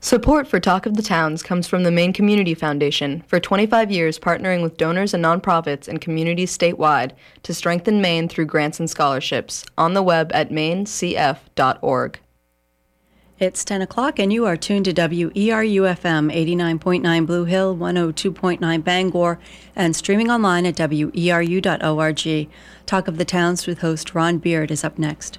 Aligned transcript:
Support 0.00 0.46
for 0.46 0.60
Talk 0.60 0.86
of 0.86 0.94
the 0.94 1.02
Towns 1.02 1.42
comes 1.42 1.66
from 1.66 1.82
the 1.82 1.90
Maine 1.90 2.12
Community 2.12 2.54
Foundation, 2.54 3.24
for 3.26 3.40
25 3.40 3.90
years 3.90 4.18
partnering 4.18 4.62
with 4.62 4.76
donors 4.76 5.14
and 5.14 5.24
nonprofits 5.24 5.88
and 5.88 6.00
communities 6.00 6.56
statewide 6.56 7.12
to 7.42 7.54
strengthen 7.54 8.00
Maine 8.00 8.28
through 8.28 8.46
grants 8.46 8.78
and 8.78 8.90
scholarships. 8.90 9.64
On 9.78 9.94
the 9.94 10.02
web 10.02 10.30
at 10.34 10.50
mainecf.org. 10.50 12.20
It's 13.38 13.64
10 13.66 13.82
o'clock, 13.82 14.18
and 14.18 14.32
you 14.32 14.46
are 14.46 14.56
tuned 14.56 14.86
to 14.86 14.94
WERU 14.94 15.82
FM 15.98 16.32
89.9 16.32 17.26
Blue 17.26 17.44
Hill, 17.44 17.76
102.9 17.76 18.84
Bangor, 18.84 19.38
and 19.74 19.94
streaming 19.94 20.30
online 20.30 20.64
at 20.64 20.76
weru.org. 20.76 22.48
Talk 22.86 23.08
of 23.08 23.18
the 23.18 23.24
Towns 23.24 23.66
with 23.66 23.80
host 23.80 24.14
Ron 24.14 24.38
Beard 24.38 24.70
is 24.70 24.84
up 24.84 24.98
next. 24.98 25.38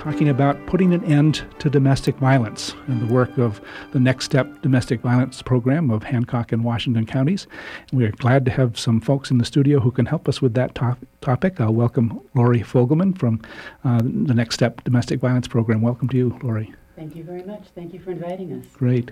talking 0.00 0.30
about 0.30 0.56
putting 0.66 0.94
an 0.94 1.04
end 1.04 1.44
to 1.58 1.68
domestic 1.68 2.16
violence 2.16 2.74
and 2.86 3.06
the 3.06 3.12
work 3.12 3.36
of 3.36 3.60
the 3.92 4.00
Next 4.00 4.24
Step 4.24 4.62
Domestic 4.62 5.02
Violence 5.02 5.42
Program 5.42 5.90
of 5.90 6.02
Hancock 6.02 6.52
and 6.52 6.64
Washington 6.64 7.04
counties. 7.04 7.46
We're 7.92 8.12
glad 8.12 8.46
to 8.46 8.50
have 8.50 8.78
some 8.78 9.02
folks 9.02 9.30
in 9.30 9.36
the 9.36 9.44
studio 9.44 9.78
who 9.78 9.90
can 9.90 10.06
help 10.06 10.26
us 10.26 10.40
with 10.40 10.54
that 10.54 10.74
to- 10.76 10.96
topic. 11.20 11.60
I'll 11.60 11.74
welcome 11.74 12.18
Lori 12.34 12.60
Fogelman 12.60 13.18
from 13.18 13.42
uh, 13.84 13.98
the 13.98 14.32
Next 14.32 14.54
Step 14.54 14.82
Domestic 14.84 15.20
Violence 15.20 15.46
Program. 15.46 15.82
Welcome 15.82 16.08
to 16.08 16.16
you, 16.16 16.38
Lori. 16.42 16.72
Thank 16.96 17.14
you 17.14 17.22
very 17.22 17.42
much. 17.42 17.64
Thank 17.74 17.92
you 17.92 18.00
for 18.00 18.10
inviting 18.10 18.54
us. 18.54 18.64
Great. 18.72 19.10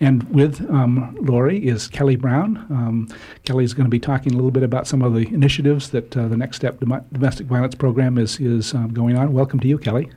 And 0.00 0.28
with 0.34 0.68
um, 0.68 1.16
Lori 1.20 1.64
is 1.64 1.86
Kelly 1.86 2.16
Brown. 2.16 2.56
Um, 2.70 3.08
Kelly 3.44 3.62
is 3.62 3.72
going 3.72 3.86
to 3.86 3.90
be 3.90 4.00
talking 4.00 4.32
a 4.32 4.36
little 4.36 4.50
bit 4.50 4.64
about 4.64 4.88
some 4.88 5.00
of 5.00 5.14
the 5.14 5.28
initiatives 5.32 5.90
that 5.90 6.16
uh, 6.16 6.26
the 6.26 6.36
Next 6.36 6.56
Step 6.56 6.80
Dom- 6.80 7.04
Domestic 7.12 7.46
Violence 7.46 7.76
Program 7.76 8.18
is, 8.18 8.40
is 8.40 8.74
um, 8.74 8.92
going 8.92 9.16
on. 9.16 9.32
Welcome 9.32 9.60
to 9.60 9.68
you, 9.68 9.78
Kelly. 9.78 10.10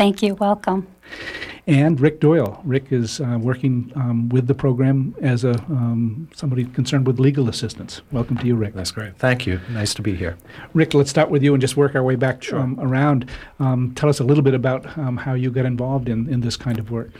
Thank 0.00 0.22
you. 0.22 0.34
Welcome. 0.36 0.86
And 1.66 2.00
Rick 2.00 2.20
Doyle. 2.20 2.58
Rick 2.64 2.90
is 2.90 3.20
uh, 3.20 3.38
working 3.38 3.92
um, 3.94 4.30
with 4.30 4.46
the 4.46 4.54
program 4.54 5.14
as 5.20 5.44
a 5.44 5.50
um, 5.68 6.26
somebody 6.34 6.64
concerned 6.64 7.06
with 7.06 7.20
legal 7.20 7.50
assistance. 7.50 8.00
Welcome 8.10 8.38
to 8.38 8.46
you, 8.46 8.56
Rick. 8.56 8.72
That's 8.72 8.92
great. 8.92 9.18
Thank 9.18 9.46
you. 9.46 9.60
Nice 9.68 9.92
to 9.92 10.00
be 10.00 10.16
here. 10.16 10.38
Rick, 10.72 10.94
let's 10.94 11.10
start 11.10 11.28
with 11.28 11.42
you 11.42 11.52
and 11.52 11.60
just 11.60 11.76
work 11.76 11.94
our 11.94 12.02
way 12.02 12.16
back 12.16 12.42
Sure. 12.42 12.60
um, 12.60 12.80
around. 12.80 13.28
Um, 13.58 13.92
tell 13.94 14.08
us 14.08 14.20
a 14.20 14.24
little 14.24 14.42
bit 14.42 14.54
about 14.54 14.96
um, 14.96 15.18
how 15.18 15.34
you 15.34 15.50
got 15.50 15.66
involved 15.66 16.08
in, 16.08 16.32
in 16.32 16.40
this 16.40 16.56
kind 16.56 16.78
of 16.78 16.90
work. 16.90 17.10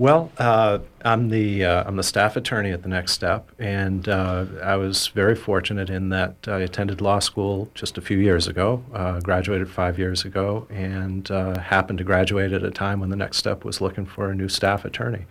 Well, 0.00 0.32
uh, 0.38 0.78
I'm 1.04 1.28
the 1.28 1.62
uh, 1.62 1.84
I'm 1.86 1.96
the 1.96 2.02
staff 2.02 2.34
attorney 2.34 2.70
at 2.70 2.82
the 2.82 2.88
Next 2.88 3.12
Step, 3.12 3.52
and 3.58 4.08
uh, 4.08 4.46
I 4.62 4.76
was 4.76 5.08
very 5.08 5.34
fortunate 5.34 5.90
in 5.90 6.08
that 6.08 6.36
I 6.48 6.60
attended 6.60 7.02
law 7.02 7.18
school 7.18 7.68
just 7.74 7.98
a 7.98 8.00
few 8.00 8.16
years 8.16 8.46
ago. 8.46 8.82
Uh, 8.94 9.20
graduated 9.20 9.68
five 9.68 9.98
years 9.98 10.24
ago, 10.24 10.66
and 10.70 11.30
uh, 11.30 11.58
happened 11.58 11.98
to 11.98 12.04
graduate 12.04 12.54
at 12.54 12.64
a 12.64 12.70
time 12.70 13.00
when 13.00 13.10
the 13.10 13.16
Next 13.16 13.36
Step 13.36 13.62
was 13.62 13.82
looking 13.82 14.06
for 14.06 14.30
a 14.30 14.34
new 14.34 14.48
staff 14.48 14.86
attorney. 14.86 15.26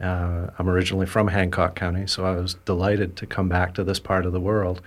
Uh, 0.00 0.46
I'm 0.58 0.70
originally 0.70 1.04
from 1.04 1.28
Hancock 1.28 1.76
County, 1.76 2.06
so 2.06 2.24
I 2.24 2.34
was 2.34 2.54
delighted 2.64 3.16
to 3.16 3.26
come 3.26 3.50
back 3.50 3.74
to 3.74 3.84
this 3.84 3.98
part 3.98 4.24
of 4.24 4.32
the 4.32 4.40
world, 4.40 4.80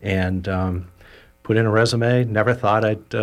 and 0.00 0.48
um, 0.48 0.88
put 1.42 1.58
in 1.58 1.66
a 1.66 1.70
resume. 1.70 2.24
Never 2.24 2.54
thought 2.54 2.86
I'd 2.86 3.14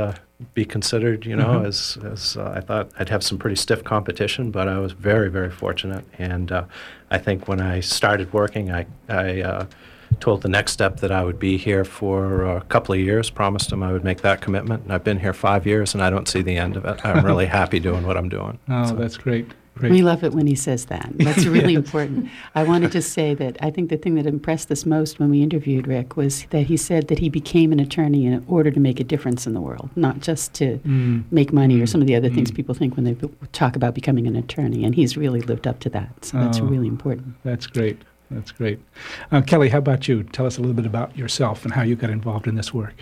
be 0.54 0.64
considered, 0.66 1.26
you 1.26 1.36
know, 1.36 1.60
Mhm. 1.60 1.68
as, 1.68 1.98
as 2.12 2.38
uh, 2.38 2.54
I 2.56 2.62
thought 2.62 2.90
I'd 2.98 3.10
have 3.10 3.24
some 3.24 3.38
pretty 3.38 3.58
stiff 3.58 3.84
competition, 3.84 4.52
but 4.52 4.68
I 4.70 4.80
was 4.80 4.94
very, 4.94 5.30
very 5.30 5.50
fortunate. 5.52 6.06
And 6.18 6.52
uh, 6.52 6.64
I 7.12 7.18
think 7.18 7.48
when 7.48 7.60
I 7.60 7.82
started 7.82 8.32
working, 8.32 8.72
I, 8.72 8.86
I 9.10 9.42
uh, 9.42 9.66
told 10.22 10.42
the 10.42 10.48
next 10.50 10.72
step 10.72 10.98
that 11.02 11.12
I 11.12 11.24
would 11.26 11.40
be 11.40 11.58
here 11.58 11.84
for 11.84 12.46
a 12.46 12.62
couple 12.62 12.94
of 12.96 13.02
years, 13.02 13.30
promised 13.30 13.70
them 13.70 13.84
I 13.84 13.92
would 13.92 14.04
make 14.06 14.22
that 14.22 14.40
commitment. 14.40 14.84
And 14.84 14.94
I've 14.94 15.04
been 15.04 15.20
here 15.20 15.34
five 15.34 15.68
years, 15.68 15.94
and 15.94 16.02
I 16.02 16.10
don't 16.10 16.28
see 16.28 16.42
the 16.42 16.56
end 16.58 16.78
of 16.78 16.86
it. 16.86 17.06
I'm 17.06 17.26
really 17.26 17.46
happy 17.60 17.80
doing 17.82 18.08
what 18.08 18.16
I'm 18.16 18.30
doing. 18.30 18.60
Oh, 18.70 18.86
So- 18.88 18.96
that's 18.96 19.18
great. 19.18 19.52
Great. 19.80 19.94
We 19.94 20.02
love 20.02 20.26
it 20.26 20.34
when 20.34 20.46
he 20.46 20.56
says 20.56 20.86
that. 20.88 21.10
That's 21.16 21.46
really 21.56 21.74
Yes. 21.74 21.86
important. 21.86 22.28
I 22.54 22.64
want 22.64 22.84
to 22.84 22.90
just 22.90 23.14
say 23.14 23.34
that 23.36 23.58
I 23.62 23.72
think 23.72 23.90
the 23.90 23.96
thing 23.96 24.16
that 24.16 24.26
impressed 24.26 24.70
us 24.72 24.86
most 24.86 25.20
when 25.20 25.30
we 25.30 25.42
interviewed 25.42 25.88
Rick 25.88 26.18
was 26.18 26.46
that 26.50 26.64
he 26.68 26.76
said 26.76 27.08
that 27.08 27.20
he 27.20 27.30
became 27.30 27.72
an 27.72 27.80
attorney 27.80 28.26
in 28.26 28.44
order 28.48 28.72
to 28.72 28.80
make 28.80 29.00
a 29.00 29.06
difference 29.06 29.48
in 29.48 29.54
the 29.54 29.62
world, 29.62 29.90
not 29.96 30.20
just 30.20 30.54
to 30.56 30.80
Mm. 30.86 31.24
make 31.32 31.54
money 31.54 31.80
or 31.80 31.88
some 31.88 32.02
of 32.02 32.08
the 32.08 32.16
other 32.16 32.30
things 32.30 32.52
Mm. 32.52 32.56
people 32.56 32.76
think 32.76 32.98
when 32.98 33.06
they 33.06 33.16
talk 33.54 33.78
about 33.78 33.96
becoming 33.96 34.28
an 34.28 34.36
attorney. 34.36 34.84
And 34.84 34.96
he's 34.96 35.16
really 35.16 35.40
lived 35.42 35.66
up 35.66 35.80
to 35.80 35.90
that. 35.92 36.26
So 36.26 36.38
that's 36.40 36.60
Oh. 36.60 36.66
really 36.66 36.88
important. 36.88 37.36
That's 37.46 37.66
great. 37.66 38.00
That's 38.32 38.52
great. 38.52 38.80
Uh, 39.32 39.42
Kelly, 39.42 39.70
how 39.70 39.80
about 39.80 40.08
you? 40.08 40.22
Tell 40.24 40.46
us 40.46 40.58
a 40.58 40.62
little 40.62 40.76
bit 40.76 40.86
about 40.86 41.18
yourself 41.18 41.64
and 41.66 41.74
how 41.74 41.82
you 41.84 41.96
got 41.96 42.10
involved 42.12 42.48
in 42.48 42.56
this 42.56 42.74
work. 42.74 42.94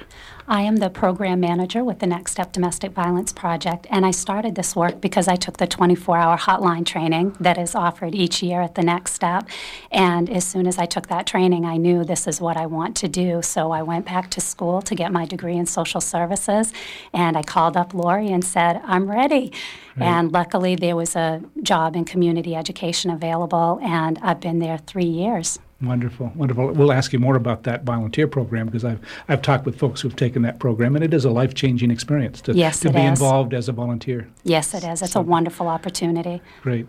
I 0.50 0.62
am 0.62 0.78
the 0.78 0.90
program 0.90 1.41
manager 1.41 1.84
with 1.84 2.00
the 2.00 2.08
Next 2.08 2.31
Step 2.31 2.53
Domestic 2.53 2.94
Violence 2.94 3.34
Project, 3.34 3.85
and 3.90 4.06
I 4.06 4.12
started 4.12 4.56
this 4.56 4.78
work 4.78 5.02
because 5.02 5.28
I 5.28 5.35
took 5.35 5.58
the 5.58 5.68
24 5.68 6.18
hour 6.18 6.38
hotline 6.38 6.85
training 6.85 7.35
that 7.41 7.58
is 7.58 7.75
offered 7.75 8.16
each 8.16 8.41
year 8.41 8.62
at 8.62 8.75
the 8.75 8.81
Next 8.81 9.12
Step. 9.12 9.50
And 9.91 10.30
as 10.30 10.47
soon 10.47 10.66
as 10.66 10.78
I 10.78 10.85
took 10.85 11.08
that 11.08 11.28
training, 11.28 11.66
I 11.66 11.75
knew 11.75 12.06
this 12.06 12.28
is 12.28 12.40
what 12.40 12.56
I 12.56 12.66
want 12.66 12.96
to 12.97 13.09
do. 13.09 13.41
So 13.41 13.72
I 13.72 13.81
went 13.81 14.06
back 14.06 14.30
to 14.31 14.40
school 14.40 14.81
to 14.84 14.96
get 14.96 15.12
my 15.12 15.25
degree 15.25 15.58
in 15.58 15.66
social 15.66 16.00
services, 16.00 16.72
and 17.12 17.35
I 17.38 17.44
called 17.44 17.75
up 17.75 17.94
Lori 17.94 18.29
and 18.29 18.46
said, 18.46 18.79
I'm 18.85 19.12
ready. 19.12 19.52
And 20.00 20.31
luckily, 20.31 20.75
there 20.75 20.96
was 20.96 21.16
a 21.18 21.41
job 21.62 21.96
in 21.96 22.06
community 22.06 22.56
education 22.56 23.12
available, 23.12 23.79
and 23.84 24.18
I've 24.22 24.40
been 24.40 24.59
there 24.59 24.78
three 24.78 25.03
years. 25.03 25.59
Wonderful, 25.79 26.31
wonderful. 26.35 26.71
We'll 26.71 26.91
ask 26.91 27.13
you 27.13 27.19
more 27.19 27.35
about 27.35 27.61
that 27.63 27.83
volunteer 27.83 28.27
program 28.27 28.65
because 28.65 28.83
I've 28.83 28.99
I've 29.29 29.43
talked 29.43 29.63
with 29.65 29.77
folks 29.77 30.01
who've 30.01 30.15
taken 30.15 30.41
that 30.41 30.59
program, 30.59 30.95
and 30.95 31.05
it 31.05 31.13
is 31.13 31.23
a 31.23 31.29
life 31.29 31.53
changing 31.53 31.91
experience 31.91 32.41
to 32.41 32.53
Yes, 32.53 32.79
to 32.79 32.89
be 32.89 32.99
is. 32.99 33.09
involved 33.09 33.53
as 33.53 33.69
a 33.69 33.73
volunteer. 33.73 34.27
Yes, 34.43 34.73
it 34.73 34.83
is. 34.83 35.03
It's 35.03 35.11
So- 35.11 35.19
a 35.19 35.23
wonderful 35.23 35.67
opportunity. 35.67 36.41
Great. 36.63 36.87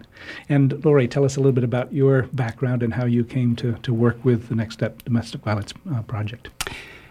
And 0.48 0.82
Lori, 0.86 1.06
tell 1.06 1.24
us 1.26 1.36
a 1.36 1.40
little 1.40 1.52
bit 1.52 1.64
about 1.64 1.92
your 1.92 2.22
background 2.32 2.82
and 2.82 2.94
how 2.94 3.04
you 3.04 3.24
came 3.24 3.54
to, 3.56 3.74
to 3.82 3.92
work 3.92 4.24
with 4.24 4.48
the 4.48 4.54
Next 4.54 4.74
Step 4.74 5.04
Domestic 5.04 5.42
Violence 5.42 5.74
uh, 5.94 6.00
Project. 6.02 6.48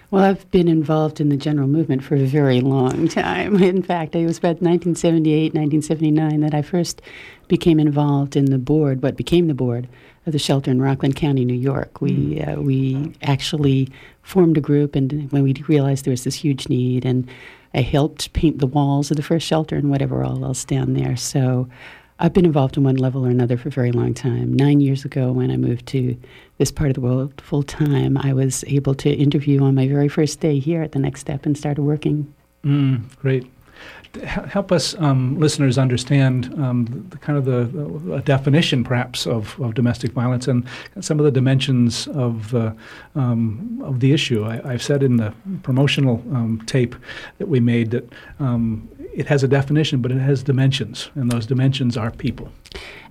Well, 0.09 0.23
I've 0.23 0.49
been 0.51 0.69
involved 0.69 1.19
in 1.19 1.27
the 1.29 1.35
general 1.37 1.67
movement 1.67 2.01
for 2.03 2.16
a 2.16 2.25
very 2.25 2.61
long 2.61 3.07
time. 3.09 3.61
In 3.61 3.83
fact, 3.83 4.16
it 4.16 4.25
was 4.25 4.37
about 4.39 4.61
1978, 4.63 5.53
1979 5.53 6.40
that 6.40 6.55
I 6.55 6.61
first 6.63 7.02
became 7.49 7.79
involved 7.79 8.35
in 8.35 8.46
the 8.46 8.57
board, 8.57 9.03
what 9.03 9.16
became 9.16 9.47
the 9.47 9.53
board 9.53 9.84
of 9.85 9.90
the 10.32 10.40
shelter 10.40 10.72
in 10.72 10.82
Rockland 10.82 11.16
County, 11.16 11.46
New 11.46 11.53
York. 11.53 12.02
We 12.02 12.41
uh, 12.41 12.59
we 12.59 13.14
actually 13.22 13.90
formed 14.24 14.58
a 14.58 14.62
group, 14.62 14.96
and 14.96 15.32
when 15.32 15.44
we 15.44 15.53
realized 15.68 16.06
there 16.06 16.12
was 16.12 16.24
this 16.24 16.35
huge 16.35 16.70
need, 16.70 17.06
and 17.06 17.28
I 17.74 17.82
helped 17.82 18.34
paint 18.34 18.59
the 18.59 18.68
walls 18.68 19.12
of 19.12 19.18
the 19.18 19.24
first 19.24 19.46
shelter 19.46 19.76
and 19.76 19.90
whatever 19.90 20.24
all 20.24 20.44
else 20.44 20.66
down 20.66 20.94
there. 20.94 21.16
So. 21.16 21.68
I've 22.20 22.34
been 22.34 22.46
involved 22.46 22.78
in 22.78 22.84
one 22.84 22.96
level 22.96 23.24
or 23.28 23.29
another 23.29 23.58
for 23.58 23.68
a 23.68 23.72
very 23.72 23.91
long 23.91 24.16
time. 24.16 24.52
Nine 24.52 24.79
years 24.79 25.06
ago, 25.06 25.32
when 25.32 25.52
I 25.52 25.56
moved 25.56 25.85
to 25.90 26.18
this 26.58 26.72
part 26.72 26.90
of 26.90 26.96
the 26.96 27.02
world 27.02 27.40
full 27.41 27.62
time, 27.62 28.18
I 28.18 28.34
was 28.34 28.64
able 28.66 28.96
to 28.96 29.12
interview 29.12 29.62
on 29.62 29.76
my 29.76 29.88
very 29.88 30.08
first 30.08 30.40
day 30.40 30.58
here 30.58 30.82
at 30.82 30.94
the 30.94 31.00
Next 31.00 31.20
Step 31.20 31.46
and 31.46 31.56
started 31.56 31.84
working. 31.84 32.34
Mm, 32.64 33.16
great. 33.18 33.46
Help 34.25 34.72
us 34.72 34.96
um, 34.99 35.40
listeners 35.40 35.78
understand 35.78 36.53
um, 36.59 36.85
the, 37.09 37.17
kind 37.17 37.37
of 37.37 37.46
the, 37.46 37.66
the 38.09 38.22
definition 38.22 38.84
perhaps 38.84 39.25
of, 39.25 39.59
of, 39.61 39.73
domestic 39.73 40.11
violence 40.11 40.47
and 40.47 40.67
some 41.02 41.19
of 41.19 41.25
the 41.25 41.31
dimensions 41.31 42.08
of 42.09 42.52
the 42.52 42.75
um, 43.16 43.81
of 43.84 43.99
the 43.99 44.14
issue. 44.14 44.46
I, 44.46 44.72
have 44.72 44.84
said 44.84 45.03
in 45.03 45.17
the 45.17 45.34
promotional 45.64 46.23
um, 46.34 46.61
tape 46.66 46.96
that 47.37 47.47
we 47.47 47.59
made 47.59 47.91
that 47.91 48.11
um, 48.40 48.87
it 49.14 49.25
has 49.28 49.43
a 49.43 49.47
definition, 49.47 50.02
but 50.02 50.11
it 50.11 50.19
has 50.19 50.43
dimensions, 50.43 51.09
and 51.16 51.31
those 51.31 51.46
dimensions 51.46 51.97
are 51.97 52.11
people. 52.11 52.52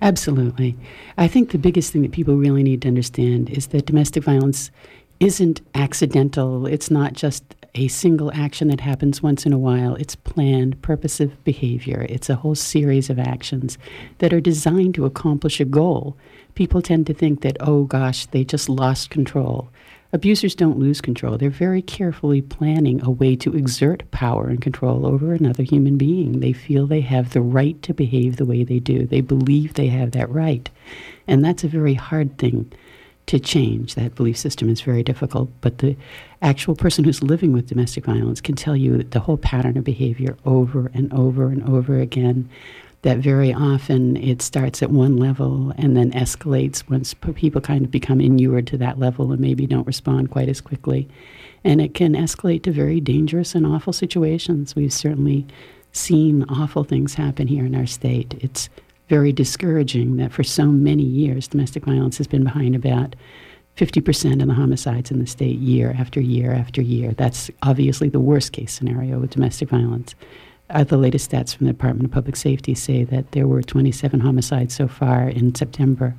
Absolutely, 0.01 0.75
I 1.17 1.27
think 1.27 1.51
the 1.51 1.57
biggest 1.57 1.91
thing 1.91 2.01
that 2.03 2.11
people 2.11 2.35
really 2.35 2.63
need 2.63 2.81
to 2.83 2.87
understand 2.87 3.49
is 3.49 3.67
that 3.67 3.85
domestic 3.85 4.23
violence 4.23 4.71
isn't 5.19 5.61
accidental. 5.73 6.67
It's 6.67 6.91
not 6.91 7.13
just 7.13 7.43
a 7.75 7.87
single 7.87 8.31
action 8.33 8.67
that 8.69 8.81
happens 8.81 9.21
once 9.21 9.45
in 9.45 9.53
a 9.53 9.57
while. 9.57 9.95
It's 9.95 10.15
planned, 10.15 10.81
purposive 10.81 11.43
behavior. 11.43 12.05
It's 12.09 12.29
a 12.29 12.35
whole 12.35 12.55
series 12.55 13.09
of 13.09 13.19
actions 13.19 13.77
that 14.19 14.33
are 14.33 14.41
designed 14.41 14.95
to 14.95 15.05
accomplish 15.05 15.59
a 15.59 15.65
goal. 15.65 16.17
People 16.55 16.81
tend 16.81 17.07
to 17.07 17.13
think 17.13 17.41
that, 17.41 17.57
oh 17.59 17.83
gosh, 17.83 18.25
they 18.27 18.43
just 18.43 18.69
lost 18.69 19.09
control. 19.09 19.69
Abusers 20.13 20.55
don't 20.55 20.79
lose 20.79 21.01
control. 21.01 21.37
They're 21.37 21.49
very 21.49 21.81
carefully 21.81 22.41
planning 22.41 23.03
a 23.03 23.11
way 23.11 23.35
to 23.35 23.55
exert 23.55 24.09
power 24.09 24.47
and 24.47 24.61
control 24.61 25.05
over 25.05 25.33
another 25.33 25.63
human 25.63 25.97
being. 25.97 26.39
They 26.39 26.53
feel 26.53 26.87
they 26.87 27.01
have 27.01 27.33
the 27.33 27.41
right 27.41 27.81
to 27.83 27.93
behave 27.93 28.37
the 28.37 28.45
way 28.45 28.63
they 28.63 28.79
do. 28.79 29.05
They 29.05 29.21
believe 29.21 29.73
they 29.73 29.87
have 29.87 30.11
that 30.11 30.29
right. 30.29 30.69
And 31.27 31.43
that's 31.43 31.65
a 31.65 31.67
very 31.67 31.93
hard 31.93 32.37
thing 32.37 32.71
to 33.27 33.39
change. 33.39 33.95
That 33.95 34.15
belief 34.15 34.37
system 34.37 34.69
is 34.69 34.81
very 34.81 35.03
difficult, 35.03 35.49
but 35.61 35.77
the 35.79 35.95
actual 36.41 36.75
person 36.75 37.03
who's 37.03 37.21
living 37.21 37.53
with 37.53 37.67
domestic 37.67 38.05
violence 38.05 38.41
can 38.41 38.55
tell 38.55 38.75
you 38.75 39.03
the 39.03 39.19
whole 39.19 39.37
pattern 39.37 39.77
of 39.77 39.83
behavior 39.83 40.35
over 40.45 40.89
and 40.93 41.13
over 41.13 41.49
and 41.49 41.63
over 41.69 41.99
again. 41.99 42.49
That 43.03 43.19
very 43.19 43.53
often 43.53 44.17
it 44.17 44.41
starts 44.41 44.81
at 44.81 44.89
one 44.89 45.17
level 45.17 45.71
and 45.77 45.95
then 45.95 46.11
escalates 46.11 46.89
once 46.89 47.13
people 47.13 47.61
kind 47.61 47.85
of 47.85 47.91
become 47.91 48.19
inured 48.19 48.65
to 48.67 48.77
that 48.77 48.97
level 48.97 49.31
and 49.31 49.39
maybe 49.39 49.67
don't 49.67 49.85
respond 49.87 50.31
quite 50.31 50.49
as 50.49 50.61
quickly. 50.61 51.07
And 51.63 51.79
it 51.79 51.93
can 51.93 52.13
escalate 52.13 52.63
to 52.63 52.71
very 52.71 52.99
dangerous 52.99 53.53
and 53.55 53.65
awful 53.65 53.93
situations. 53.93 54.75
We've 54.75 54.91
certainly 54.91 55.45
seen 55.91 56.43
awful 56.49 56.83
things 56.83 57.13
happen 57.15 57.47
here 57.47 57.65
in 57.65 57.75
our 57.75 57.85
state. 57.85 58.35
It's 58.39 58.69
very 59.09 59.31
discouraging 59.31 60.17
that 60.17 60.31
for 60.31 60.43
so 60.43 60.65
many 60.65 61.03
years 61.03 61.47
domestic 61.47 61.85
violence 61.85 62.17
has 62.17 62.27
been 62.27 62.43
behind 62.43 62.75
about 62.75 63.15
50% 63.77 64.41
of 64.41 64.47
the 64.47 64.53
homicides 64.53 65.11
in 65.11 65.19
the 65.19 65.27
state 65.27 65.59
year 65.59 65.95
after 65.97 66.19
year 66.19 66.51
after 66.51 66.81
year. 66.81 67.11
That's 67.11 67.51
obviously 67.61 68.09
the 68.09 68.19
worst 68.19 68.51
case 68.51 68.73
scenario 68.73 69.19
with 69.19 69.31
domestic 69.31 69.69
violence. 69.69 70.15
Uh, 70.69 70.83
the 70.83 70.97
latest 70.97 71.31
stats 71.31 71.55
from 71.55 71.67
the 71.67 71.73
Department 71.73 72.05
of 72.05 72.11
Public 72.11 72.35
Safety 72.35 72.73
say 72.75 73.03
that 73.05 73.31
there 73.31 73.47
were 73.47 73.61
27 73.61 74.19
homicides 74.19 74.75
so 74.75 74.87
far 74.87 75.29
in 75.29 75.55
September, 75.55 76.15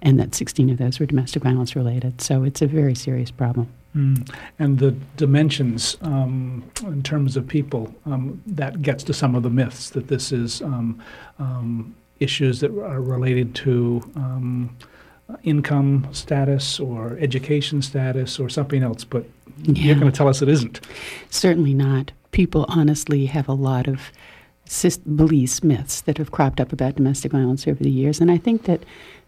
and 0.00 0.18
that 0.18 0.34
16 0.34 0.70
of 0.70 0.78
those 0.78 0.98
were 0.98 1.04
domestic 1.04 1.42
violence 1.42 1.76
related. 1.76 2.20
So 2.20 2.44
it's 2.44 2.62
a 2.62 2.66
very 2.66 2.94
serious 2.94 3.30
problem. 3.30 3.68
Mm. 3.94 4.32
And 4.58 4.78
the 4.78 4.92
dimensions 5.16 5.98
um, 6.00 6.62
in 6.82 7.02
terms 7.02 7.36
of 7.36 7.46
people, 7.46 7.92
um, 8.06 8.40
that 8.46 8.80
gets 8.80 9.02
to 9.04 9.12
some 9.12 9.34
of 9.34 9.42
the 9.42 9.50
myths 9.50 9.90
that 9.90 10.08
this 10.08 10.32
is 10.32 10.62
um, 10.62 11.02
um 11.38 11.94
issues 12.20 12.60
that 12.60 12.70
are 12.70 13.00
related 13.00 13.54
to 13.56 14.02
um, 14.16 14.76
income 15.42 16.06
status 16.12 16.78
or 16.78 17.16
education 17.20 17.82
status 17.82 18.38
or 18.38 18.48
something 18.48 18.82
else, 18.82 19.04
but 19.04 19.24
yeah. 19.62 19.84
you're 19.84 19.94
going 19.94 20.10
to 20.10 20.16
tell 20.16 20.28
us 20.28 20.42
it 20.42 20.48
isn't. 20.48 20.80
Certainly 21.30 21.74
not. 21.74 22.12
People 22.32 22.66
honestly 22.68 23.26
have 23.26 23.48
a 23.48 23.52
lot 23.52 23.88
of 23.88 24.12
beliefs, 25.16 25.64
myths 25.64 26.02
that 26.02 26.18
have 26.18 26.30
cropped 26.30 26.60
up 26.60 26.72
about 26.72 26.94
domestic 26.94 27.32
violence 27.32 27.66
over 27.66 27.82
the 27.82 27.90
years, 27.90 28.20
and 28.20 28.30
I 28.30 28.38
think 28.38 28.64
that 28.64 28.84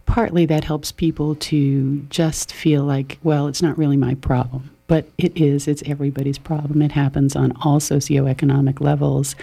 partly 0.07 0.47
that 0.47 0.65
helps 0.65 0.93
people 0.93 1.35
to 1.37 1.99
just 2.11 2.53
feel 2.53 2.85
like, 2.85 3.19
well, 3.23 3.49
it's 3.49 3.63
not 3.63 3.77
really 3.79 3.97
my 3.97 4.15
problem 4.17 4.71
but 4.93 5.09
it 5.17 5.35
is. 5.41 5.69
It's 5.69 5.83
everybody's 5.87 6.37
problem. 6.37 6.83
It 6.83 6.93
happens 6.93 7.35
on 7.35 7.57
all 7.65 7.81
socioeconomic 7.81 8.79
levels. 8.83 9.35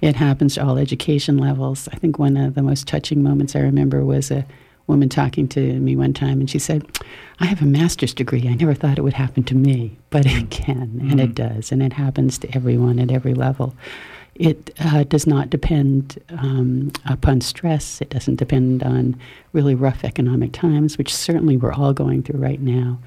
It 0.00 0.14
happens 0.14 0.54
to 0.54 0.64
all 0.64 0.78
education 0.78 1.38
levels. 1.38 1.88
I 1.92 1.96
think 1.96 2.20
one 2.20 2.36
of 2.36 2.54
the 2.54 2.62
most 2.62 2.86
touching 2.86 3.20
moments 3.20 3.56
I 3.56 3.62
remember 3.62 4.04
was 4.04 4.30
a 4.30 4.46
woman 4.86 5.08
talking 5.08 5.48
to 5.48 5.80
me 5.80 5.96
one 5.96 6.12
time, 6.14 6.38
and 6.38 6.48
she 6.48 6.60
said, 6.60 6.86
I 7.40 7.46
have 7.46 7.60
a 7.60 7.66
master's 7.66 8.14
degree. 8.14 8.46
I 8.46 8.54
never 8.54 8.74
thought 8.74 8.96
it 8.96 9.02
would 9.02 9.12
happen 9.14 9.42
to 9.42 9.56
me, 9.56 9.98
but 10.10 10.24
it 10.24 10.50
can, 10.50 10.86
mm-hmm. 10.86 11.10
and 11.10 11.20
it 11.20 11.34
mm-hmm. 11.34 11.54
does, 11.54 11.72
and 11.72 11.82
it 11.82 11.94
happens 11.94 12.38
to 12.38 12.54
everyone 12.54 13.00
at 13.00 13.10
every 13.10 13.34
level. 13.34 13.74
It 14.36 14.70
uh, 14.78 15.02
does 15.02 15.26
not 15.26 15.50
depend 15.50 16.22
um, 16.38 16.92
upon 17.06 17.40
stress. 17.40 18.00
It 18.00 18.10
doesn't 18.10 18.36
depend 18.36 18.84
on 18.84 19.18
really 19.52 19.74
rough 19.74 20.04
economic 20.04 20.52
times, 20.52 20.96
which 20.96 21.12
certainly 21.12 21.56
we're 21.56 21.72
all 21.72 21.92
going 21.92 22.22
through 22.22 22.38
right 22.38 22.60
now 22.60 23.00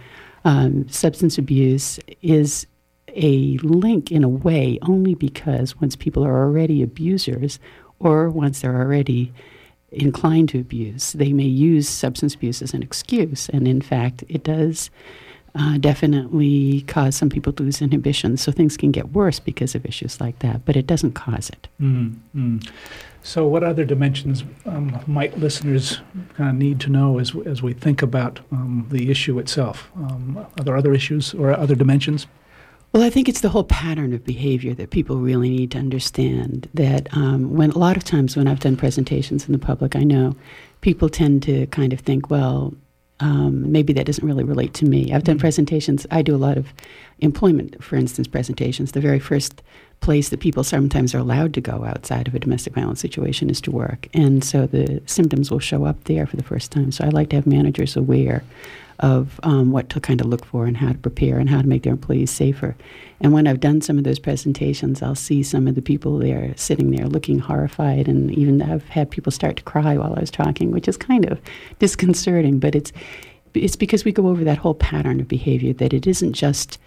um, 0.46 0.88
substance 0.88 1.38
abuse 1.38 2.00
is 2.22 2.68
a 3.10 3.58
link 3.58 4.12
in 4.12 4.24
a 4.24 4.30
way 4.30 4.78
only 4.84 5.16
because 5.16 5.80
once 5.82 5.96
people 5.96 6.26
are 6.26 6.44
already 6.44 6.82
abusers 6.84 7.60
or 8.00 8.30
once 8.30 8.62
they're 8.62 8.80
already 8.80 9.34
inclined 9.92 10.50
to 10.50 10.60
abuse, 10.60 11.14
they 11.14 11.34
may 11.34 11.44
use 11.44 11.90
substance 11.90 12.36
abuse 12.36 12.62
as 12.62 12.74
an 12.74 12.84
excuse. 12.84 13.50
And 13.50 13.68
in 13.68 13.82
fact, 13.82 14.24
it 14.30 14.44
does 14.44 14.90
uh, 15.56 15.78
definitely 15.78 16.82
cause 16.82 17.16
some 17.16 17.30
people 17.30 17.54
to 17.54 17.64
lose 17.64 17.82
inhibition. 17.82 18.38
So 18.38 18.52
things 18.52 18.78
can 18.78 18.92
get 18.92 19.14
worse 19.14 19.40
because 19.40 19.74
of 19.74 19.86
issues 19.86 20.20
like 20.20 20.40
that, 20.40 20.66
but 20.66 20.76
it 20.76 20.86
doesn't 20.86 21.14
cause 21.14 21.50
it. 21.50 21.68
Mm-hmm. 21.82 22.58
So, 23.26 23.48
what 23.48 23.64
other 23.64 23.86
dimensions 23.86 24.44
um, 24.68 25.00
might 25.08 25.36
listeners 25.40 26.00
kind 26.36 26.52
of 26.52 26.56
need 26.58 26.80
to 26.82 26.92
know 26.92 27.18
as, 27.18 27.36
as 27.48 27.64
we 27.64 27.74
think 27.74 28.04
about 28.04 28.40
um, 28.52 28.86
the 28.92 29.10
issue 29.10 29.40
itself? 29.40 29.90
Um, 29.96 30.46
are 30.60 30.64
there 30.64 30.78
other 30.78 30.94
issues 30.94 31.34
or 31.34 31.52
other 31.52 31.74
dimensions? 31.74 32.28
Well, 32.94 33.02
I 33.02 33.10
think 33.10 33.28
it's 33.28 33.42
the 33.42 33.50
whole 33.50 33.64
pattern 33.64 34.14
of 34.14 34.24
behavior 34.24 34.76
that 34.76 34.92
people 34.92 35.18
really 35.18 35.50
need 35.50 35.72
to 35.72 35.80
understand. 35.80 36.70
That 36.76 37.08
um, 37.18 37.56
when 37.56 37.72
a 37.72 37.80
lot 37.80 37.98
of 37.98 38.04
times 38.04 38.38
when 38.38 38.48
I've 38.48 38.60
done 38.60 38.78
presentations 38.78 39.48
in 39.48 39.54
the 39.54 39.60
public, 39.60 39.96
I 39.96 40.04
know 40.04 40.36
people 40.82 41.10
tend 41.10 41.42
to 41.44 41.66
kind 41.68 41.94
of 41.94 42.02
think, 42.02 42.30
well, 42.30 42.76
um, 43.20 43.72
maybe 43.72 43.94
that 43.94 44.06
doesn't 44.06 44.26
really 44.26 44.44
relate 44.44 44.74
to 44.76 44.86
me. 44.86 45.14
I've 45.14 45.24
done 45.24 45.36
mm-hmm. 45.36 45.42
presentations. 45.42 46.06
I 46.12 46.22
do 46.22 46.36
a 46.36 46.38
lot 46.38 46.58
of 46.58 46.68
employment, 47.20 47.82
for 47.84 47.96
instance, 47.96 48.28
presentations. 48.28 48.92
The 48.92 49.02
very 49.02 49.20
first 49.20 49.62
place 50.02 50.30
that 50.30 50.42
people 50.42 50.64
sometimes 50.64 51.16
are 51.16 51.20
allowed 51.20 51.54
to 51.54 51.62
go 51.62 51.86
outside 51.86 52.28
of 52.28 52.36
a 52.36 52.40
domestic 52.40 52.74
violence 52.74 53.00
situation 53.00 53.50
is 53.50 53.62
to 53.62 53.72
work. 53.72 54.08
And 54.14 54.44
so 54.44 54.68
the 54.68 55.02
symptoms 55.06 55.50
will 55.50 55.60
show 55.60 55.86
up 55.86 56.04
there 56.04 56.28
for 56.28 56.36
the 56.36 56.44
first 56.44 56.72
time. 56.72 56.92
So 56.92 57.06
I 57.06 57.10
like 57.10 57.30
to 57.30 57.38
have 57.38 57.48
managers 57.48 57.96
aware 57.96 58.44
of 59.00 59.40
um, 59.44 59.72
what 59.72 59.90
to 59.90 60.00
kind 60.00 60.22
of 60.22 60.28
look 60.28 60.46
for 60.46 60.66
and 60.66 60.78
how 60.78 60.92
to 60.92 60.98
prepare 60.98 61.38
and 61.38 61.50
how 61.50 61.62
to 61.62 61.68
make 61.68 61.84
their 61.84 61.94
employees 61.94 62.32
safer. 62.32 62.76
And 63.20 63.34
when 63.34 63.48
I've 63.48 63.60
done 63.60 63.82
some 63.82 63.98
of 63.98 64.04
those 64.04 64.20
presentations, 64.20 65.02
I'll 65.02 65.16
see 65.16 65.44
some 65.44 65.68
of 65.68 65.76
the 65.76 65.82
people 65.82 66.18
there 66.20 66.54
sitting 66.56 66.92
there 66.92 67.08
looking 67.08 67.40
horrified, 67.40 68.08
and 68.08 68.32
even 68.32 68.62
I've 68.62 68.88
had 68.90 69.12
people 69.12 69.32
start 69.32 69.58
to 69.58 69.64
cry 69.64 69.98
while 69.98 70.14
I 70.16 70.20
was 70.20 70.32
talking, 70.32 70.72
which 70.72 70.88
is 70.88 70.98
kind 70.98 71.26
of 71.26 71.40
disconcerting. 71.80 72.60
But 72.60 72.76
it's 72.76 72.92
it's 73.54 73.78
because 73.78 74.04
we 74.04 74.12
go 74.12 74.28
over 74.28 74.44
that 74.44 74.58
whole 74.58 74.76
pattern 74.76 75.20
of 75.22 75.28
behavior 75.28 75.74
that 75.74 75.94
it 75.94 76.06
isn't 76.06 76.34
just 76.34 76.78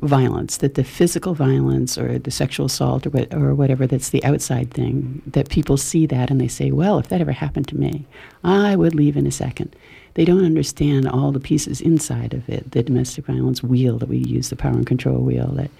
violence, 0.00 0.58
that 0.58 0.74
the 0.74 0.84
physical 0.84 1.34
violence 1.34 1.98
or 1.98 2.18
the 2.18 2.30
sexual 2.30 2.66
assault 2.66 3.06
or, 3.06 3.10
what, 3.10 3.32
or 3.34 3.54
whatever 3.54 3.86
that's 3.86 4.10
the 4.10 4.24
outside 4.24 4.72
thing, 4.72 5.22
that 5.26 5.48
people 5.48 5.76
see 5.76 6.06
that 6.06 6.30
and 6.30 6.40
they 6.40 6.48
say, 6.48 6.70
well, 6.70 6.98
if 6.98 7.08
that 7.08 7.20
ever 7.20 7.32
happened 7.32 7.68
to 7.68 7.76
me, 7.76 8.06
I 8.42 8.74
would 8.74 8.94
leave 8.94 9.16
in 9.16 9.26
a 9.26 9.32
second. 9.32 9.74
They 10.14 10.24
don't 10.24 10.44
understand 10.44 11.08
all 11.08 11.32
the 11.32 11.40
pieces 11.40 11.80
inside 11.80 12.34
of 12.34 12.48
it, 12.48 12.70
the 12.72 12.82
domestic 12.82 13.26
violence 13.26 13.62
wheel 13.62 13.98
that 13.98 14.08
we 14.08 14.18
use, 14.18 14.50
the 14.50 14.56
power 14.56 14.72
and 14.72 14.86
control 14.86 15.18
wheel, 15.18 15.48
that, 15.52 15.70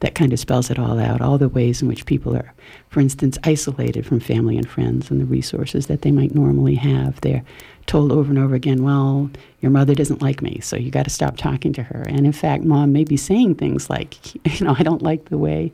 that 0.00 0.14
kind 0.14 0.32
of 0.32 0.38
spells 0.38 0.70
it 0.70 0.78
all 0.78 0.98
out, 0.98 1.20
all 1.20 1.38
the 1.38 1.48
ways 1.48 1.82
in 1.82 1.88
which 1.88 2.06
people 2.06 2.34
are, 2.34 2.52
for 2.88 3.00
instance, 3.00 3.38
isolated 3.44 4.06
from 4.06 4.20
family 4.20 4.56
and 4.56 4.68
friends 4.68 5.10
and 5.10 5.20
the 5.20 5.26
resources 5.26 5.86
that 5.86 6.02
they 6.02 6.10
might 6.10 6.34
normally 6.34 6.74
have. 6.76 7.20
They're 7.20 7.44
told 7.86 8.12
over 8.12 8.30
and 8.30 8.38
over 8.38 8.54
again, 8.54 8.82
well, 8.82 9.30
your 9.60 9.70
mother 9.70 9.94
doesn't 9.94 10.22
like 10.22 10.40
me, 10.40 10.60
so 10.60 10.76
you 10.76 10.90
got 10.90 11.04
to 11.04 11.10
stop 11.10 11.36
talking 11.36 11.72
to 11.74 11.82
her. 11.82 12.02
And 12.08 12.24
in 12.24 12.32
fact, 12.32 12.64
mom 12.64 12.92
may 12.92 13.04
be 13.04 13.16
saying 13.16 13.56
things 13.56 13.90
like, 13.90 14.34
you 14.58 14.64
know, 14.64 14.74
I 14.78 14.82
don't 14.82 15.02
like 15.02 15.26
the 15.26 15.38
way 15.38 15.72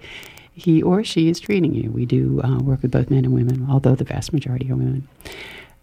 he 0.58 0.82
or 0.82 1.04
she 1.04 1.28
is 1.28 1.38
treating 1.38 1.72
you. 1.72 1.90
We 1.90 2.04
do 2.04 2.40
uh, 2.42 2.58
work 2.58 2.82
with 2.82 2.90
both 2.90 3.10
men 3.10 3.24
and 3.24 3.32
women, 3.32 3.66
although 3.70 3.94
the 3.94 4.04
vast 4.04 4.32
majority 4.32 4.70
are 4.70 4.76
women. 4.76 5.06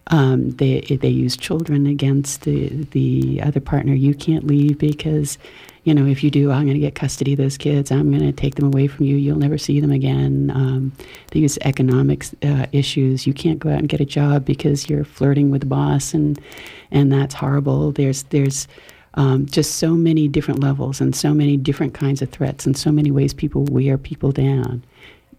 Um, 0.08 0.52
they 0.52 0.82
they 0.82 1.10
use 1.10 1.36
children 1.36 1.88
against 1.88 2.42
the 2.42 2.70
the 2.92 3.42
other 3.42 3.60
partner. 3.60 3.94
You 3.94 4.14
can't 4.14 4.46
leave 4.46 4.78
because 4.78 5.38
you 5.86 5.94
know, 5.94 6.08
if 6.08 6.24
you 6.24 6.32
do, 6.32 6.52
I'm 6.52 6.64
going 6.64 6.74
to 6.74 6.80
get 6.80 6.96
custody 6.96 7.34
of 7.34 7.38
those 7.38 7.60
kids. 7.60 7.92
I'm 7.92 8.10
going 8.10 8.24
to 8.24 8.32
take 8.32 8.56
them 8.56 8.66
away 8.66 8.88
from 8.88 9.06
you. 9.06 9.18
You'll 9.18 9.38
never 9.38 9.60
see 9.60 9.80
them 9.80 9.92
again. 9.92 10.52
Um, 10.54 10.92
they 11.32 11.40
use 11.40 11.60
economic 11.62 12.26
uh, 12.44 12.66
issues. 12.72 13.28
You 13.28 13.36
can't 13.36 13.60
go 13.60 13.70
out 13.70 13.78
and 13.78 13.88
get 13.88 14.02
a 14.02 14.06
job 14.06 14.46
because 14.46 14.90
you're 14.90 15.06
flirting 15.06 15.52
with 15.52 15.62
the 15.62 15.68
boss, 15.68 16.14
and 16.14 16.42
and 16.90 17.14
that's 17.14 17.36
horrible. 17.36 17.92
There's 17.92 18.24
there's 18.24 18.68
um, 19.14 19.46
just 19.46 19.76
so 19.76 19.94
many 19.94 20.28
different 20.28 20.60
levels 20.60 21.00
and 21.00 21.16
so 21.16 21.34
many 21.34 21.56
different 21.56 21.94
kinds 21.94 22.22
of 22.22 22.30
threats 22.32 22.66
and 22.66 22.76
so 22.76 22.92
many 22.92 23.12
ways 23.12 23.34
people 23.34 23.64
wear 23.66 23.98
people 23.98 24.32
down. 24.32 24.84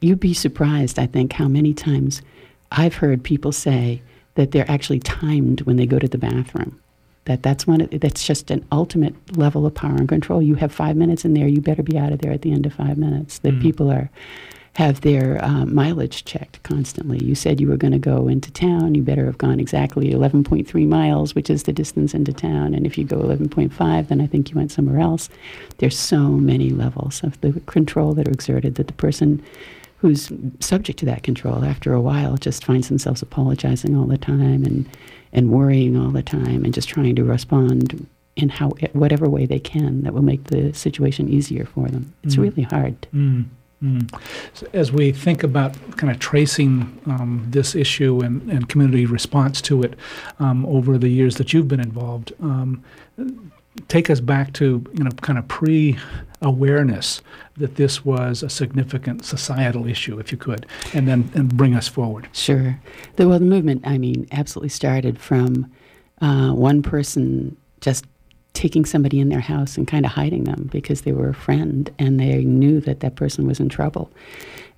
you'd 0.00 0.20
be 0.20 0.34
surprised, 0.34 0.98
I 0.98 1.06
think, 1.06 1.32
how 1.32 1.48
many 1.48 1.74
times 1.74 2.22
I've 2.70 2.94
heard 2.94 3.22
people 3.22 3.52
say 3.52 4.00
that 4.36 4.52
they're 4.52 4.70
actually 4.70 5.00
timed 5.00 5.62
when 5.62 5.76
they 5.76 5.86
go 5.86 5.98
to 5.98 6.08
the 6.08 6.18
bathroom. 6.18 6.80
That 7.24 7.42
that's 7.42 7.66
one. 7.66 7.80
Of, 7.80 7.90
that's 8.00 8.24
just 8.24 8.50
an 8.50 8.64
ultimate 8.70 9.36
level 9.36 9.66
of 9.66 9.74
power 9.74 9.96
and 9.96 10.08
control. 10.08 10.40
You 10.40 10.54
have 10.54 10.72
five 10.72 10.96
minutes 10.96 11.24
in 11.24 11.34
there. 11.34 11.48
You 11.48 11.60
better 11.60 11.82
be 11.82 11.98
out 11.98 12.12
of 12.12 12.20
there 12.20 12.32
at 12.32 12.42
the 12.42 12.52
end 12.52 12.66
of 12.66 12.72
five 12.72 12.96
minutes. 12.96 13.38
That 13.40 13.54
mm. 13.54 13.62
people 13.62 13.90
are 13.90 14.08
have 14.76 15.00
their 15.00 15.42
um, 15.42 15.74
mileage 15.74 16.26
checked 16.26 16.62
constantly. 16.62 17.18
You 17.24 17.34
said 17.34 17.62
you 17.62 17.68
were 17.68 17.78
going 17.78 17.94
to 17.94 17.98
go 17.98 18.28
into 18.28 18.50
town. 18.52 18.94
You 18.94 19.02
better 19.02 19.24
have 19.24 19.38
gone 19.38 19.58
exactly 19.58 20.12
11.3 20.12 20.86
miles, 20.86 21.34
which 21.34 21.48
is 21.48 21.62
the 21.62 21.72
distance 21.72 22.12
into 22.12 22.34
town. 22.34 22.74
And 22.74 22.84
if 22.84 22.98
you 22.98 23.04
go 23.04 23.16
11.5, 23.16 24.08
then 24.08 24.20
I 24.20 24.26
think 24.26 24.50
you 24.50 24.56
went 24.56 24.70
somewhere 24.70 25.00
else. 25.00 25.30
There's 25.78 25.98
so 25.98 26.28
many 26.28 26.68
levels 26.68 27.24
of 27.24 27.40
the 27.40 27.58
control 27.60 28.12
that 28.14 28.28
are 28.28 28.32
exerted 28.32 28.74
that 28.74 28.88
the 28.88 28.92
person 28.92 29.42
who's 29.98 30.30
subject 30.60 30.98
to 30.98 31.06
that 31.06 31.22
control 31.22 31.64
after 31.64 31.92
a 31.92 32.00
while 32.00 32.36
just 32.36 32.64
finds 32.64 32.88
themselves 32.88 33.22
apologizing 33.22 33.96
all 33.96 34.06
the 34.06 34.18
time 34.18 34.64
and 34.64 34.88
and 35.32 35.50
worrying 35.50 35.96
all 35.96 36.10
the 36.10 36.22
time 36.22 36.64
and 36.64 36.72
just 36.72 36.88
trying 36.88 37.14
to 37.14 37.24
respond 37.24 38.06
in 38.36 38.48
how 38.48 38.68
whatever 38.92 39.28
way 39.28 39.46
they 39.46 39.58
can 39.58 40.02
that 40.02 40.12
will 40.12 40.22
make 40.22 40.44
the 40.44 40.72
situation 40.72 41.28
easier 41.28 41.64
for 41.64 41.88
them. 41.88 42.14
It's 42.22 42.36
mm. 42.36 42.42
really 42.42 42.62
hard. 42.62 43.00
Mm. 43.12 43.46
Mm. 43.82 44.20
So 44.54 44.66
as 44.72 44.90
we 44.90 45.12
think 45.12 45.42
about 45.42 45.74
kind 45.96 46.10
of 46.10 46.18
tracing 46.18 46.98
um, 47.06 47.46
this 47.48 47.74
issue 47.74 48.20
and, 48.20 48.50
and 48.50 48.68
community 48.68 49.04
response 49.04 49.60
to 49.62 49.82
it 49.82 49.94
um, 50.38 50.64
over 50.66 50.96
the 50.96 51.08
years 51.08 51.36
that 51.36 51.52
you've 51.52 51.68
been 51.68 51.80
involved, 51.80 52.32
um, 52.40 52.82
take 53.88 54.08
us 54.08 54.20
back 54.20 54.52
to 54.54 54.84
you 54.94 55.04
know 55.04 55.10
kind 55.22 55.38
of 55.38 55.46
pre-awareness 56.40 57.22
that 57.56 57.76
this 57.76 58.04
was 58.04 58.42
a 58.42 58.48
significant 58.48 59.24
societal 59.24 59.86
issue, 59.86 60.18
if 60.18 60.30
you 60.32 60.38
could, 60.38 60.66
and 60.92 61.08
then 61.08 61.30
and 61.34 61.56
bring 61.56 61.74
us 61.74 61.88
forward. 61.88 62.28
Sure. 62.32 62.80
The, 63.16 63.28
well, 63.28 63.38
the 63.38 63.44
movement, 63.44 63.86
I 63.86 63.98
mean, 63.98 64.26
absolutely 64.32 64.68
started 64.68 65.18
from 65.18 65.70
uh, 66.20 66.50
one 66.50 66.82
person 66.82 67.56
just 67.80 68.04
taking 68.52 68.84
somebody 68.84 69.20
in 69.20 69.28
their 69.28 69.40
house 69.40 69.76
and 69.76 69.86
kind 69.86 70.06
of 70.06 70.12
hiding 70.12 70.44
them 70.44 70.68
because 70.72 71.02
they 71.02 71.12
were 71.12 71.28
a 71.28 71.34
friend 71.34 71.90
and 71.98 72.18
they 72.18 72.44
knew 72.44 72.80
that 72.80 73.00
that 73.00 73.14
person 73.14 73.46
was 73.46 73.60
in 73.60 73.68
trouble, 73.68 74.10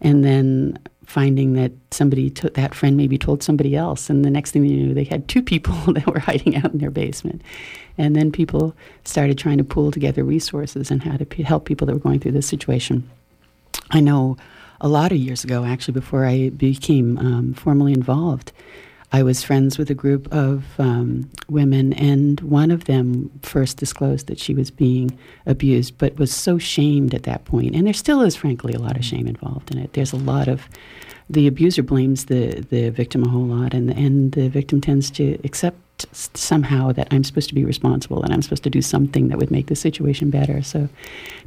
and 0.00 0.24
then 0.24 0.78
finding 1.06 1.54
that 1.54 1.72
somebody 1.90 2.28
that 2.28 2.74
friend 2.74 2.94
maybe 2.94 3.16
told 3.16 3.42
somebody 3.42 3.74
else 3.74 4.10
and 4.10 4.26
the 4.26 4.30
next 4.30 4.50
thing 4.50 4.62
you 4.62 4.76
knew 4.76 4.92
they 4.92 5.04
had 5.04 5.26
two 5.26 5.42
people 5.42 5.72
that 5.94 6.06
were 6.06 6.18
hiding 6.18 6.54
out 6.54 6.70
in 6.70 6.78
their 6.80 6.90
basement 6.90 7.40
and 7.98 8.16
then 8.16 8.32
people 8.32 8.74
started 9.04 9.36
trying 9.36 9.58
to 9.58 9.64
pull 9.64 9.90
together 9.90 10.24
resources 10.24 10.90
and 10.90 11.02
how 11.02 11.16
to 11.16 11.26
p- 11.26 11.42
help 11.42 11.64
people 11.64 11.86
that 11.86 11.92
were 11.92 12.00
going 12.00 12.20
through 12.20 12.32
this 12.32 12.46
situation 12.46 13.08
i 13.90 14.00
know 14.00 14.36
a 14.80 14.88
lot 14.88 15.12
of 15.12 15.18
years 15.18 15.44
ago 15.44 15.64
actually 15.64 15.94
before 15.94 16.24
i 16.24 16.48
became 16.50 17.18
um, 17.18 17.52
formally 17.54 17.92
involved 17.92 18.52
I 19.10 19.22
was 19.22 19.42
friends 19.42 19.78
with 19.78 19.90
a 19.90 19.94
group 19.94 20.30
of 20.32 20.64
um, 20.78 21.30
women, 21.48 21.94
and 21.94 22.40
one 22.40 22.70
of 22.70 22.84
them 22.84 23.30
first 23.42 23.78
disclosed 23.78 24.26
that 24.26 24.38
she 24.38 24.54
was 24.54 24.70
being 24.70 25.18
abused, 25.46 25.96
but 25.96 26.18
was 26.18 26.34
so 26.34 26.58
shamed 26.58 27.14
at 27.14 27.22
that 27.22 27.46
point. 27.46 27.74
And 27.74 27.86
there 27.86 27.94
still 27.94 28.20
is, 28.20 28.36
frankly, 28.36 28.74
a 28.74 28.78
lot 28.78 28.98
of 28.98 29.04
shame 29.04 29.26
involved 29.26 29.70
in 29.70 29.78
it. 29.78 29.94
There's 29.94 30.12
a 30.12 30.18
lot 30.18 30.46
of 30.46 30.68
the 31.30 31.46
abuser 31.46 31.82
blames 31.82 32.26
the, 32.26 32.60
the 32.68 32.90
victim 32.90 33.24
a 33.24 33.28
whole 33.28 33.46
lot, 33.46 33.72
and, 33.72 33.90
and 33.90 34.32
the 34.32 34.48
victim 34.48 34.80
tends 34.80 35.10
to 35.12 35.38
accept 35.42 35.78
somehow 36.12 36.92
that 36.92 37.08
I'm 37.10 37.24
supposed 37.24 37.48
to 37.48 37.54
be 37.54 37.64
responsible 37.64 38.22
and 38.22 38.32
I'm 38.32 38.42
supposed 38.42 38.62
to 38.64 38.70
do 38.70 38.82
something 38.82 39.28
that 39.28 39.38
would 39.38 39.50
make 39.50 39.66
the 39.66 39.76
situation 39.76 40.30
better. 40.30 40.62
So 40.62 40.88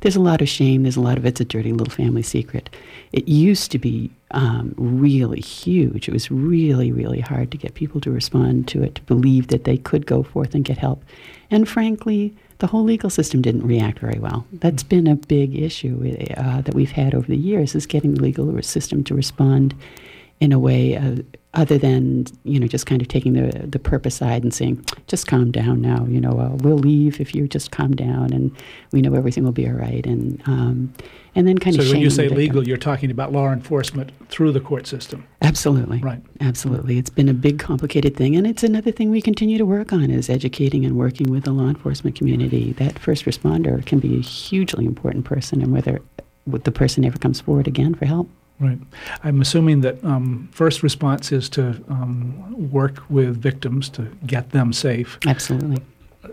there's 0.02 0.16
a 0.16 0.22
lot 0.22 0.42
of 0.42 0.50
shame. 0.50 0.84
There's 0.84 0.98
a 0.98 1.02
lot 1.02 1.18
of 1.18 1.26
it's 1.26 1.42
a 1.42 1.46
dirty 1.46 1.72
little 1.72 1.94
family 1.94 2.22
secret. 2.22 2.70
It 3.12 3.28
used 3.28 3.72
to 3.72 3.80
be 3.80 4.10
um, 4.32 4.74
really 4.78 5.42
huge. 5.42 6.08
It 6.08 6.14
was 6.14 6.32
really, 6.32 6.92
really 6.92 7.20
hard 7.20 7.52
to 7.52 7.58
get 7.58 7.74
people 7.74 8.02
to 8.02 8.12
respond 8.12 8.68
to 8.70 8.84
it, 8.84 8.96
to 8.96 9.02
believe 9.04 9.48
that 9.48 9.64
they 9.64 9.78
could 9.78 10.06
go 10.06 10.24
forth 10.24 10.56
and 10.56 10.66
get 10.66 10.78
help. 10.78 11.04
And 11.50 11.68
frankly, 11.68 12.34
the 12.60 12.68
whole 12.68 12.84
legal 12.84 13.10
system 13.10 13.42
didn't 13.42 13.66
react 13.66 14.00
very 14.00 14.20
well. 14.20 14.46
That's 14.54 14.84
been 14.84 15.08
a 15.08 15.16
big 15.16 15.56
issue 15.56 16.16
uh, 16.38 16.62
that 16.62 16.76
we've 16.76 16.92
had 16.92 17.16
over 17.16 17.28
the 17.28 17.36
years 17.36 17.76
is 17.76 17.86
getting 17.86 18.14
the 18.14 18.22
legal 18.22 18.62
system 18.62 19.04
to 19.06 19.16
respond 19.16 19.74
in 20.40 20.52
a 20.52 20.60
way 20.60 20.96
uh, 20.96 21.18
other 21.54 21.78
than 21.78 22.26
you 22.44 22.60
know 22.60 22.68
just 22.68 22.86
kind 22.86 23.02
of 23.02 23.08
taking 23.08 23.34
the 23.34 23.68
the 23.68 23.80
perp 23.80 24.06
aside 24.06 24.44
and 24.44 24.54
saying 24.54 24.84
just 25.08 25.28
calm 25.28 25.52
down 25.52 25.82
now 25.82 26.06
you 26.06 26.22
know 26.22 26.40
uh, 26.40 26.56
we'll 26.62 26.78
leave 26.78 27.20
if 27.20 27.36
you 27.36 27.48
just 27.48 27.72
calm 27.72 27.92
down 27.94 28.32
and 28.32 28.56
we 28.92 29.02
know 29.02 29.14
everything 29.14 29.44
will 29.44 29.52
be 29.52 29.68
all 29.68 29.74
right. 29.74 30.06
And 30.06 30.42
um, 30.46 30.94
and 31.36 31.48
then 31.48 31.58
kind 31.58 31.76
so 31.76 31.82
of 31.82 31.88
so 31.88 31.94
when 31.94 32.02
you 32.02 32.10
say 32.10 32.28
legal 32.28 32.68
you're 32.68 32.78
talking 32.78 33.10
about 33.10 33.32
law 33.32 33.52
enforcement 33.52 34.12
through 34.30 34.52
the 34.52 34.60
court 34.60 34.88
system. 34.88 35.26
Absolutely. 35.42 36.00
Right. 36.00 36.22
Absolutely. 36.40 36.98
It's 36.98 37.10
been 37.10 37.30
a 37.30 37.34
big 37.34 37.60
complicated 37.60 38.16
thing 38.16 38.36
and 38.36 38.46
it's 38.46 38.64
another 38.64 38.92
thing 38.92 39.12
we 39.12 39.22
continue 39.22 39.58
to 39.58 39.66
work 39.66 39.94
on 39.94 40.10
is 40.12 40.30
educating 40.30 40.86
and 40.86 40.98
working 40.98 41.32
with 41.32 41.46
the 41.46 41.52
law 41.52 41.68
enforcement 41.68 42.16
community. 42.16 42.74
That 42.74 43.00
first 43.00 43.26
responder 43.26 43.86
can 43.86 44.00
be 44.00 44.18
a 44.18 44.22
hugely 44.22 44.86
important 44.86 45.26
person 45.26 45.62
and 45.62 45.72
whether 45.72 46.02
the 46.48 46.72
person 46.72 47.06
ever 47.06 47.18
comes 47.18 47.40
forward 47.40 47.68
again 47.68 47.94
for 47.94 48.06
help 48.06 48.30
Right. 48.62 48.78
I'm 49.24 49.42
assuming 49.42 49.82
that 49.82 50.04
um, 50.04 50.48
first 50.52 50.84
response 50.84 51.32
is 51.32 51.50
to 51.50 51.84
um, 51.90 52.72
work 52.72 53.02
with 53.10 53.42
victims 53.42 53.90
to 53.90 54.04
get 54.28 54.52
them 54.52 54.72
safe. 54.72 55.18
Absolutely. 55.26 55.82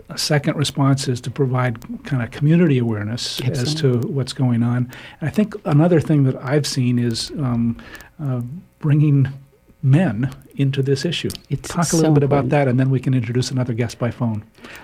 A 0.09 0.17
second 0.17 0.55
response 0.55 1.07
is 1.07 1.19
to 1.21 1.31
provide 1.31 1.81
kind 2.03 2.21
of 2.21 2.29
community 2.29 2.77
awareness 2.77 3.41
Absolutely. 3.41 3.61
as 3.61 3.75
to 4.03 4.07
what's 4.07 4.33
going 4.33 4.61
on. 4.61 4.91
And 5.19 5.29
I 5.29 5.31
think 5.31 5.55
another 5.65 5.99
thing 5.99 6.23
that 6.25 6.35
I've 6.35 6.67
seen 6.67 6.99
is 6.99 7.31
um, 7.31 7.81
uh, 8.23 8.41
bringing 8.77 9.27
men 9.81 10.31
into 10.59 10.83
this 10.83 11.05
issue. 11.05 11.29
It's 11.49 11.69
Talk 11.69 11.85
so 11.85 11.95
a 11.95 11.97
little 11.97 12.13
bit 12.13 12.23
important. 12.23 12.47
about 12.47 12.57
that, 12.57 12.67
and 12.67 12.79
then 12.79 12.89
we 12.89 12.99
can 12.99 13.13
introduce 13.13 13.49
another 13.49 13.73
guest 13.73 13.97
by 13.97 14.11
phone. 14.11 14.43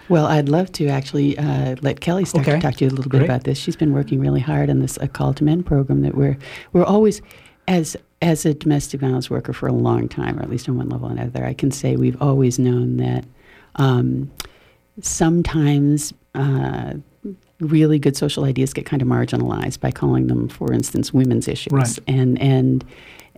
Well, 0.10 0.26
I'd 0.26 0.50
love 0.50 0.72
to 0.74 0.88
actually 0.88 1.38
uh, 1.38 1.76
let 1.82 2.00
Kelly 2.00 2.26
start 2.26 2.48
okay. 2.48 2.56
to 2.56 2.62
talk 2.62 2.76
to 2.76 2.86
you 2.86 2.90
a 2.90 2.94
little 2.94 3.12
bit 3.12 3.20
Great. 3.20 3.30
about 3.30 3.44
this. 3.44 3.58
She's 3.58 3.76
been 3.76 3.94
working 3.94 4.20
really 4.20 4.40
hard 4.40 4.70
on 4.70 4.80
this 4.80 4.98
a 5.02 5.08
Call 5.08 5.34
to 5.36 5.44
Men 5.44 5.62
program 5.64 6.02
that 6.02 6.16
we're 6.16 6.38
we're 6.74 6.86
always 6.86 7.22
as 7.68 7.98
as 8.22 8.46
a 8.46 8.54
domestic 8.54 9.02
violence 9.02 9.30
worker 9.30 9.54
for 9.54 9.68
a 9.68 9.74
long 9.74 10.08
time, 10.08 10.40
or 10.40 10.42
at 10.42 10.50
least 10.50 10.70
on 10.70 10.78
one 10.78 10.90
level 10.90 11.10
or 11.10 11.12
another, 11.12 11.46
I 11.46 11.54
can 11.54 11.72
say 11.72 11.98
we've 11.98 12.20
always 12.22 12.58
known 12.58 12.98
that 12.98 13.26
um, 13.76 14.32
sometimes. 15.02 16.14
Uh, 16.34 16.96
really 17.62 17.98
good 17.98 18.18
social 18.18 18.44
ideas 18.44 18.74
get 18.74 18.86
kind 18.86 19.02
of 19.02 19.08
marginalized 19.08 19.80
by 19.80 19.90
calling 19.90 20.28
them, 20.28 20.50
for 20.50 20.74
instance, 20.74 21.14
women's 21.14 21.48
issues. 21.48 21.72
Right. 21.72 22.00
And 22.08 22.40
and 22.42 22.84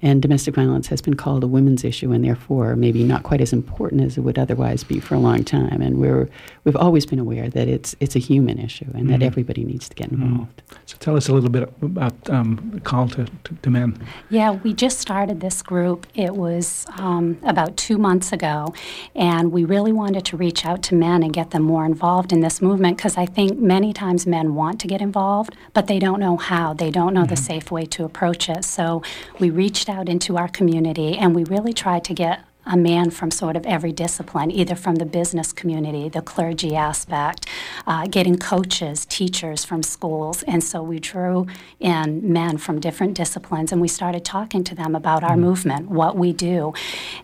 and 0.02 0.22
domestic 0.22 0.56
violence 0.56 0.88
has 0.88 1.02
been 1.02 1.16
called 1.16 1.44
a 1.44 1.48
women's 1.48 1.84
issue 1.84 2.12
and 2.12 2.24
therefore 2.24 2.76
maybe 2.76 3.04
not 3.04 3.24
quite 3.24 3.42
as 3.42 3.52
important 3.54 4.02
as 4.02 4.18
it 4.18 4.22
would 4.22 4.38
otherwise 4.38 4.84
be 4.84 5.00
for 5.00 5.16
a 5.16 5.20
long 5.20 5.44
time. 5.44 5.82
And 5.82 5.98
we're 6.00 6.30
we've 6.64 6.76
always 6.76 7.06
been 7.06 7.20
aware 7.20 7.50
that 7.50 7.68
it's 7.68 7.96
it's 8.00 8.16
a 8.16 8.20
human 8.20 8.60
issue 8.60 8.86
and 8.94 9.06
Mhm. 9.08 9.10
that 9.10 9.24
everybody 9.24 9.64
needs 9.64 9.90
to 9.90 9.96
get 9.96 10.12
involved. 10.12 10.62
So 10.86 10.98
tell 11.00 11.16
us 11.18 11.28
a 11.30 11.34
little 11.34 11.50
bit 11.50 11.72
about 11.82 12.14
um, 12.30 12.80
Call 12.84 13.08
to, 13.10 13.26
to, 13.44 13.54
to 13.64 13.70
Men. 13.70 13.98
Yeah, 14.30 14.52
we 14.52 14.74
just 14.74 15.00
started 15.00 15.40
this 15.40 15.62
group. 15.62 16.06
It 16.14 16.36
was 16.36 16.86
um, 16.98 17.38
about 17.44 17.76
two 17.78 17.98
months 17.98 18.32
ago, 18.32 18.74
and 19.16 19.52
we 19.52 19.66
really 19.66 19.92
wanted 19.92 20.26
to 20.26 20.38
reach 20.38 20.66
out 20.66 20.84
to 20.84 20.96
men 20.96 21.24
and 21.24 21.34
get 21.34 21.52
them 21.52 21.64
more 21.64 21.86
involved 21.86 22.32
in 22.32 22.42
this 22.42 22.62
movement 22.62 22.98
because 22.98 23.18
I 23.18 23.26
think 23.26 23.58
many 23.60 23.94
times 23.94 24.26
men 24.28 24.56
want 24.56 24.80
to 24.82 24.88
get 24.88 25.02
involved, 25.02 25.56
but 25.74 25.88
they 25.88 26.00
don't 26.00 26.20
know 26.20 26.38
how. 26.38 26.74
They 26.74 26.92
don't 26.92 27.14
know 27.14 27.26
the 27.26 27.36
safe 27.36 27.72
way 27.72 27.86
to 27.86 28.04
approach 28.06 28.50
it. 28.50 28.64
So 28.64 29.02
we 29.40 29.50
reached 29.50 29.87
out 29.90 30.10
into 30.10 30.38
our 30.38 30.48
community, 30.48 31.18
and 31.18 31.36
we 31.36 31.44
really 31.44 31.74
tried 31.74 32.04
to 32.06 32.14
get 32.14 32.44
a 32.68 32.78
man 32.78 33.10
from 33.10 33.32
sort 33.32 33.56
of 33.56 33.66
every 33.66 33.92
discipline, 33.92 34.52
either 34.52 34.76
from 34.76 34.96
the 34.96 35.06
business 35.06 35.54
community, 35.54 36.10
the 36.10 36.22
clergy 36.22 36.76
aspect, 36.76 37.48
uh, 37.86 38.06
getting 38.08 38.38
coaches, 38.38 39.06
teachers 39.06 39.64
from 39.64 39.82
schools. 39.82 40.44
And 40.44 40.64
so 40.64 40.84
we 40.84 41.00
drew 41.00 41.48
in 41.80 42.32
men 42.32 42.58
from 42.58 42.80
different 42.80 43.16
disciplines 43.16 43.72
and 43.72 43.82
we 43.82 43.88
started 43.88 44.26
talking 44.26 44.64
to 44.66 44.76
them 44.76 44.96
about 44.96 45.24
our 45.24 45.38
movement, 45.38 45.90
what 45.90 46.18
we 46.18 46.34
do. 46.34 46.74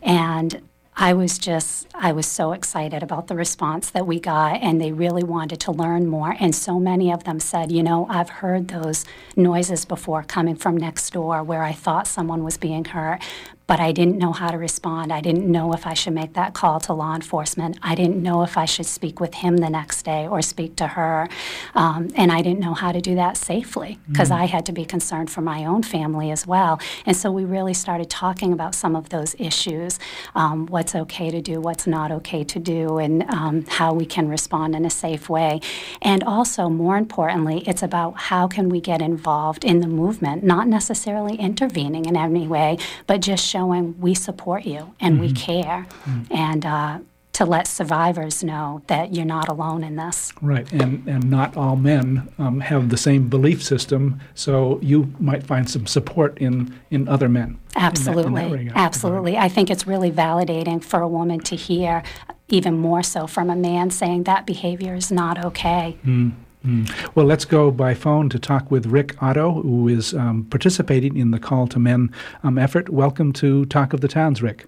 And 0.02 0.62
I 0.96 1.14
was 1.14 1.40
just, 1.40 1.88
I 1.96 2.12
was 2.12 2.28
so 2.28 2.52
excited 2.52 3.02
about 3.02 3.28
the 3.28 3.36
response 3.36 3.90
that 3.90 4.06
we 4.06 4.20
got, 4.20 4.62
and 4.62 4.80
they 4.80 4.92
really 4.92 5.24
wanted 5.24 5.60
to 5.62 5.72
learn 5.72 6.06
more. 6.08 6.36
And 6.40 6.54
so 6.54 6.80
many 6.80 7.12
of 7.12 7.24
them 7.24 7.40
said, 7.40 7.72
You 7.72 7.82
know, 7.82 8.06
I've 8.10 8.30
heard 8.30 8.68
those 8.68 9.04
noises 9.36 9.86
before 9.86 10.24
coming 10.24 10.56
from 10.56 10.78
next 10.78 11.12
door 11.12 11.42
where 11.42 11.64
I 11.64 11.72
thought 11.74 12.06
someone 12.06 12.44
was 12.44 12.58
being 12.58 12.86
hurt, 12.86 13.22
but 13.68 13.80
I 13.80 13.92
didn't 13.92 14.18
know 14.18 14.34
how 14.34 14.50
to 14.52 14.58
respond. 14.58 15.12
I 15.12 15.22
didn't 15.22 15.50
know 15.50 15.74
if 15.74 15.88
I 15.88 15.94
should 15.94 16.14
make 16.14 16.34
that 16.34 16.54
call 16.54 16.80
to 16.82 16.94
law 16.94 17.16
enforcement. 17.16 17.78
I 17.82 17.96
didn't 17.96 18.22
know 18.22 18.44
if 18.44 18.58
I 18.58 18.66
should 18.66 18.86
speak 18.86 19.20
with 19.20 19.36
him 19.36 19.58
the 19.58 19.70
next 19.70 20.04
day 20.04 20.28
or 20.28 20.42
speak 20.42 20.76
to 20.78 20.88
her. 20.88 21.30
Um, 21.74 22.10
and 22.16 22.32
I 22.32 22.42
didn't 22.42 22.60
know 22.60 22.74
how 22.74 22.92
to 22.92 23.02
do 23.02 23.16
that 23.16 23.38
safely 23.38 24.00
because 24.08 24.30
mm. 24.30 24.40
I 24.42 24.46
had 24.46 24.66
to 24.66 24.72
be 24.72 24.86
concerned 24.86 25.32
for 25.32 25.42
my 25.42 25.66
own 25.66 25.84
family 25.84 26.32
as 26.32 26.46
well. 26.46 26.80
And 27.06 27.16
so 27.16 27.32
we 27.32 27.46
really 27.46 27.74
started 27.74 28.10
talking 28.10 28.52
about 28.52 28.76
some 28.76 28.96
of 28.96 29.10
those 29.10 29.36
issues 29.40 30.00
um, 30.36 30.66
what's 30.68 30.96
okay 30.96 31.30
to 31.30 31.42
do, 31.42 31.62
what's 31.62 31.88
not 31.88 32.12
okay 32.12 32.44
to 32.44 32.60
do, 32.60 32.98
and 32.98 33.24
um, 33.30 33.66
how 33.68 33.94
we 33.94 34.06
can 34.06 34.28
respond 34.28 34.76
in 34.76 34.86
a 34.86 34.90
safe 34.90 35.30
way. 35.30 35.62
And 36.02 36.24
also, 36.24 36.70
more 36.70 36.98
importantly, 36.98 37.64
it's 37.66 37.84
about 37.84 38.18
how 38.18 38.48
can 38.48 38.70
we 38.70 38.82
get 38.82 39.02
involved 39.02 39.64
in 39.64 39.80
the 39.80 39.88
movement, 39.88 40.44
not 40.44 40.68
necessarily 40.68 41.36
intervening 41.36 42.06
in 42.06 42.18
any 42.18 42.48
way, 42.48 42.78
but 43.08 43.22
just 43.22 43.46
showing 43.54 44.00
we 44.00 44.14
support 44.16 44.66
you 44.66 44.82
and 45.00 45.16
mm-hmm. 45.16 45.28
we 45.28 45.34
care. 45.34 45.86
Mm-hmm. 46.06 46.34
And 46.34 46.66
uh, 46.66 47.00
to 47.34 47.46
let 47.46 47.68
survivors 47.68 48.44
know 48.44 48.82
that 48.88 49.14
you're 49.14 49.26
not 49.26 49.48
alone 49.48 49.84
in 49.84 49.96
this. 49.96 50.32
Right, 50.42 50.72
and, 50.72 51.08
and 51.08 51.30
not 51.30 51.58
all 51.58 51.76
men 51.76 52.30
um, 52.38 52.60
have 52.60 52.90
the 52.90 52.98
same 52.98 53.28
belief 53.28 53.64
system, 53.64 54.20
so 54.36 54.80
you 54.82 55.12
might 55.20 55.44
find 55.44 55.68
some 55.68 55.88
support 55.88 56.38
in, 56.38 56.80
in 56.92 57.08
other 57.08 57.28
men. 57.28 57.60
Absolutely, 57.76 58.44
in 58.44 58.50
that, 58.52 58.60
in 58.60 58.68
that 58.68 58.78
absolutely. 58.78 59.36
I 59.38 59.50
think 59.50 59.72
it's 59.72 59.88
really 59.88 60.12
validating 60.12 60.84
for 60.84 61.02
a 61.02 61.08
woman 61.08 61.40
to 61.42 61.56
hear, 61.56 62.04
even 62.50 62.78
more 62.78 63.02
so 63.02 63.26
from 63.26 63.50
a 63.50 63.56
man, 63.56 63.90
saying 63.90 64.24
that 64.24 64.46
behavior 64.46 64.94
is 64.94 65.12
not 65.12 65.44
okay. 65.44 65.98
Mm. 66.06 66.34
Mm. 66.66 66.90
Well, 67.14 67.26
let's 67.26 67.44
go 67.44 67.72
by 67.72 67.94
phone 67.94 68.30
to 68.30 68.40
talk 68.40 68.72
with 68.72 68.86
Rick 68.86 69.22
Otto, 69.22 69.62
who 69.62 69.90
is 69.90 70.14
um, 70.14 70.46
participating 70.46 71.18
in 71.18 71.32
the 71.32 71.40
Call 71.40 71.68
to 71.68 71.78
Men 71.78 72.14
um, 72.42 72.58
effort. 72.58 72.88
Welcome 72.88 73.34
to 73.34 73.66
Talk 73.66 73.92
of 73.92 74.00
the 74.00 74.08
Towns, 74.08 74.42
Rick. 74.42 74.66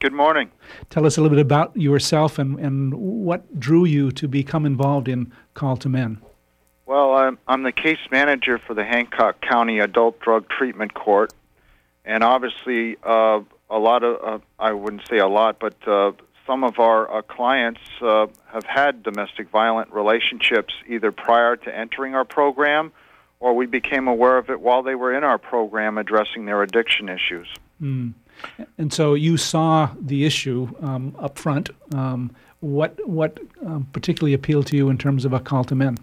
Good 0.00 0.12
morning. 0.12 0.50
Tell 0.90 1.06
us 1.06 1.16
a 1.16 1.22
little 1.22 1.34
bit 1.34 1.42
about 1.42 1.74
yourself 1.74 2.38
and, 2.38 2.58
and 2.58 2.92
what 2.92 3.58
drew 3.58 3.86
you 3.86 4.12
to 4.12 4.28
become 4.28 4.66
involved 4.66 5.08
in 5.08 5.32
Call 5.54 5.78
to 5.78 5.88
Men. 5.88 6.20
Well, 6.84 7.14
I'm, 7.14 7.38
I'm 7.48 7.62
the 7.62 7.72
case 7.72 8.00
manager 8.10 8.58
for 8.58 8.74
the 8.74 8.84
Hancock 8.84 9.40
County 9.40 9.78
Adult 9.78 10.20
Drug 10.20 10.46
Treatment 10.50 10.92
Court, 10.92 11.32
and 12.04 12.22
obviously, 12.22 12.96
uh, 13.02 13.40
a 13.70 13.78
lot 13.78 14.02
of, 14.02 14.22
uh, 14.22 14.44
I 14.58 14.72
wouldn't 14.72 15.08
say 15.08 15.18
a 15.18 15.28
lot, 15.28 15.58
but 15.58 15.76
uh, 15.88 16.12
some 16.50 16.64
of 16.64 16.80
our 16.80 17.18
uh, 17.18 17.22
clients 17.22 17.80
uh, 18.02 18.26
have 18.46 18.64
had 18.64 19.04
domestic 19.04 19.48
violent 19.50 19.92
relationships 19.92 20.74
either 20.88 21.12
prior 21.12 21.54
to 21.54 21.72
entering 21.72 22.16
our 22.16 22.24
program 22.24 22.90
or 23.38 23.54
we 23.54 23.66
became 23.66 24.08
aware 24.08 24.36
of 24.36 24.50
it 24.50 24.60
while 24.60 24.82
they 24.82 24.96
were 24.96 25.14
in 25.16 25.22
our 25.22 25.38
program 25.38 25.96
addressing 25.96 26.46
their 26.46 26.60
addiction 26.64 27.08
issues. 27.08 27.46
Mm. 27.80 28.14
And 28.78 28.92
so 28.92 29.14
you 29.14 29.36
saw 29.36 29.90
the 30.00 30.24
issue 30.24 30.68
um, 30.80 31.14
up 31.20 31.38
front. 31.38 31.70
Um, 31.94 32.34
what 32.58 32.98
what 33.08 33.38
um, 33.64 33.86
particularly 33.92 34.34
appealed 34.34 34.66
to 34.66 34.76
you 34.76 34.90
in 34.90 34.98
terms 34.98 35.24
of 35.24 35.32
a 35.32 35.38
call 35.38 35.62
to 35.64 35.76
men? 35.76 35.98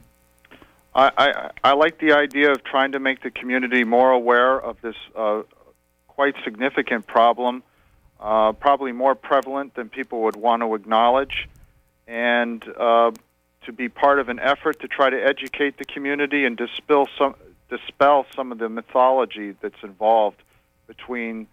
I, 0.95 1.11
I, 1.17 1.51
I 1.63 1.73
like 1.73 1.99
the 1.99 2.13
idea 2.13 2.51
of 2.51 2.63
trying 2.63 2.93
to 2.93 2.99
make 2.99 3.21
the 3.21 3.31
community 3.31 3.83
more 3.83 4.11
aware 4.11 4.59
of 4.59 4.79
this 4.81 4.95
uh, 5.13 5.43
quite 6.07 6.35
significant 6.45 7.05
problem 7.05 7.63
uh, 8.19 8.51
probably 8.53 8.91
more 8.91 9.15
prevalent 9.15 9.75
than 9.75 9.89
people 9.89 10.23
would 10.23 10.35
want 10.35 10.61
to 10.61 10.75
acknowledge, 10.75 11.47
and 12.07 12.63
uh, 12.77 13.11
to 13.65 13.71
be 13.71 13.89
part 13.89 14.19
of 14.19 14.29
an 14.29 14.39
effort 14.39 14.79
to 14.79 14.87
try 14.87 15.09
to 15.09 15.17
educate 15.17 15.77
the 15.77 15.85
community 15.85 16.45
and 16.45 16.57
dispel 16.57 17.07
some 17.17 17.35
dispel 17.69 18.25
some 18.35 18.51
of 18.51 18.59
the 18.59 18.69
mythology 18.69 19.53
that's 19.61 19.83
involved 19.83 20.41
between 20.87 21.47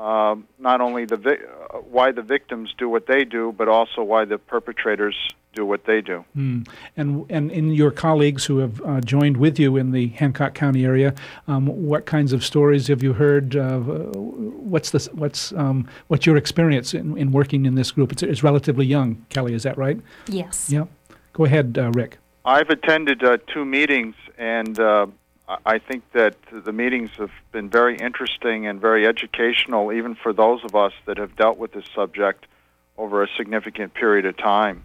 um, 0.00 0.48
not 0.58 0.80
only 0.80 1.04
the 1.04 1.16
vi- 1.16 1.44
uh, 1.74 1.78
why 1.78 2.10
the 2.10 2.22
victims 2.22 2.74
do 2.78 2.88
what 2.88 3.06
they 3.06 3.24
do, 3.24 3.54
but 3.56 3.68
also 3.68 4.02
why 4.02 4.24
the 4.24 4.38
perpetrators 4.38 5.14
do 5.52 5.66
what 5.66 5.84
they 5.84 6.00
do. 6.00 6.24
Mm. 6.36 6.66
And 6.96 7.26
and 7.28 7.50
in 7.50 7.72
your 7.72 7.90
colleagues 7.90 8.46
who 8.46 8.58
have 8.58 8.80
uh, 8.82 9.00
joined 9.00 9.36
with 9.36 9.58
you 9.58 9.76
in 9.76 9.90
the 9.90 10.08
Hancock 10.08 10.54
County 10.54 10.84
area, 10.84 11.14
um, 11.48 11.66
what 11.66 12.06
kinds 12.06 12.32
of 12.32 12.44
stories 12.44 12.86
have 12.86 13.02
you 13.02 13.12
heard? 13.12 13.56
Uh, 13.56 13.78
what's 13.78 14.90
the 14.90 15.10
what's 15.12 15.52
um, 15.52 15.86
what's 16.08 16.24
your 16.24 16.36
experience 16.36 16.94
in, 16.94 17.18
in 17.18 17.30
working 17.30 17.66
in 17.66 17.74
this 17.74 17.90
group? 17.90 18.12
It's, 18.12 18.22
it's 18.22 18.42
relatively 18.42 18.86
young, 18.86 19.26
Kelly. 19.28 19.52
Is 19.54 19.64
that 19.64 19.76
right? 19.76 20.00
Yes. 20.28 20.70
Yeah. 20.70 20.84
Go 21.34 21.44
ahead, 21.44 21.76
uh, 21.78 21.90
Rick. 21.90 22.18
I've 22.44 22.70
attended 22.70 23.22
uh, 23.22 23.36
two 23.52 23.64
meetings, 23.64 24.14
and 24.38 24.78
uh, 24.80 25.06
I 25.66 25.78
think 25.78 26.04
that 26.12 26.36
the 26.52 26.72
meetings 26.72 27.10
have 27.18 27.32
been 27.50 27.68
very 27.68 27.96
interesting 27.96 28.66
and 28.66 28.80
very 28.80 29.06
educational, 29.06 29.92
even 29.92 30.14
for 30.14 30.32
those 30.32 30.62
of 30.64 30.76
us 30.76 30.92
that 31.06 31.18
have 31.18 31.34
dealt 31.36 31.58
with 31.58 31.72
this 31.72 31.84
subject 31.94 32.46
over 32.96 33.22
a 33.22 33.28
significant 33.36 33.94
period 33.94 34.26
of 34.26 34.36
time. 34.36 34.84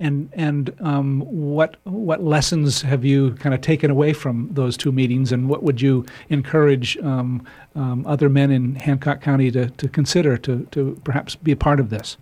And 0.00 0.28
and 0.32 0.74
um, 0.80 1.20
what 1.20 1.76
what 1.84 2.22
lessons 2.22 2.82
have 2.82 3.04
you 3.04 3.34
kind 3.34 3.54
of 3.54 3.60
taken 3.60 3.90
away 3.90 4.12
from 4.12 4.48
those 4.50 4.76
two 4.76 4.90
meetings, 4.90 5.30
and 5.30 5.48
what 5.48 5.62
would 5.62 5.80
you 5.80 6.04
encourage 6.28 6.98
um, 6.98 7.46
um, 7.76 8.04
other 8.06 8.28
men 8.28 8.50
in 8.50 8.74
Hancock 8.74 9.20
County 9.22 9.52
to, 9.52 9.70
to 9.70 9.88
consider 9.88 10.36
to, 10.38 10.66
to 10.72 11.00
perhaps 11.04 11.36
be 11.36 11.52
a 11.52 11.56
part 11.56 11.78
of 11.78 11.90
this? 11.90 12.16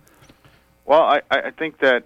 Well, 0.85 1.01
I, 1.01 1.21
I 1.31 1.49
think 1.49 1.79
that 1.79 2.03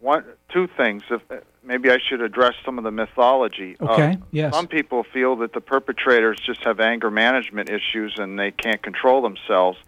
one 0.00 0.24
two 0.48 0.66
things. 0.76 1.02
If, 1.10 1.20
maybe 1.62 1.90
I 1.90 1.98
should 1.98 2.20
address 2.20 2.54
some 2.64 2.78
of 2.78 2.84
the 2.84 2.90
mythology. 2.90 3.76
Okay. 3.80 4.12
Uh, 4.12 4.16
yes. 4.30 4.54
Some 4.54 4.66
people 4.66 5.04
feel 5.04 5.36
that 5.36 5.52
the 5.52 5.60
perpetrators 5.60 6.38
just 6.44 6.62
have 6.64 6.80
anger 6.80 7.10
management 7.10 7.70
issues 7.70 8.14
and 8.18 8.38
they 8.38 8.50
can't 8.50 8.82
control 8.82 9.22
themselves, 9.22 9.78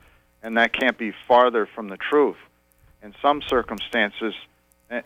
and 0.42 0.56
that 0.56 0.72
can't 0.72 0.98
be 0.98 1.12
farther 1.26 1.66
from 1.66 1.88
the 1.88 1.96
truth. 1.96 2.36
In 3.02 3.14
some 3.20 3.42
circumstances 3.42 4.34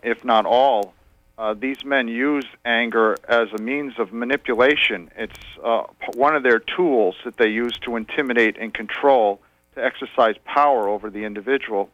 if 0.03 0.23
not 0.25 0.45
all, 0.45 0.93
uh, 1.37 1.53
these 1.53 1.85
men 1.85 2.07
use 2.07 2.45
anger 2.65 3.15
as 3.27 3.47
a 3.57 3.61
means 3.61 3.93
of 3.99 4.11
manipulation. 4.11 5.09
It's 5.15 5.39
uh, 5.63 5.83
one 6.15 6.35
of 6.35 6.43
their 6.43 6.59
tools 6.59 7.15
that 7.25 7.37
they 7.37 7.49
use 7.49 7.77
to 7.79 7.95
intimidate 7.95 8.57
and 8.57 8.73
control, 8.73 9.39
to 9.75 9.83
exercise 9.83 10.35
power 10.45 10.87
over 10.87 11.09
the 11.09 11.23
individual. 11.25 11.89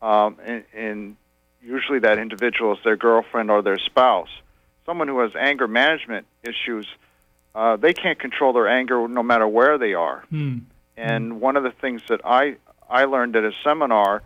Um, 0.00 0.36
usually 1.62 2.00
that 2.00 2.18
individual 2.18 2.72
is 2.72 2.78
their 2.84 2.96
girlfriend 2.96 3.50
or 3.50 3.62
their 3.62 3.78
spouse. 3.78 4.30
Someone 4.86 5.08
who 5.08 5.20
has 5.20 5.32
anger 5.38 5.68
management 5.68 6.26
issues, 6.42 6.86
uh, 7.54 7.76
they 7.76 7.92
can't 7.92 8.18
control 8.18 8.52
their 8.52 8.68
anger 8.68 9.06
no 9.08 9.22
matter 9.22 9.46
where 9.46 9.78
they 9.78 9.94
are. 9.94 10.24
Hmm. 10.30 10.58
And 10.96 11.32
hmm. 11.32 11.40
one 11.40 11.56
of 11.56 11.62
the 11.62 11.72
things 11.72 12.02
that 12.08 12.20
I, 12.24 12.56
I 12.88 13.04
learned 13.04 13.36
at 13.36 13.44
a 13.44 13.52
seminar 13.64 14.22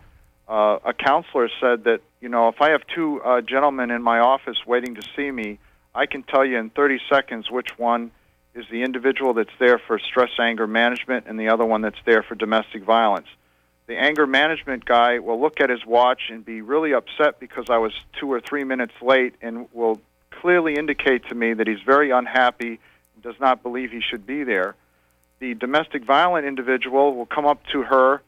uh, 0.47 0.77
a 0.83 0.93
counselor 0.93 1.49
said 1.61 1.85
that 1.85 2.01
you 2.19 2.29
know 2.29 2.49
if 2.49 2.61
I 2.61 2.71
have 2.71 2.81
two 2.93 3.21
uh, 3.21 3.41
gentlemen 3.41 3.91
in 3.91 4.01
my 4.01 4.19
office 4.19 4.57
waiting 4.65 4.95
to 4.95 5.01
see 5.15 5.31
me, 5.31 5.59
I 5.95 6.05
can 6.05 6.23
tell 6.23 6.45
you 6.45 6.57
in 6.57 6.69
30 6.69 6.99
seconds 7.09 7.49
which 7.49 7.77
one 7.77 8.11
is 8.53 8.65
the 8.69 8.83
individual 8.83 9.33
that's 9.33 9.53
there 9.59 9.79
for 9.79 9.99
stress 9.99 10.29
anger 10.39 10.67
management 10.67 11.25
and 11.27 11.39
the 11.39 11.49
other 11.49 11.65
one 11.65 11.81
that's 11.81 11.97
there 12.05 12.23
for 12.23 12.35
domestic 12.35 12.83
violence. 12.83 13.27
The 13.85 13.97
anger 13.97 14.25
management 14.25 14.85
guy 14.85 15.19
will 15.19 15.41
look 15.41 15.59
at 15.59 15.69
his 15.69 15.85
watch 15.85 16.29
and 16.29 16.45
be 16.45 16.61
really 16.61 16.93
upset 16.93 17.39
because 17.39 17.65
I 17.69 17.77
was 17.77 17.91
two 18.19 18.31
or 18.31 18.39
three 18.39 18.63
minutes 18.63 18.93
late 19.01 19.35
and 19.41 19.67
will 19.73 19.99
clearly 20.29 20.75
indicate 20.75 21.27
to 21.27 21.35
me 21.35 21.53
that 21.53 21.67
he's 21.67 21.81
very 21.85 22.11
unhappy 22.11 22.79
and 23.13 23.23
does 23.23 23.39
not 23.41 23.61
believe 23.61 23.91
he 23.91 24.01
should 24.01 24.25
be 24.25 24.43
there. 24.43 24.75
The 25.39 25.53
domestic 25.53 26.05
violent 26.05 26.45
individual 26.45 27.13
will 27.13 27.25
come 27.25 27.45
up 27.45 27.65
to 27.73 27.83
her 27.83 28.21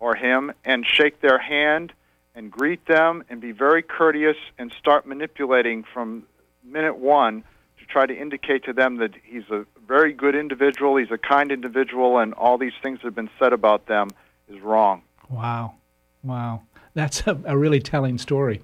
or 0.00 0.16
him 0.16 0.52
and 0.64 0.84
shake 0.84 1.20
their 1.20 1.38
hand 1.38 1.92
and 2.34 2.50
greet 2.50 2.84
them 2.86 3.24
and 3.30 3.40
be 3.40 3.52
very 3.52 3.82
courteous 3.82 4.36
and 4.58 4.72
start 4.72 5.06
manipulating 5.06 5.84
from 5.84 6.24
minute 6.64 6.96
one 6.96 7.44
to 7.78 7.84
try 7.86 8.06
to 8.06 8.14
indicate 8.14 8.64
to 8.64 8.72
them 8.72 8.96
that 8.96 9.12
he's 9.22 9.48
a 9.50 9.64
very 9.86 10.12
good 10.12 10.34
individual, 10.34 10.96
he's 10.96 11.12
a 11.12 11.18
kind 11.18 11.52
individual, 11.52 12.18
and 12.18 12.34
all 12.34 12.58
these 12.58 12.72
things 12.82 12.98
have 13.02 13.14
been 13.14 13.30
said 13.38 13.52
about 13.52 13.86
them 13.86 14.10
is 14.48 14.60
wrong. 14.60 15.02
Wow. 15.28 15.74
Wow. 16.22 16.62
That's 16.94 17.26
a, 17.26 17.38
a 17.44 17.56
really 17.56 17.80
telling 17.80 18.18
story. 18.18 18.60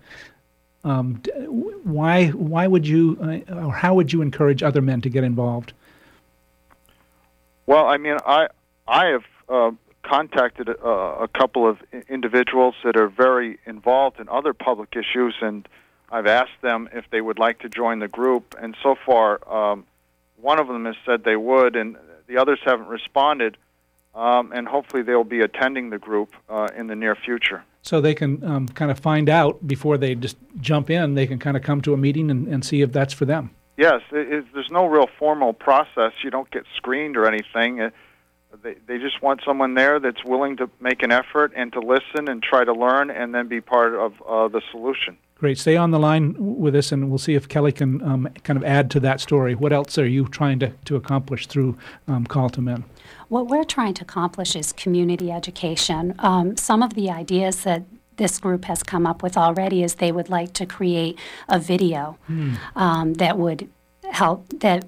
Um, 0.84 1.22
why, 1.84 2.28
why 2.28 2.66
would 2.66 2.86
you, 2.86 3.16
uh, 3.20 3.66
or 3.66 3.72
how 3.72 3.94
would 3.94 4.12
you 4.12 4.22
encourage 4.22 4.62
other 4.62 4.82
men 4.82 5.00
to 5.02 5.08
get 5.08 5.22
involved? 5.22 5.72
Well, 7.66 7.86
I 7.86 7.96
mean, 7.98 8.16
I, 8.26 8.48
I 8.88 9.06
have 9.06 9.24
uh, 9.48 9.70
contacted 10.02 10.68
a, 10.68 10.86
a 10.86 11.28
couple 11.28 11.68
of 11.68 11.78
individuals 12.08 12.74
that 12.82 12.96
are 12.96 13.08
very 13.08 13.58
involved 13.66 14.18
in 14.18 14.28
other 14.28 14.52
public 14.52 14.96
issues, 14.96 15.36
and 15.40 15.68
I've 16.10 16.26
asked 16.26 16.60
them 16.62 16.88
if 16.92 17.04
they 17.10 17.20
would 17.20 17.38
like 17.38 17.60
to 17.60 17.68
join 17.68 18.00
the 18.00 18.08
group. 18.08 18.56
And 18.60 18.76
so 18.82 18.96
far, 19.06 19.40
um, 19.52 19.86
one 20.36 20.58
of 20.58 20.66
them 20.66 20.84
has 20.86 20.96
said 21.06 21.22
they 21.22 21.36
would, 21.36 21.76
and 21.76 21.96
the 22.26 22.38
others 22.38 22.58
haven't 22.64 22.88
responded. 22.88 23.56
Um, 24.14 24.52
and 24.52 24.68
hopefully, 24.68 25.02
they'll 25.02 25.24
be 25.24 25.40
attending 25.40 25.90
the 25.90 25.98
group 25.98 26.34
uh, 26.48 26.68
in 26.76 26.86
the 26.86 26.94
near 26.94 27.14
future. 27.14 27.64
So 27.82 28.00
they 28.00 28.14
can 28.14 28.44
um, 28.44 28.68
kind 28.68 28.90
of 28.90 28.98
find 28.98 29.28
out 29.28 29.66
before 29.66 29.98
they 29.98 30.14
just 30.14 30.36
jump 30.60 30.90
in. 30.90 31.14
They 31.14 31.26
can 31.26 31.38
kind 31.38 31.56
of 31.56 31.62
come 31.62 31.80
to 31.82 31.94
a 31.94 31.96
meeting 31.96 32.30
and, 32.30 32.46
and 32.46 32.64
see 32.64 32.82
if 32.82 32.92
that's 32.92 33.14
for 33.14 33.24
them. 33.24 33.50
Yes, 33.76 34.02
it, 34.12 34.32
it, 34.32 34.44
there's 34.54 34.70
no 34.70 34.86
real 34.86 35.08
formal 35.18 35.52
process. 35.52 36.12
You 36.22 36.30
don't 36.30 36.50
get 36.50 36.64
screened 36.76 37.16
or 37.16 37.26
anything. 37.26 37.78
It, 37.78 37.94
they, 38.62 38.76
they 38.86 38.98
just 38.98 39.22
want 39.22 39.40
someone 39.44 39.74
there 39.74 39.98
that's 39.98 40.24
willing 40.24 40.56
to 40.58 40.70
make 40.78 41.02
an 41.02 41.10
effort 41.10 41.52
and 41.56 41.72
to 41.72 41.80
listen 41.80 42.28
and 42.28 42.42
try 42.42 42.64
to 42.64 42.72
learn 42.72 43.10
and 43.10 43.34
then 43.34 43.48
be 43.48 43.60
part 43.60 43.94
of 43.94 44.12
uh, 44.22 44.48
the 44.48 44.60
solution. 44.70 45.16
Great. 45.36 45.58
Stay 45.58 45.76
on 45.76 45.90
the 45.90 45.98
line 45.98 46.36
with 46.38 46.76
us, 46.76 46.92
and 46.92 47.08
we'll 47.08 47.18
see 47.18 47.34
if 47.34 47.48
Kelly 47.48 47.72
can 47.72 48.00
um, 48.02 48.28
kind 48.44 48.56
of 48.56 48.62
add 48.62 48.90
to 48.92 49.00
that 49.00 49.20
story. 49.20 49.56
What 49.56 49.72
else 49.72 49.98
are 49.98 50.06
you 50.06 50.28
trying 50.28 50.60
to, 50.60 50.68
to 50.84 50.94
accomplish 50.94 51.48
through 51.48 51.76
um, 52.06 52.26
Call 52.26 52.48
to 52.50 52.60
Men? 52.60 52.84
What 53.32 53.48
we're 53.48 53.64
trying 53.64 53.94
to 53.94 54.02
accomplish 54.02 54.54
is 54.54 54.74
community 54.74 55.32
education. 55.32 56.14
Um, 56.18 56.54
some 56.58 56.82
of 56.82 56.92
the 56.92 57.08
ideas 57.08 57.62
that 57.62 57.82
this 58.16 58.38
group 58.38 58.66
has 58.66 58.82
come 58.82 59.06
up 59.06 59.22
with 59.22 59.38
already 59.38 59.82
is 59.82 59.94
they 59.94 60.12
would 60.12 60.28
like 60.28 60.52
to 60.52 60.66
create 60.66 61.18
a 61.48 61.58
video 61.58 62.18
mm. 62.28 62.58
um, 62.76 63.14
that 63.14 63.38
would 63.38 63.70
help 64.10 64.46
that 64.60 64.84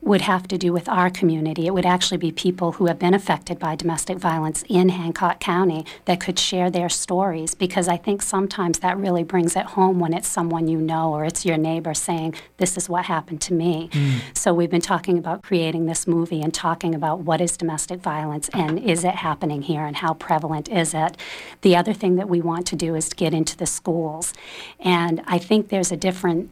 would 0.00 0.20
have 0.22 0.46
to 0.48 0.56
do 0.56 0.72
with 0.72 0.88
our 0.88 1.10
community. 1.10 1.66
It 1.66 1.74
would 1.74 1.84
actually 1.84 2.18
be 2.18 2.30
people 2.30 2.72
who 2.72 2.86
have 2.86 2.98
been 2.98 3.14
affected 3.14 3.58
by 3.58 3.74
domestic 3.74 4.18
violence 4.18 4.62
in 4.68 4.90
Hancock 4.90 5.40
County 5.40 5.84
that 6.04 6.20
could 6.20 6.38
share 6.38 6.70
their 6.70 6.88
stories 6.88 7.54
because 7.54 7.88
I 7.88 7.96
think 7.96 8.22
sometimes 8.22 8.78
that 8.78 8.96
really 8.96 9.24
brings 9.24 9.56
it 9.56 9.66
home 9.66 9.98
when 9.98 10.14
it's 10.14 10.28
someone 10.28 10.68
you 10.68 10.78
know 10.78 11.12
or 11.12 11.24
it's 11.24 11.44
your 11.44 11.56
neighbor 11.56 11.94
saying, 11.94 12.34
This 12.58 12.76
is 12.76 12.88
what 12.88 13.06
happened 13.06 13.40
to 13.42 13.54
me. 13.54 13.88
Mm. 13.92 14.20
So 14.34 14.54
we've 14.54 14.70
been 14.70 14.80
talking 14.80 15.18
about 15.18 15.42
creating 15.42 15.86
this 15.86 16.06
movie 16.06 16.42
and 16.42 16.54
talking 16.54 16.94
about 16.94 17.20
what 17.20 17.40
is 17.40 17.56
domestic 17.56 18.00
violence 18.00 18.48
and 18.50 18.78
is 18.78 19.02
it 19.02 19.16
happening 19.16 19.62
here 19.62 19.84
and 19.84 19.96
how 19.96 20.14
prevalent 20.14 20.68
is 20.68 20.94
it. 20.94 21.16
The 21.62 21.74
other 21.74 21.92
thing 21.92 22.16
that 22.16 22.28
we 22.28 22.40
want 22.40 22.68
to 22.68 22.76
do 22.76 22.94
is 22.94 23.08
to 23.08 23.16
get 23.16 23.34
into 23.34 23.56
the 23.56 23.66
schools. 23.66 24.32
And 24.78 25.22
I 25.26 25.38
think 25.38 25.68
there's 25.68 25.90
a 25.90 25.96
different 25.96 26.50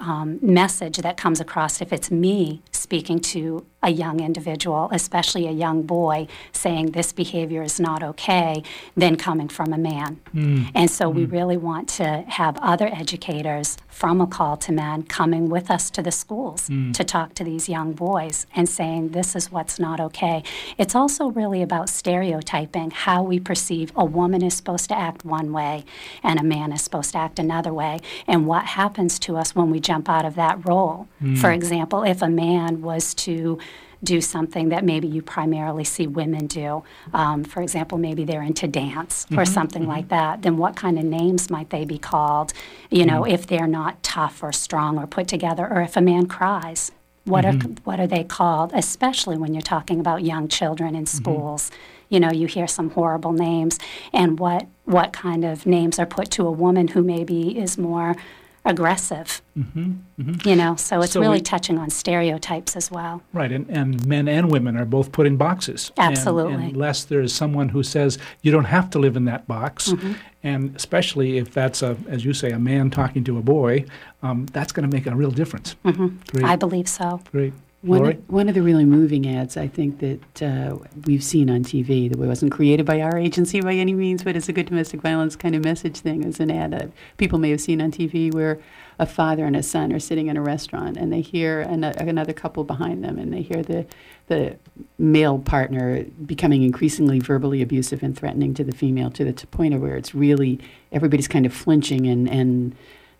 um, 0.00 0.38
message 0.42 0.96
that 0.98 1.16
comes 1.16 1.40
across 1.40 1.80
if 1.80 1.92
it's 1.92 2.10
me 2.10 2.62
speaking 2.72 3.20
to 3.20 3.64
a 3.82 3.90
young 3.90 4.20
individual, 4.20 4.88
especially 4.92 5.46
a 5.46 5.52
young 5.52 5.82
boy, 5.82 6.26
saying 6.52 6.90
this 6.92 7.12
behavior 7.12 7.62
is 7.62 7.80
not 7.80 8.02
okay, 8.02 8.62
than 8.96 9.16
coming 9.16 9.48
from 9.48 9.72
a 9.72 9.78
man. 9.78 10.20
Mm. 10.34 10.70
And 10.74 10.90
so 10.90 11.10
mm. 11.10 11.14
we 11.14 11.24
really 11.24 11.56
want 11.56 11.88
to 11.90 12.24
have 12.28 12.58
other 12.58 12.86
educators 12.86 13.78
from 13.88 14.20
a 14.20 14.26
call 14.26 14.56
to 14.56 14.72
men 14.72 15.02
coming 15.02 15.48
with 15.48 15.70
us 15.70 15.90
to 15.90 16.02
the 16.02 16.12
schools 16.12 16.68
mm. 16.68 16.92
to 16.94 17.04
talk 17.04 17.34
to 17.34 17.44
these 17.44 17.68
young 17.68 17.92
boys 17.92 18.46
and 18.54 18.68
saying 18.68 19.08
this 19.10 19.34
is 19.34 19.50
what's 19.50 19.78
not 19.78 20.00
okay. 20.00 20.42
It's 20.78 20.94
also 20.94 21.28
really 21.28 21.62
about 21.62 21.88
stereotyping 21.88 22.92
how 22.92 23.22
we 23.22 23.40
perceive 23.40 23.92
a 23.96 24.04
woman 24.04 24.42
is 24.42 24.54
supposed 24.54 24.88
to 24.88 24.98
act 24.98 25.24
one 25.24 25.52
way 25.52 25.84
and 26.22 26.38
a 26.38 26.42
man 26.42 26.72
is 26.72 26.82
supposed 26.82 27.12
to 27.12 27.18
act 27.18 27.38
another 27.38 27.72
way, 27.72 27.98
and 28.26 28.46
what 28.46 28.64
happens 28.64 29.18
to 29.20 29.36
us 29.36 29.54
when 29.54 29.70
we 29.70 29.80
jump 29.80 30.08
out 30.08 30.24
of 30.24 30.34
that 30.34 30.66
role. 30.66 31.08
Mm. 31.22 31.38
For 31.38 31.50
example, 31.50 32.02
if 32.02 32.22
a 32.22 32.28
man 32.28 32.82
was 32.82 33.14
to 33.14 33.58
do 34.02 34.20
something 34.20 34.70
that 34.70 34.84
maybe 34.84 35.06
you 35.06 35.22
primarily 35.22 35.84
see 35.84 36.06
women 36.06 36.46
do. 36.46 36.82
Um, 37.12 37.44
for 37.44 37.62
example, 37.62 37.98
maybe 37.98 38.24
they're 38.24 38.42
into 38.42 38.66
dance 38.66 39.26
or 39.30 39.36
mm-hmm, 39.36 39.52
something 39.52 39.82
mm-hmm. 39.82 39.90
like 39.90 40.08
that. 40.08 40.42
Then 40.42 40.56
what 40.56 40.76
kind 40.76 40.98
of 40.98 41.04
names 41.04 41.50
might 41.50 41.70
they 41.70 41.84
be 41.84 41.98
called? 41.98 42.52
You 42.90 43.04
know, 43.04 43.22
mm-hmm. 43.22 43.34
if 43.34 43.46
they're 43.46 43.66
not 43.66 44.02
tough 44.02 44.42
or 44.42 44.52
strong 44.52 44.98
or 44.98 45.06
put 45.06 45.28
together, 45.28 45.66
or 45.70 45.82
if 45.82 45.96
a 45.96 46.00
man 46.00 46.26
cries. 46.26 46.92
What 47.24 47.44
are 47.44 47.52
mm-hmm. 47.52 47.74
what 47.84 48.00
are 48.00 48.06
they 48.06 48.24
called? 48.24 48.72
Especially 48.74 49.36
when 49.36 49.52
you're 49.52 49.60
talking 49.60 50.00
about 50.00 50.24
young 50.24 50.48
children 50.48 50.94
in 50.94 51.04
mm-hmm. 51.04 51.16
schools 51.16 51.70
you 52.10 52.20
know 52.20 52.30
you 52.30 52.46
hear 52.46 52.66
some 52.66 52.90
horrible 52.90 53.32
names 53.32 53.78
and 54.12 54.38
what 54.38 54.66
what 54.84 55.12
kind 55.12 55.44
of 55.44 55.64
names 55.64 55.98
are 55.98 56.06
put 56.06 56.30
to 56.32 56.46
a 56.46 56.50
woman 56.50 56.88
who 56.88 57.02
maybe 57.02 57.56
is 57.56 57.78
more 57.78 58.16
aggressive. 58.64 59.42
Mm-hmm, 59.56 59.92
mm-hmm. 60.20 60.48
You 60.48 60.56
know, 60.56 60.76
so 60.76 61.00
it's 61.02 61.12
so 61.12 61.20
really 61.20 61.38
we, 61.38 61.42
touching 61.42 61.78
on 61.78 61.90
stereotypes 61.90 62.76
as 62.76 62.90
well. 62.90 63.22
Right, 63.32 63.50
and, 63.52 63.68
and 63.70 64.06
men 64.06 64.28
and 64.28 64.50
women 64.50 64.76
are 64.76 64.84
both 64.84 65.12
put 65.12 65.26
in 65.26 65.36
boxes. 65.36 65.92
Absolutely. 65.96 66.54
And, 66.54 66.74
unless 66.74 67.04
there 67.04 67.20
is 67.20 67.34
someone 67.34 67.70
who 67.70 67.82
says 67.82 68.18
you 68.42 68.52
don't 68.52 68.64
have 68.64 68.90
to 68.90 68.98
live 68.98 69.16
in 69.16 69.24
that 69.26 69.46
box, 69.46 69.88
mm-hmm. 69.88 70.12
and 70.42 70.74
especially 70.76 71.38
if 71.38 71.52
that's 71.52 71.82
a, 71.82 71.96
as 72.08 72.24
you 72.24 72.34
say, 72.34 72.50
a 72.50 72.58
man 72.58 72.90
talking 72.90 73.24
to 73.24 73.38
a 73.38 73.42
boy, 73.42 73.84
um, 74.22 74.46
that's 74.46 74.72
going 74.72 74.88
to 74.88 74.94
make 74.94 75.06
a 75.06 75.14
real 75.14 75.30
difference. 75.30 75.76
Mm-hmm. 75.84 76.44
I 76.44 76.56
believe 76.56 76.88
so. 76.88 77.20
Great. 77.30 77.52
One 77.82 78.04
of, 78.04 78.28
one 78.28 78.48
of 78.50 78.54
the 78.54 78.60
really 78.60 78.84
moving 78.84 79.26
ads 79.26 79.56
I 79.56 79.66
think 79.66 80.00
that 80.00 80.42
uh, 80.42 80.76
we've 81.06 81.24
seen 81.24 81.48
on 81.48 81.64
TV 81.64 82.10
that 82.10 82.18
wasn't 82.18 82.52
created 82.52 82.84
by 82.84 83.00
our 83.00 83.16
agency 83.16 83.62
by 83.62 83.72
any 83.72 83.94
means, 83.94 84.22
but 84.22 84.36
it's 84.36 84.50
a 84.50 84.52
good 84.52 84.66
domestic 84.66 85.00
violence 85.00 85.34
kind 85.34 85.54
of 85.54 85.64
message 85.64 85.96
thing. 85.96 86.22
Is 86.24 86.40
an 86.40 86.50
ad 86.50 86.72
that 86.72 86.90
people 87.16 87.38
may 87.38 87.48
have 87.48 87.60
seen 87.60 87.80
on 87.80 87.90
TV 87.90 88.34
where 88.34 88.60
a 88.98 89.06
father 89.06 89.46
and 89.46 89.56
a 89.56 89.62
son 89.62 89.94
are 89.94 89.98
sitting 89.98 90.26
in 90.26 90.36
a 90.36 90.42
restaurant 90.42 90.98
and 90.98 91.10
they 91.10 91.22
hear 91.22 91.62
an, 91.62 91.82
another 91.84 92.34
couple 92.34 92.64
behind 92.64 93.02
them 93.02 93.18
and 93.18 93.32
they 93.32 93.40
hear 93.40 93.62
the 93.62 93.86
the 94.26 94.58
male 94.98 95.38
partner 95.38 96.04
becoming 96.26 96.62
increasingly 96.62 97.18
verbally 97.18 97.62
abusive 97.62 98.02
and 98.02 98.14
threatening 98.14 98.52
to 98.52 98.62
the 98.62 98.72
female 98.72 99.10
to 99.10 99.24
the 99.24 99.32
to 99.32 99.46
point 99.46 99.72
of 99.72 99.80
where 99.80 99.96
it's 99.96 100.14
really 100.14 100.60
everybody's 100.92 101.28
kind 101.28 101.46
of 101.46 101.54
flinching 101.54 102.06
and 102.06 102.28
and 102.28 102.76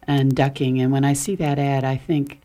and 0.07 0.37
ducking. 0.37 0.79
And 0.83 0.93
when 0.93 1.05
I 1.05 1.15
see 1.15 1.35
that 1.37 1.59
ad, 1.59 1.83
I 1.83 1.97
think 1.97 2.41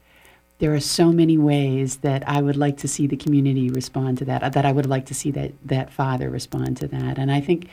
there 0.59 0.73
are 0.73 0.79
so 0.79 1.11
many 1.11 1.37
ways 1.37 1.97
that 1.97 2.27
I 2.27 2.41
would 2.41 2.55
like 2.55 2.77
to 2.77 2.87
see 2.87 3.07
the 3.07 3.17
community 3.17 3.69
respond 3.69 4.17
to 4.19 4.25
that, 4.25 4.53
that 4.53 4.65
I 4.65 4.71
would 4.71 4.85
like 4.85 5.05
to 5.07 5.13
see 5.13 5.31
that, 5.31 5.51
that 5.65 5.91
father 5.91 6.29
respond 6.29 6.77
to 6.77 6.87
that. 6.87 7.17
And 7.17 7.31
I 7.31 7.41
think 7.41 7.69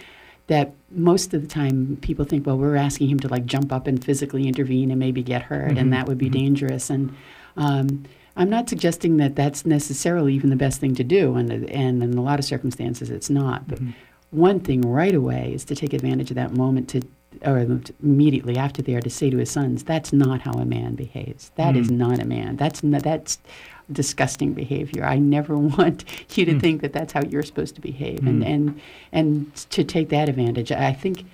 that 0.49 0.73
most 0.91 1.33
of 1.33 1.43
the 1.43 1.49
time 1.49 1.97
people 2.03 2.25
think, 2.25 2.47
well, 2.47 2.59
we're 2.59 2.77
asking 2.77 3.09
him 3.09 3.21
to 3.21 3.29
like 3.29 3.47
jump 3.47 3.73
up 3.73 3.87
and 3.87 4.05
physically 4.05 4.49
intervene 4.49 4.91
and 4.91 4.99
maybe 4.99 5.23
get 5.23 5.43
hurt, 5.43 5.71
mm-hmm. 5.71 5.79
and 5.79 5.93
that 5.93 6.07
would 6.07 6.19
be 6.19 6.27
mm-hmm. 6.27 6.41
dangerous. 6.41 6.91
And 6.91 7.15
um, 7.57 8.05
I'm 8.37 8.51
not 8.51 8.69
suggesting 8.69 9.19
that 9.19 9.37
that's 9.37 9.65
necessarily 9.65 10.35
even 10.35 10.51
the 10.51 10.57
best 10.57 10.81
thing 10.81 10.95
to 10.97 11.05
do, 11.05 11.37
and, 11.37 11.51
and 11.71 12.03
in 12.03 12.19
a 12.19 12.23
lot 12.23 12.39
of 12.39 12.45
circumstances 12.45 13.11
it's 13.11 13.31
not. 13.31 13.69
But 13.69 13.79
mm-hmm. 13.79 13.93
one 14.31 14.59
thing 14.59 14.83
right 14.83 15.15
away 15.15 15.53
is 15.55 15.65
to 15.67 15.77
take 15.77 15.93
advantage 15.93 16.31
of 16.31 16.35
that 16.35 16.53
moment 16.53 16.89
to 16.91 17.03
or 17.45 17.81
immediately 18.03 18.57
after 18.57 18.83
there 18.83 19.01
to 19.01 19.11
say 19.11 19.31
to 19.31 19.39
his 19.39 19.51
sons, 19.51 19.85
"That's 19.85 20.13
not 20.13 20.43
how 20.43 20.53
a 20.53 20.65
man 20.65 20.95
behaves. 20.95 21.51
That 21.57 21.75
mm. 21.75 21.81
is 21.81 21.91
not 21.91 22.19
a 22.19 22.25
man. 22.25 22.57
That's 22.57 22.83
not, 22.83 23.03
that's 23.03 23.39
disgusting 23.91 24.53
behavior. 24.53 25.05
I 25.05 25.19
never 25.19 25.57
want 25.79 26.05
you 26.37 26.45
to 26.45 26.55
mm. 26.55 26.61
think 26.61 26.83
that 26.83 26.93
that's 26.93 27.13
how 27.13 27.23
you're 27.23 27.43
supposed 27.43 27.75
to 27.77 27.81
behave." 27.81 28.21
Mm. 28.21 28.29
And 28.29 28.45
and 28.45 28.81
and 29.13 29.57
to 29.71 29.85
take 29.85 30.09
that 30.11 30.29
advantage, 30.29 30.73
I 30.73 30.93
think, 30.93 31.25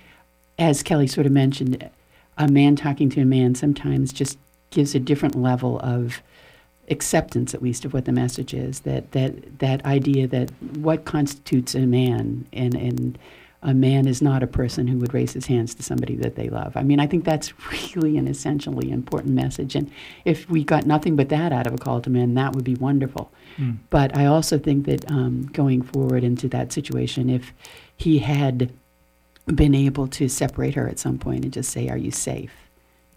as 0.57 0.83
Kelly 0.83 1.07
sort 1.07 1.25
of 1.25 1.31
mentioned, 1.31 1.89
a 2.37 2.47
man 2.47 2.75
talking 2.75 3.09
to 3.11 3.21
a 3.21 3.25
man 3.25 3.55
sometimes 3.55 4.13
just 4.13 4.37
gives 4.71 4.95
a 4.95 4.99
different 4.99 5.35
level 5.35 5.79
of 5.79 6.21
acceptance 6.89 7.53
at 7.53 7.61
least 7.61 7.85
of 7.85 7.93
what 7.93 8.05
the 8.05 8.11
message 8.11 8.53
is 8.53 8.81
that 8.81 9.11
that 9.11 9.59
that 9.59 9.85
idea 9.85 10.27
that 10.27 10.49
what 10.77 11.05
constitutes 11.05 11.75
a 11.75 11.85
man 11.85 12.47
and 12.51 12.73
and 12.75 13.17
a 13.61 13.73
man 13.73 14.07
is 14.07 14.21
not 14.21 14.41
a 14.41 14.47
person 14.47 14.87
who 14.87 14.97
would 14.99 15.13
raise 15.13 15.33
his 15.33 15.45
hands 15.45 15.75
to 15.75 15.83
somebody 15.83 16.15
that 16.15 16.35
they 16.35 16.49
love. 16.49 16.77
I 16.77 16.83
mean, 16.83 16.99
I 16.99 17.07
think 17.07 17.25
that's 17.25 17.53
really 17.95 18.17
an 18.17 18.27
essentially 18.27 18.89
important 18.89 19.33
message. 19.33 19.75
And 19.75 19.91
if 20.23 20.49
we 20.49 20.63
got 20.63 20.85
nothing 20.85 21.15
but 21.15 21.29
that 21.29 21.51
out 21.51 21.67
of 21.67 21.73
a 21.73 21.77
call 21.77 21.99
to 22.01 22.09
men, 22.09 22.35
that 22.35 22.53
would 22.53 22.63
be 22.63 22.75
wonderful. 22.75 23.31
Mm. 23.57 23.77
But 23.89 24.15
I 24.15 24.25
also 24.27 24.57
think 24.57 24.85
that 24.85 25.09
um, 25.11 25.49
going 25.51 25.81
forward 25.81 26.23
into 26.23 26.47
that 26.49 26.71
situation, 26.71 27.29
if 27.29 27.53
he 27.97 28.19
had 28.19 28.71
been 29.45 29.75
able 29.75 30.07
to 30.07 30.29
separate 30.29 30.75
her 30.75 30.87
at 30.87 30.99
some 30.99 31.17
point 31.17 31.43
and 31.43 31.53
just 31.53 31.71
say, 31.71 31.89
Are 31.89 31.97
you 31.97 32.11
safe? 32.11 32.53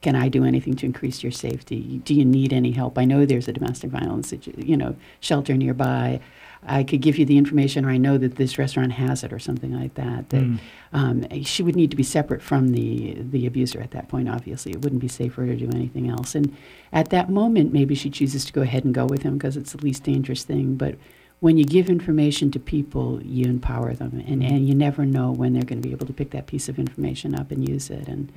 Can 0.01 0.17
I 0.17 0.29
do 0.29 0.45
anything 0.45 0.75
to 0.77 0.87
increase 0.87 1.23
your 1.23 1.31
safety? 1.31 2.01
Do 2.05 2.15
you 2.15 2.25
need 2.25 2.53
any 2.53 2.73
help? 2.73 2.99
I 2.99 3.05
know 3.05 3.25
there's 3.25 3.47
a 3.47 3.53
domestic 3.53 3.91
violence, 3.91 4.35
you 4.57 4.77
know, 4.77 4.97
shelter 5.21 5.55
nearby. 5.55 6.21
I 6.65 6.85
could 6.85 7.01
give 7.01 7.19
you 7.19 7.25
the 7.25 7.39
information, 7.39 7.85
or 7.85 7.91
I 7.91 7.97
know 7.97 8.19
that 8.19 8.37
this 8.37 8.57
restaurant 8.57 8.93
has 8.93 9.25
it, 9.25 9.33
or 9.33 9.39
something 9.39 9.73
like 9.73 9.95
that. 9.95 10.31
That 10.31 10.43
mm. 10.43 10.59
um, 10.93 11.27
she 11.43 11.63
would 11.63 11.75
need 11.75 11.91
to 11.91 11.97
be 11.97 12.03
separate 12.03 12.43
from 12.43 12.69
the 12.69 13.17
the 13.19 13.47
abuser 13.47 13.81
at 13.81 13.91
that 13.93 14.09
point. 14.09 14.29
Obviously, 14.29 14.73
it 14.73 14.83
wouldn't 14.83 15.01
be 15.01 15.09
safe 15.09 15.35
for 15.35 15.45
her 15.45 15.57
to 15.57 15.67
do 15.67 15.71
anything 15.75 16.09
else. 16.09 16.35
And 16.35 16.57
at 16.93 17.11
that 17.11 17.31
moment, 17.31 17.73
maybe 17.73 17.95
she 17.95 18.11
chooses 18.11 18.45
to 18.45 18.53
go 18.53 18.63
ahead 18.63 18.85
and 18.85 18.95
go 18.95 19.07
with 19.07 19.23
him 19.23 19.39
because 19.39 19.57
it's 19.57 19.73
the 19.73 19.85
least 19.85 20.05
dangerous 20.05 20.45
thing. 20.45 20.77
But 20.77 20.97
when 21.41 21.57
you 21.57 21.65
give 21.65 21.91
information 21.91 22.53
to 22.53 22.61
people, 22.61 23.21
you 23.25 23.47
empower 23.47 23.95
them, 23.95 24.23
and, 24.27 24.43
mm. 24.43 24.49
and 24.49 24.69
you 24.69 24.75
never 24.75 25.05
know 25.05 25.33
when 25.33 25.55
they're 25.55 25.65
going 25.65 25.83
to 25.83 25.89
be 25.89 25.93
able 25.93 26.07
to 26.07 26.13
pick 26.13 26.31
that 26.31 26.47
piece 26.47 26.69
of 26.69 26.79
information 26.79 27.35
up 27.35 27.51
and 27.51 27.69
use 27.69 27.91
it. 27.91 28.07
And 28.07 28.31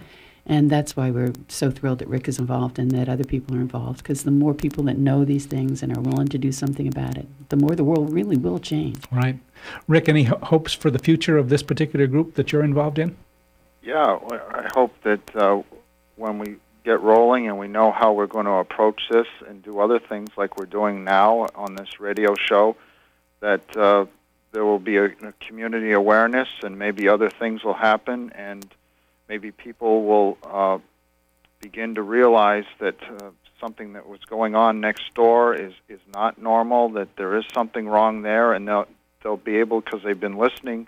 and 0.46 0.70
that's 0.70 0.96
why 0.96 1.10
we're 1.10 1.34
so 1.48 1.72
thrilled 1.72 2.00
that 2.00 2.08
Rick 2.08 2.28
is 2.28 2.38
involved 2.38 2.78
and 2.78 2.92
that 2.92 3.10
other 3.10 3.24
people 3.24 3.56
are 3.56 3.62
involved, 3.62 4.00
because 4.00 4.24
the 4.24 4.32
more 4.32 4.54
people 4.54 4.84
that 4.86 4.98
know 4.98 5.26
these 5.26 5.46
things 5.46 5.82
and 5.82 5.96
are 5.96 6.02
willing 6.02 6.28
to 6.28 6.38
do 6.38 6.52
something 6.52 6.88
about 6.88 7.18
it, 7.18 7.28
the 7.50 7.56
more 7.56 7.76
the 7.76 7.84
world 7.84 8.14
really 8.14 8.38
will 8.38 8.60
change. 8.60 8.98
Right. 9.12 9.40
Rick, 9.88 10.08
any 10.08 10.24
ho- 10.24 10.40
hopes 10.44 10.74
for 10.74 10.92
the 10.92 11.00
future 11.00 11.38
of 11.38 11.50
this 11.50 11.64
particular 11.64 12.08
group 12.08 12.36
that 12.36 12.52
you're 12.52 12.64
involved 12.64 13.00
in? 13.00 13.16
Yeah, 13.82 14.20
I 14.32 14.68
hope 14.74 14.94
that 15.04 15.36
uh, 15.36 15.62
when 16.16 16.38
we 16.38 16.56
get 16.84 17.02
rolling 17.02 17.48
and 17.48 17.58
we 17.58 17.68
know 17.68 17.92
how 17.92 18.14
we're 18.14 18.28
going 18.28 18.46
to 18.46 18.54
approach 18.54 19.02
this 19.10 19.28
and 19.48 19.64
do 19.64 19.80
other 19.80 20.00
things 20.00 20.30
like 20.38 20.58
we're 20.58 20.66
doing 20.66 21.04
now 21.04 21.48
on 21.56 21.76
this 21.76 22.00
radio 22.00 22.36
show, 22.36 22.76
that 23.40 23.76
uh, 23.76 24.06
there 24.52 24.64
will 24.64 24.80
be 24.80 24.98
a, 24.98 25.06
a 25.06 25.34
community 25.40 25.92
awareness 25.92 26.48
and 26.64 26.78
maybe 26.78 27.08
other 27.10 27.30
things 27.30 27.64
will 27.64 27.74
happen 27.74 28.32
and 28.34 28.66
maybe 29.28 29.52
people 29.52 30.06
will 30.06 30.38
uh, 30.44 30.80
begin 31.62 31.96
to 31.96 32.02
realize 32.02 32.66
that 32.80 32.96
uh, 33.04 33.30
something 33.60 33.94
that 33.94 34.08
was 34.08 34.20
going 34.30 34.56
on 34.56 34.80
next 34.80 35.14
door 35.14 35.56
is, 35.56 35.74
is 35.90 36.00
not 36.14 36.42
normal, 36.42 36.90
that 36.90 37.16
there 37.18 37.38
is 37.38 37.46
something 37.54 37.88
wrong 37.88 38.22
there, 38.22 38.54
and 38.54 38.66
to 38.68 38.88
they'll 39.24 39.38
be 39.38 39.58
able 39.58 39.82
because 39.82 40.02
they've 40.04 40.20
been 40.20 40.38
listening 40.38 40.88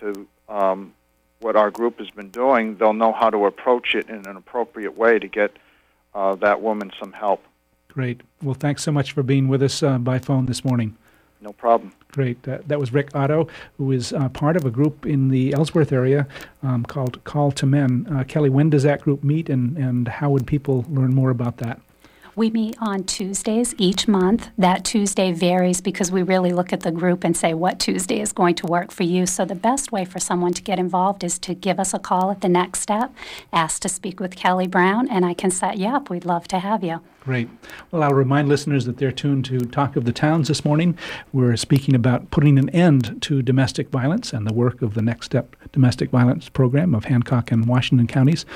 to 0.00 0.26
um, 0.48 0.94
what 1.40 1.56
our 1.56 1.70
group 1.70 1.98
has 1.98 2.10
been 2.10 2.30
doing. 2.30 2.76
They'll 2.76 2.92
know 2.92 3.12
how 3.12 3.30
to 3.30 3.46
approach 3.46 3.94
it 3.94 4.08
in 4.08 4.26
an 4.26 4.36
appropriate 4.36 4.96
way 4.96 5.18
to 5.18 5.26
get 5.26 5.56
uh, 6.14 6.36
that 6.36 6.62
woman 6.62 6.92
some 6.98 7.12
help. 7.12 7.42
Great. 7.88 8.20
Well, 8.42 8.54
thanks 8.54 8.82
so 8.82 8.92
much 8.92 9.12
for 9.12 9.22
being 9.22 9.48
with 9.48 9.62
us 9.62 9.82
uh, 9.82 9.98
by 9.98 10.18
phone 10.18 10.46
this 10.46 10.64
morning. 10.64 10.96
No 11.40 11.52
problem. 11.52 11.92
Great. 12.12 12.46
Uh, 12.48 12.58
that 12.66 12.80
was 12.80 12.92
Rick 12.92 13.14
Otto, 13.14 13.48
who 13.76 13.92
is 13.92 14.12
uh, 14.12 14.28
part 14.30 14.56
of 14.56 14.64
a 14.64 14.70
group 14.70 15.04
in 15.04 15.28
the 15.28 15.52
Ellsworth 15.52 15.92
area 15.92 16.26
um, 16.62 16.84
called 16.84 17.22
Call 17.24 17.52
to 17.52 17.66
Men. 17.66 18.06
Uh, 18.10 18.24
Kelly, 18.24 18.48
when 18.48 18.70
does 18.70 18.84
that 18.84 19.02
group 19.02 19.22
meet, 19.22 19.48
and, 19.50 19.76
and 19.76 20.08
how 20.08 20.30
would 20.30 20.46
people 20.46 20.86
learn 20.88 21.14
more 21.14 21.30
about 21.30 21.58
that? 21.58 21.80
We 22.34 22.50
meet 22.50 22.76
on 22.80 23.04
Tuesdays 23.04 23.74
each 23.78 24.06
month. 24.06 24.50
That 24.58 24.84
Tuesday 24.84 25.32
varies 25.32 25.80
because 25.80 26.12
we 26.12 26.22
really 26.22 26.52
look 26.52 26.70
at 26.70 26.80
the 26.80 26.90
group 26.90 27.24
and 27.24 27.34
say 27.34 27.54
what 27.54 27.80
Tuesday 27.80 28.20
is 28.20 28.32
going 28.32 28.56
to 28.56 28.66
work 28.66 28.90
for 28.90 29.04
you. 29.04 29.24
So 29.24 29.46
the 29.46 29.54
best 29.54 29.90
way 29.90 30.04
for 30.04 30.18
someone 30.18 30.52
to 30.52 30.62
get 30.62 30.78
involved 30.78 31.24
is 31.24 31.38
to 31.40 31.54
give 31.54 31.80
us 31.80 31.94
a 31.94 31.98
call 31.98 32.30
at 32.30 32.42
the 32.42 32.48
next 32.50 32.80
step, 32.80 33.10
ask 33.54 33.80
to 33.82 33.88
speak 33.88 34.20
with 34.20 34.36
Kelly 34.36 34.66
Brown, 34.66 35.08
and 35.08 35.24
I 35.24 35.32
can 35.32 35.50
set 35.50 35.78
you 35.78 35.88
up. 35.88 36.10
We'd 36.10 36.26
love 36.26 36.46
to 36.48 36.58
have 36.58 36.84
you. 36.84 37.00
Great. 37.26 37.48
Well, 37.90 38.04
I'll 38.04 38.14
remind 38.14 38.48
listeners 38.48 38.84
that 38.84 38.98
they're 38.98 39.10
tuned 39.10 39.46
to 39.46 39.58
Talk 39.58 39.96
of 39.96 40.04
the 40.04 40.12
Towns 40.12 40.46
this 40.46 40.64
morning. 40.64 40.96
We're 41.32 41.56
speaking 41.56 41.96
about 41.96 42.30
putting 42.30 42.56
an 42.56 42.70
end 42.70 43.20
to 43.22 43.42
domestic 43.42 43.88
violence 43.88 44.32
and 44.32 44.46
the 44.46 44.54
work 44.54 44.80
of 44.80 44.94
the 44.94 45.02
Next 45.02 45.26
Step 45.26 45.56
Domestic 45.72 46.10
Violence 46.10 46.48
Program 46.48 46.94
of 46.94 47.06
Hancock 47.06 47.50
and 47.50 47.66
Washington 47.66 48.06
counties. 48.06 48.46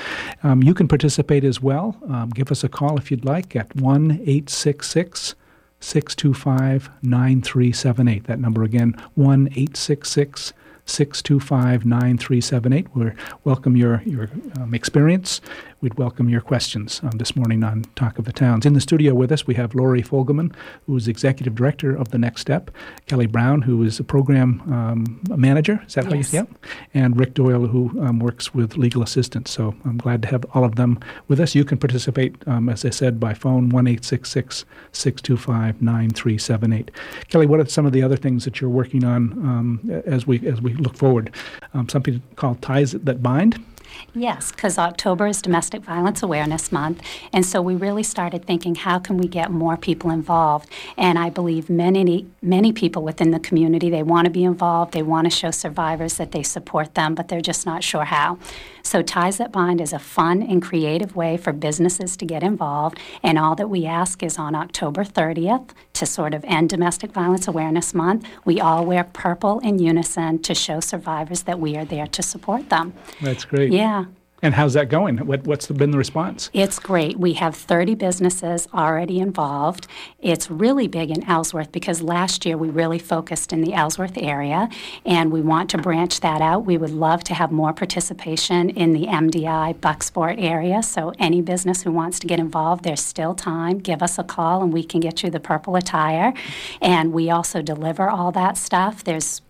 Um, 0.41 0.63
you 0.63 0.73
can 0.73 0.87
participate 0.87 1.43
as 1.43 1.61
well. 1.61 1.97
Um, 2.07 2.29
give 2.29 2.49
us 2.49 2.63
a 2.63 2.69
call 2.69 2.97
if 2.97 3.11
you'd 3.11 3.25
like 3.25 3.57
at 3.57 3.75
1 3.75 4.11
866 4.11 5.35
625 5.81 6.89
9378. 7.03 8.23
That 8.27 8.39
number 8.39 8.63
again, 8.63 8.95
1 9.15 9.47
866 9.47 10.53
625 10.85 11.85
9378. 11.85 12.87
We 12.95 13.11
welcome 13.43 13.75
your, 13.75 14.01
your 14.05 14.29
um, 14.59 14.73
experience. 14.73 15.41
We'd 15.81 15.95
welcome 15.95 16.29
your 16.29 16.41
questions 16.41 17.01
um, 17.01 17.17
this 17.17 17.35
morning 17.35 17.63
on 17.63 17.85
Talk 17.95 18.19
of 18.19 18.25
the 18.25 18.31
Towns. 18.31 18.67
In 18.67 18.73
the 18.73 18.81
studio 18.81 19.15
with 19.15 19.31
us, 19.31 19.47
we 19.47 19.55
have 19.55 19.73
Lori 19.73 20.03
Fogelman, 20.03 20.53
who 20.85 20.95
is 20.95 21.07
Executive 21.07 21.55
Director 21.55 21.95
of 21.95 22.09
The 22.09 22.19
Next 22.19 22.41
Step, 22.41 22.69
Kelly 23.07 23.25
Brown, 23.25 23.63
who 23.63 23.81
is 23.81 23.99
a 23.99 24.03
Program 24.03 24.61
um, 24.71 25.19
Manager. 25.35 25.81
Is 25.87 25.95
that 25.95 26.05
how 26.05 26.13
you 26.13 26.21
say 26.21 26.37
it? 26.41 26.47
And 26.93 27.17
Rick 27.17 27.33
Doyle, 27.33 27.65
who 27.65 27.99
um, 27.99 28.19
works 28.19 28.53
with 28.53 28.77
Legal 28.77 29.01
Assistance. 29.01 29.49
So 29.49 29.73
I'm 29.83 29.97
glad 29.97 30.21
to 30.21 30.27
have 30.27 30.45
all 30.53 30.63
of 30.63 30.75
them 30.75 30.99
with 31.27 31.39
us. 31.39 31.55
You 31.55 31.65
can 31.65 31.79
participate, 31.79 32.35
um, 32.45 32.69
as 32.69 32.85
I 32.85 32.91
said, 32.91 33.19
by 33.19 33.33
phone, 33.33 33.69
1 33.69 34.03
625 34.03 35.81
9378. 35.81 36.91
Kelly, 37.29 37.47
what 37.47 37.59
are 37.59 37.65
some 37.65 37.87
of 37.87 37.91
the 37.91 38.03
other 38.03 38.17
things 38.17 38.45
that 38.45 38.61
you're 38.61 38.69
working 38.69 39.03
on 39.03 39.31
um, 39.31 40.03
as, 40.05 40.27
we, 40.27 40.47
as 40.47 40.61
we 40.61 40.75
look 40.75 40.95
forward? 40.95 41.33
Um, 41.73 41.89
something 41.89 42.21
called 42.35 42.61
Ties 42.61 42.91
That 42.91 43.23
Bind? 43.23 43.65
Yes, 44.13 44.51
because 44.51 44.77
October 44.77 45.27
is 45.27 45.41
Domestic 45.41 45.83
Violence 45.83 46.21
Awareness 46.21 46.69
Month, 46.69 47.01
and 47.31 47.45
so 47.45 47.61
we 47.61 47.75
really 47.75 48.03
started 48.03 48.43
thinking, 48.43 48.75
how 48.75 48.99
can 48.99 49.15
we 49.15 49.25
get 49.25 49.51
more 49.51 49.77
people 49.77 50.11
involved? 50.11 50.69
And 50.97 51.17
I 51.17 51.29
believe 51.29 51.69
many, 51.69 52.27
many 52.41 52.73
people 52.73 53.03
within 53.03 53.31
the 53.31 53.39
community 53.39 53.89
they 53.89 54.03
want 54.03 54.25
to 54.25 54.29
be 54.31 54.43
involved, 54.43 54.93
they 54.93 55.01
want 55.01 55.27
to 55.27 55.31
show 55.31 55.49
survivors 55.49 56.15
that 56.17 56.33
they 56.33 56.43
support 56.43 56.95
them, 56.95 57.15
but 57.15 57.29
they're 57.29 57.39
just 57.39 57.65
not 57.65 57.85
sure 57.85 58.03
how. 58.03 58.37
So 58.83 59.01
Ties 59.01 59.37
That 59.37 59.51
Bind 59.51 59.81
is 59.81 59.93
a 59.93 59.99
fun 59.99 60.41
and 60.41 60.61
creative 60.61 61.15
way 61.15 61.37
for 61.37 61.53
businesses 61.53 62.17
to 62.17 62.25
get 62.25 62.43
involved, 62.43 62.99
and 63.23 63.37
all 63.37 63.55
that 63.55 63.69
we 63.69 63.85
ask 63.85 64.23
is 64.23 64.37
on 64.37 64.55
October 64.55 65.03
30th 65.03 65.69
to 65.93 66.05
sort 66.05 66.33
of 66.33 66.43
end 66.45 66.69
Domestic 66.69 67.11
Violence 67.11 67.47
Awareness 67.47 67.93
Month, 67.93 68.27
we 68.45 68.59
all 68.59 68.85
wear 68.85 69.03
purple 69.03 69.59
in 69.59 69.79
unison 69.79 70.39
to 70.39 70.55
show 70.55 70.79
survivors 70.79 71.43
that 71.43 71.59
we 71.59 71.77
are 71.77 71.85
there 71.85 72.07
to 72.07 72.23
support 72.23 72.69
them. 72.69 72.93
That's 73.21 73.45
great. 73.45 73.71
Yeah. 73.71 74.05
And 74.41 74.55
how's 74.55 74.73
that 74.73 74.89
going? 74.89 75.17
What, 75.19 75.45
what's 75.45 75.67
been 75.67 75.91
the 75.91 75.97
response? 75.97 76.49
It's 76.51 76.79
great. 76.79 77.19
We 77.19 77.33
have 77.33 77.55
30 77.55 77.93
businesses 77.95 78.67
already 78.73 79.19
involved. 79.19 79.87
It's 80.19 80.49
really 80.49 80.87
big 80.87 81.11
in 81.11 81.23
Ellsworth 81.29 81.71
because 81.71 82.01
last 82.01 82.45
year 82.45 82.57
we 82.57 82.69
really 82.69 82.97
focused 82.97 83.53
in 83.53 83.61
the 83.61 83.73
Ellsworth 83.73 84.17
area 84.17 84.67
and 85.05 85.31
we 85.31 85.41
want 85.41 85.69
to 85.71 85.77
branch 85.77 86.21
that 86.21 86.41
out. 86.41 86.65
We 86.65 86.77
would 86.77 86.89
love 86.89 87.23
to 87.25 87.35
have 87.35 87.51
more 87.51 87.71
participation 87.71 88.71
in 88.71 88.93
the 88.93 89.05
MDI 89.05 89.75
Bucksport 89.75 90.41
area. 90.41 90.81
So, 90.81 91.13
any 91.19 91.41
business 91.41 91.83
who 91.83 91.91
wants 91.91 92.19
to 92.19 92.27
get 92.27 92.39
involved, 92.39 92.83
there's 92.83 93.03
still 93.03 93.35
time. 93.35 93.77
Give 93.77 94.01
us 94.01 94.17
a 94.17 94.23
call 94.23 94.63
and 94.63 94.73
we 94.73 94.83
can 94.83 95.01
get 95.01 95.21
you 95.21 95.29
the 95.29 95.39
purple 95.39 95.75
attire. 95.75 96.33
And 96.81 97.13
we 97.13 97.29
also 97.29 97.61
deliver 97.61 98.09
all 98.09 98.31
that 98.31 98.57
stuff. 98.57 99.03
There's 99.03 99.41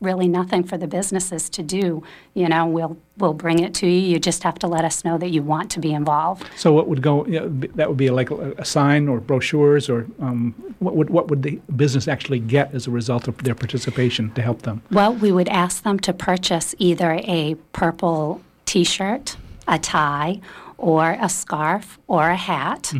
really 0.00 0.28
nothing 0.28 0.62
for 0.62 0.78
the 0.78 0.86
businesses 0.86 1.48
to 1.50 1.62
do. 1.62 2.02
You 2.34 2.48
know, 2.48 2.66
we'll 2.66 2.96
we'll 3.16 3.34
bring 3.34 3.58
it 3.58 3.74
to 3.74 3.86
you. 3.86 3.98
You 4.12 4.18
just 4.18 4.42
have 4.42 4.58
to 4.60 4.66
let 4.66 4.84
us 4.84 5.04
know 5.04 5.18
that 5.18 5.30
you 5.30 5.42
want 5.42 5.70
to 5.72 5.80
be 5.80 5.92
involved. 5.92 6.48
So 6.56 6.72
what 6.72 6.88
would 6.88 7.02
go? 7.02 7.26
You 7.26 7.40
know, 7.40 7.48
that 7.74 7.88
would 7.88 7.96
be 7.96 8.10
like 8.10 8.30
a, 8.30 8.64
sign 8.64 9.08
or 9.08 9.20
brochures, 9.20 9.88
or 9.88 10.06
um, 10.20 10.54
what 10.78 10.94
would 10.94 11.10
what 11.10 11.28
would 11.28 11.42
the 11.42 11.60
business 11.74 12.08
actually 12.08 12.38
get 12.38 12.74
as 12.74 12.86
a 12.86 12.90
result 12.90 13.28
of 13.28 13.38
their 13.38 13.54
participation 13.54 14.30
to 14.34 14.42
help 14.42 14.62
them? 14.62 14.82
Well, 14.90 15.14
we 15.14 15.32
would 15.32 15.48
ask 15.48 15.82
them 15.82 15.98
to 16.00 16.12
purchase 16.12 16.74
either 16.78 17.20
a 17.24 17.56
purple 17.72 18.42
T-shirt, 18.66 19.36
a 19.66 19.78
tie, 19.78 20.40
or 20.76 21.16
a 21.20 21.28
scarf 21.28 21.98
or 22.06 22.30
a 22.30 22.36
hat, 22.36 22.92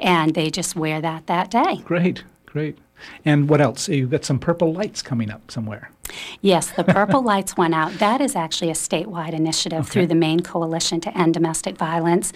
and 0.00 0.34
they 0.34 0.50
just 0.50 0.74
wear 0.74 1.00
that 1.00 1.26
that 1.26 1.50
day. 1.50 1.76
Great, 1.84 2.24
great. 2.46 2.78
And 3.24 3.48
what 3.48 3.60
else? 3.60 3.88
You've 3.88 4.10
got 4.10 4.24
some 4.24 4.38
purple 4.38 4.72
lights 4.72 5.02
coming 5.02 5.30
up 5.30 5.50
somewhere. 5.50 5.90
Yes, 6.40 6.70
the 6.70 6.84
purple 6.98 7.22
lights 7.22 7.56
went 7.56 7.74
out. 7.74 7.92
That 7.94 8.20
is 8.20 8.34
actually 8.34 8.70
a 8.70 8.74
statewide 8.74 9.32
initiative 9.32 9.88
through 9.88 10.06
the 10.06 10.14
Maine 10.14 10.40
Coalition 10.40 11.00
to 11.02 11.16
End 11.16 11.34
Domestic 11.34 11.76
Violence. 11.76 12.32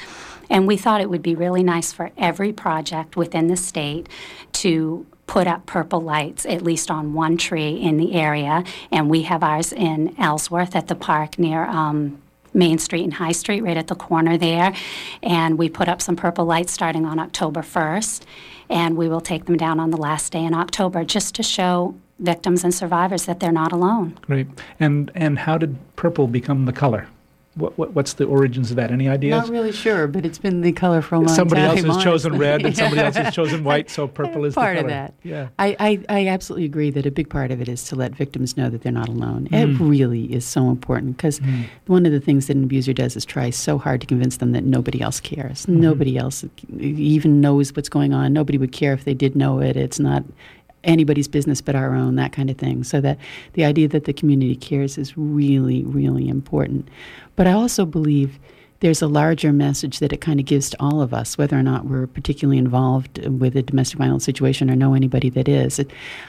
And 0.50 0.66
we 0.66 0.76
thought 0.76 1.00
it 1.00 1.10
would 1.10 1.22
be 1.22 1.34
really 1.34 1.62
nice 1.62 1.92
for 1.92 2.10
every 2.16 2.52
project 2.52 3.16
within 3.16 3.48
the 3.48 3.56
state 3.56 4.08
to 4.52 5.06
put 5.26 5.46
up 5.46 5.64
purple 5.66 6.00
lights, 6.00 6.44
at 6.46 6.62
least 6.62 6.90
on 6.90 7.14
one 7.14 7.36
tree 7.36 7.80
in 7.80 7.96
the 7.96 8.14
area. 8.14 8.62
And 8.92 9.08
we 9.08 9.22
have 9.22 9.42
ours 9.42 9.72
in 9.72 10.14
Ellsworth 10.18 10.76
at 10.76 10.88
the 10.88 10.94
park 10.94 11.38
near 11.38 11.64
um, 11.64 12.20
Main 12.52 12.78
Street 12.78 13.04
and 13.04 13.14
High 13.14 13.32
Street, 13.32 13.62
right 13.62 13.76
at 13.76 13.88
the 13.88 13.94
corner 13.94 14.38
there. 14.38 14.74
And 15.22 15.58
we 15.58 15.68
put 15.68 15.88
up 15.88 16.00
some 16.00 16.16
purple 16.16 16.44
lights 16.44 16.72
starting 16.72 17.04
on 17.04 17.18
October 17.18 17.62
1st. 17.62 18.22
And 18.68 18.96
we 18.96 19.08
will 19.08 19.20
take 19.20 19.44
them 19.44 19.56
down 19.56 19.80
on 19.80 19.90
the 19.90 19.96
last 19.96 20.32
day 20.32 20.44
in 20.44 20.54
October 20.54 21.04
just 21.04 21.34
to 21.36 21.42
show 21.42 21.94
victims 22.18 22.64
and 22.64 22.72
survivors 22.72 23.26
that 23.26 23.40
they're 23.40 23.52
not 23.52 23.72
alone. 23.72 24.18
Great. 24.22 24.46
And 24.80 25.10
and 25.14 25.38
how 25.38 25.58
did 25.58 25.76
purple 25.96 26.26
become 26.26 26.64
the 26.64 26.72
color? 26.72 27.08
What, 27.54 27.78
what 27.78 27.92
what's 27.92 28.14
the 28.14 28.24
origins 28.24 28.70
of 28.70 28.76
that? 28.76 28.90
Any 28.90 29.08
ideas? 29.08 29.44
Not 29.44 29.50
really 29.50 29.70
sure, 29.70 30.06
but 30.08 30.26
it's 30.26 30.38
been 30.38 30.60
the 30.60 30.72
color 30.72 31.00
for 31.00 31.14
a 31.14 31.18
long 31.18 31.28
somebody 31.28 31.60
time. 31.60 31.86
else 31.86 31.96
has 31.96 32.04
chosen 32.04 32.32
honestly. 32.32 32.46
red, 32.48 32.66
and 32.66 32.76
somebody 32.76 33.00
else 33.00 33.16
has 33.16 33.34
chosen 33.34 33.62
white. 33.62 33.90
So 33.90 34.08
purple 34.08 34.44
is 34.44 34.54
part 34.54 34.74
the 34.74 34.80
of 34.80 34.86
color. 34.86 34.94
that. 34.94 35.14
Yeah. 35.22 35.48
I, 35.58 35.76
I, 35.78 36.04
I 36.08 36.26
absolutely 36.26 36.64
agree 36.64 36.90
that 36.90 37.06
a 37.06 37.10
big 37.10 37.30
part 37.30 37.50
of 37.50 37.60
it 37.60 37.68
is 37.68 37.84
to 37.84 37.96
let 37.96 38.12
victims 38.12 38.56
know 38.56 38.68
that 38.70 38.82
they're 38.82 38.92
not 38.92 39.08
alone. 39.08 39.48
Mm. 39.48 39.80
It 39.80 39.84
really 39.84 40.32
is 40.32 40.44
so 40.44 40.68
important 40.68 41.16
because 41.16 41.40
one 41.86 42.06
of 42.06 42.12
the 42.12 42.20
things 42.20 42.48
that 42.48 42.56
an 42.56 42.64
abuser 42.64 42.92
does 42.92 43.16
is 43.16 43.24
try 43.24 43.50
so 43.50 43.78
hard 43.78 44.00
to 44.00 44.06
convince 44.06 44.38
them 44.38 44.52
that 44.52 44.64
nobody 44.64 45.00
else 45.00 45.20
cares. 45.20 45.62
Mm-hmm. 45.62 45.80
Nobody 45.80 46.16
else 46.16 46.44
even 46.78 47.40
knows 47.40 47.74
what's 47.74 47.88
going 47.88 48.12
on. 48.12 48.32
Nobody 48.32 48.58
would 48.58 48.72
care 48.72 48.92
if 48.92 49.04
they 49.04 49.14
did 49.14 49.36
know 49.36 49.60
it. 49.60 49.76
It's 49.76 50.00
not 50.00 50.24
anybody's 50.84 51.28
business 51.28 51.60
but 51.60 51.74
our 51.74 51.94
own, 51.94 52.16
that 52.16 52.32
kind 52.32 52.50
of 52.50 52.56
thing. 52.56 52.84
So 52.84 53.00
that 53.00 53.18
the 53.54 53.64
idea 53.64 53.88
that 53.88 54.04
the 54.04 54.12
community 54.12 54.56
cares 54.56 54.98
is 54.98 55.16
really, 55.16 55.82
really 55.84 56.28
important. 56.28 56.88
But 57.36 57.46
I 57.46 57.52
also 57.52 57.84
believe 57.84 58.38
there's 58.80 59.00
a 59.00 59.06
larger 59.06 59.50
message 59.50 60.00
that 60.00 60.12
it 60.12 60.20
kind 60.20 60.38
of 60.38 60.44
gives 60.44 60.68
to 60.68 60.76
all 60.78 61.00
of 61.00 61.14
us, 61.14 61.38
whether 61.38 61.58
or 61.58 61.62
not 61.62 61.86
we're 61.86 62.06
particularly 62.06 62.58
involved 62.58 63.26
with 63.26 63.56
a 63.56 63.62
domestic 63.62 63.98
violence 63.98 64.24
situation 64.24 64.70
or 64.70 64.76
know 64.76 64.92
anybody 64.92 65.30
that 65.30 65.48
is. 65.48 65.80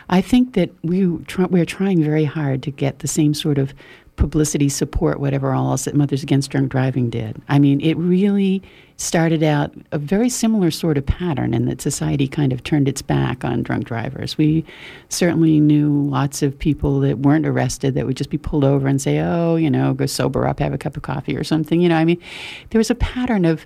I 0.09 0.21
think 0.21 0.53
that 0.53 0.69
we 0.81 1.05
we're 1.05 1.65
trying 1.65 2.01
very 2.01 2.23
hard 2.23 2.63
to 2.63 2.71
get 2.71 2.99
the 2.99 3.09
same 3.09 3.33
sort 3.33 3.57
of 3.57 3.73
publicity, 4.15 4.69
support, 4.69 5.19
whatever 5.19 5.53
all 5.53 5.71
else 5.71 5.85
that 5.85 5.95
Mothers 5.95 6.23
Against 6.23 6.49
Drunk 6.49 6.69
Driving 6.71 7.09
did. 7.09 7.41
I 7.49 7.59
mean, 7.59 7.81
it 7.81 7.95
really 7.95 8.61
started 8.97 9.43
out 9.43 9.73
a 9.91 9.97
very 9.97 10.29
similar 10.29 10.71
sort 10.71 10.97
of 10.97 11.05
pattern 11.05 11.53
in 11.53 11.65
that 11.65 11.81
society 11.81 12.27
kind 12.27 12.53
of 12.53 12.63
turned 12.63 12.87
its 12.87 13.01
back 13.01 13.43
on 13.43 13.61
drunk 13.61 13.83
drivers. 13.85 14.37
We 14.37 14.63
certainly 15.09 15.59
knew 15.59 16.03
lots 16.03 16.41
of 16.41 16.57
people 16.57 17.01
that 17.01 17.19
weren't 17.19 17.45
arrested 17.45 17.93
that 17.95 18.05
would 18.05 18.15
just 18.15 18.29
be 18.29 18.37
pulled 18.37 18.63
over 18.63 18.87
and 18.87 19.01
say, 19.01 19.19
oh, 19.19 19.57
you 19.57 19.69
know, 19.69 19.93
go 19.93 20.05
sober 20.05 20.47
up, 20.47 20.59
have 20.59 20.73
a 20.73 20.77
cup 20.77 20.95
of 20.95 21.03
coffee 21.03 21.35
or 21.35 21.43
something. 21.43 21.81
You 21.81 21.89
know, 21.89 21.97
I 21.97 22.05
mean, 22.05 22.21
there 22.69 22.79
was 22.79 22.89
a 22.89 22.95
pattern 22.95 23.43
of 23.43 23.65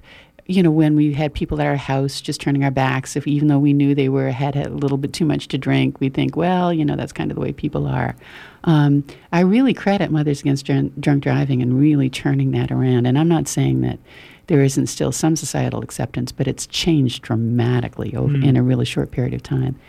you 0.50 0.64
know, 0.64 0.72
when 0.72 0.96
we 0.96 1.14
had 1.14 1.32
people 1.32 1.62
at 1.62 1.68
our 1.68 1.76
house 1.76 2.20
just 2.20 2.42
turning 2.42 2.64
our 2.64 2.72
backs, 2.72 3.16
if 3.16 3.28
even 3.28 3.50
though 3.50 3.60
we 3.60 3.72
knew 3.72 3.94
they 3.94 4.10
were 4.10 4.32
had 4.32 4.56
had 4.56 4.66
a 4.66 4.74
little 4.74 4.98
bit 4.98 5.14
too 5.14 5.24
much 5.24 5.48
to 5.50 5.60
drink, 5.60 6.00
we 6.00 6.10
think, 6.10 6.36
well, 6.36 6.74
you 6.74 6.84
know, 6.84 6.96
that's 6.96 7.12
kind 7.14 7.30
of 7.30 7.36
the 7.36 7.42
way 7.42 7.54
people 7.54 7.86
are. 7.86 8.16
Um, 8.64 9.06
I 9.32 9.42
really 9.42 9.76
credit 9.76 10.10
Mothers 10.10 10.42
Against 10.42 10.66
Drunk, 10.66 11.00
Drunk 11.00 11.22
Driving 11.22 11.62
and 11.62 11.80
really 11.80 12.10
turning 12.10 12.50
that 12.52 12.72
around. 12.72 13.06
And 13.06 13.20
I'm 13.20 13.28
not 13.28 13.48
saying 13.48 13.82
that 13.82 14.00
there 14.48 14.62
isn't 14.62 14.88
still 14.88 15.12
some 15.12 15.36
societal 15.36 15.84
acceptance, 15.84 16.32
but 16.32 16.48
it's 16.48 16.66
changed 16.66 17.22
dramatically 17.22 18.16
over, 18.16 18.34
in 18.34 18.58
a 18.58 18.64
really 18.64 18.86
short 18.86 19.12
period 19.12 19.36
of 19.36 19.44
time. 19.44 19.80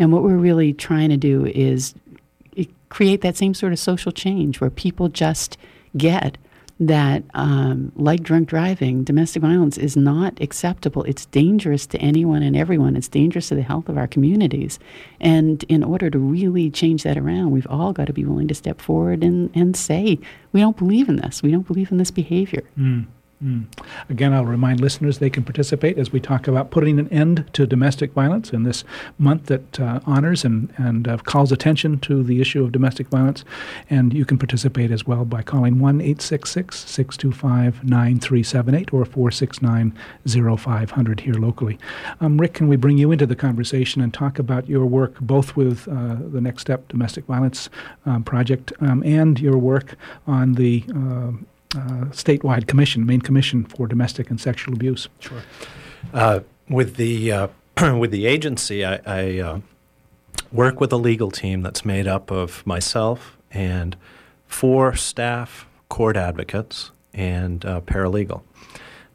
And 0.00 0.12
what 0.12 0.24
we're 0.24 0.36
really 0.36 0.72
trying 0.72 1.10
to 1.10 1.16
do 1.16 1.46
is 1.46 1.94
e- 2.56 2.66
create 2.88 3.20
that 3.20 3.36
same 3.36 3.54
sort 3.54 3.72
of 3.72 3.78
social 3.78 4.10
change 4.10 4.60
where 4.60 4.70
people 4.70 5.08
just 5.08 5.56
get 5.96 6.38
that, 6.80 7.24
um, 7.34 7.92
like 7.96 8.22
drunk 8.22 8.48
driving, 8.48 9.02
domestic 9.02 9.42
violence 9.42 9.76
is 9.76 9.96
not 9.96 10.40
acceptable. 10.40 11.02
It's 11.04 11.26
dangerous 11.26 11.86
to 11.86 11.98
anyone 11.98 12.42
and 12.42 12.56
everyone. 12.56 12.94
It's 12.94 13.08
dangerous 13.08 13.48
to 13.48 13.56
the 13.56 13.62
health 13.62 13.88
of 13.88 13.98
our 13.98 14.06
communities. 14.06 14.78
And 15.20 15.64
in 15.64 15.82
order 15.82 16.08
to 16.08 16.18
really 16.18 16.70
change 16.70 17.02
that 17.02 17.18
around, 17.18 17.50
we've 17.50 17.66
all 17.68 17.92
got 17.92 18.06
to 18.06 18.12
be 18.12 18.24
willing 18.24 18.48
to 18.48 18.54
step 18.54 18.80
forward 18.80 19.24
and, 19.24 19.50
and 19.54 19.76
say, 19.76 20.18
we 20.52 20.60
don't 20.60 20.76
believe 20.76 21.08
in 21.08 21.16
this. 21.16 21.42
We 21.42 21.50
don't 21.50 21.66
believe 21.66 21.90
in 21.90 21.98
this 21.98 22.12
behavior. 22.12 22.62
Mm. 22.78 23.06
Mm. 23.42 23.66
Again, 24.10 24.34
I'll 24.34 24.44
remind 24.44 24.80
listeners 24.80 25.18
they 25.18 25.30
can 25.30 25.44
participate 25.44 25.96
as 25.96 26.10
we 26.10 26.18
talk 26.18 26.48
about 26.48 26.72
putting 26.72 26.98
an 26.98 27.06
end 27.08 27.48
to 27.52 27.68
domestic 27.68 28.12
violence 28.12 28.52
in 28.52 28.64
this 28.64 28.82
month 29.16 29.46
that 29.46 29.78
uh, 29.78 30.00
honors 30.06 30.44
and, 30.44 30.72
and 30.76 31.06
uh, 31.06 31.18
calls 31.18 31.52
attention 31.52 32.00
to 32.00 32.24
the 32.24 32.40
issue 32.40 32.64
of 32.64 32.72
domestic 32.72 33.06
violence. 33.06 33.44
And 33.88 34.12
you 34.12 34.24
can 34.24 34.38
participate 34.38 34.90
as 34.90 35.06
well 35.06 35.24
by 35.24 35.42
calling 35.42 35.78
1 35.78 36.00
866 36.00 36.78
625 36.78 37.84
9378 37.84 38.92
or 38.92 39.04
469 39.04 39.96
0500 40.26 41.20
here 41.20 41.34
locally. 41.34 41.78
Um, 42.20 42.38
Rick, 42.38 42.54
can 42.54 42.66
we 42.66 42.74
bring 42.74 42.98
you 42.98 43.12
into 43.12 43.26
the 43.26 43.36
conversation 43.36 44.02
and 44.02 44.12
talk 44.12 44.40
about 44.40 44.68
your 44.68 44.84
work 44.84 45.20
both 45.20 45.54
with 45.54 45.86
uh, 45.86 46.16
the 46.18 46.40
Next 46.40 46.62
Step 46.62 46.88
Domestic 46.88 47.24
Violence 47.26 47.70
um, 48.04 48.24
Project 48.24 48.72
um, 48.80 49.04
and 49.04 49.38
your 49.38 49.58
work 49.58 49.94
on 50.26 50.54
the 50.54 50.84
uh, 50.92 51.32
statewide 51.70 52.66
commission, 52.66 53.06
Maine 53.06 53.20
Commission 53.20 53.64
for 53.64 53.86
Domestic 53.86 54.30
and 54.30 54.40
Sexual 54.40 54.74
Abuse. 54.74 55.08
Sure. 55.20 55.42
Uh, 56.12 56.40
with 56.68 56.96
the 56.96 57.32
uh, 57.32 57.48
with 57.98 58.10
the 58.10 58.26
agency, 58.26 58.84
I, 58.84 59.00
I 59.06 59.38
uh, 59.38 59.60
work 60.52 60.80
with 60.80 60.92
a 60.92 60.96
legal 60.96 61.30
team 61.30 61.62
that's 61.62 61.84
made 61.84 62.06
up 62.06 62.30
of 62.30 62.66
myself 62.66 63.36
and 63.50 63.96
four 64.46 64.94
staff 64.94 65.66
court 65.88 66.16
advocates 66.16 66.90
and 67.14 67.60
paralegal. 67.60 68.42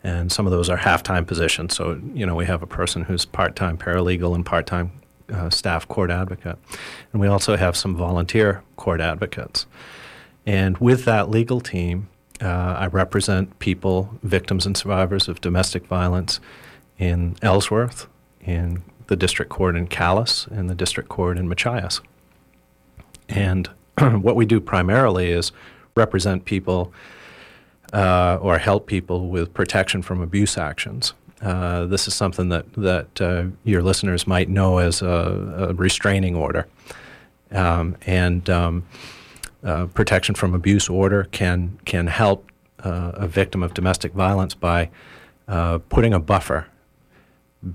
And 0.04 0.32
some 0.32 0.46
of 0.46 0.52
those 0.52 0.70
are 0.70 0.76
half-time 0.76 1.26
positions. 1.26 1.76
So 1.76 2.02
you 2.13 2.26
know 2.26 2.36
we 2.36 2.46
have 2.46 2.62
a 2.62 2.68
person 2.68 3.04
who's 3.04 3.26
part-time 3.26 3.78
paralegal 3.78 4.36
and 4.36 4.46
part-time 4.46 4.92
uh, 5.32 5.50
staff 5.50 5.88
court 5.88 6.12
advocate, 6.12 6.58
and 7.12 7.22
we 7.22 7.28
also 7.28 7.56
have 7.56 7.78
some 7.78 7.96
volunteer 7.96 8.63
court 8.76 9.00
advocates. 9.00 9.66
And 10.46 10.78
with 10.80 11.06
that 11.06 11.30
legal 11.30 11.62
team, 11.62 12.10
uh, 12.43 12.75
I 12.77 12.88
represent 12.88 13.58
people, 13.60 14.19
victims 14.21 14.65
and 14.65 14.75
survivors 14.75 15.27
of 15.27 15.41
domestic 15.41 15.88
violence 15.88 16.39
in 16.97 17.36
Ellsworth, 17.41 18.08
in 18.41 18.84
the 19.08 19.15
district 19.15 19.49
court 19.49 19.75
in 19.75 19.88
Calais, 19.88 20.45
and 20.51 20.69
the 20.69 20.75
district 20.75 21.10
court 21.10 21.38
in 21.38 21.47
Machias. 21.47 22.01
And 23.29 23.69
what 23.97 24.36
we 24.36 24.45
do 24.45 24.60
primarily 24.60 25.32
is 25.32 25.51
represent 25.95 26.45
people 26.45 26.91
uh, 27.93 28.39
or 28.41 28.58
help 28.58 28.88
people 28.88 29.29
with 29.29 29.53
protection 29.53 30.01
from 30.01 30.21
abuse 30.21 30.58
actions. 30.58 31.13
Uh, 31.41 31.86
this 31.86 32.08
is 32.08 32.13
something 32.13 32.49
that 32.49 32.65
that 32.73 33.21
uh, 33.21 33.45
your 33.63 33.82
listeners 33.82 34.25
might 34.25 34.49
know 34.49 34.77
as 34.77 35.01
a, 35.01 35.69
a 35.69 35.73
restraining 35.73 36.36
order, 36.36 36.65
um, 37.51 37.97
and 38.06 38.49
um, 38.49 38.86
uh, 39.63 39.86
protection 39.88 40.36
from 40.36 40.54
abuse 40.54 40.89
order 40.89 41.26
can 41.32 41.80
can 41.86 42.08
help 42.08 42.52
uh, 42.84 43.12
a 43.13 43.28
victim 43.28 43.63
of 43.63 43.73
domestic 43.73 44.12
violence 44.13 44.54
by 44.54 44.89
uh, 45.47 45.78
putting 45.89 46.13
a 46.13 46.19
buffer 46.19 46.67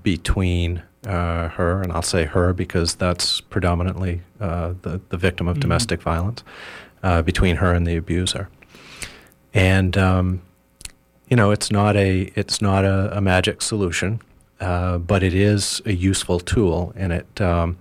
between 0.03 0.83
uh, 1.07 1.49
her, 1.49 1.81
and 1.81 1.91
I'll 1.91 2.03
say 2.03 2.25
her 2.25 2.53
because 2.53 2.93
that's 2.93 3.41
predominantly 3.41 4.21
uh, 4.39 4.73
the 4.83 5.01
the 5.09 5.17
victim 5.17 5.47
of 5.47 5.55
mm-hmm. 5.55 5.61
domestic 5.61 6.01
violence, 6.01 6.43
between 7.01 7.55
her 7.55 7.73
and 7.73 7.87
the 7.87 7.95
abuser, 7.95 8.49
and 9.53 9.97
um, 9.97 10.41
you 11.27 11.35
know 11.35 11.49
it's 11.49 11.71
not 11.71 11.95
a 11.95 12.31
it's 12.35 12.61
not 12.61 12.85
a, 12.85 13.17
a 13.17 13.21
magic 13.21 13.63
solution, 13.63 14.21
but 14.59 15.23
it 15.23 15.33
is 15.33 15.81
a 15.85 15.93
useful 15.93 16.39
tool, 16.39 16.93
and 16.95 17.13
it 17.13 17.41
um, 17.41 17.79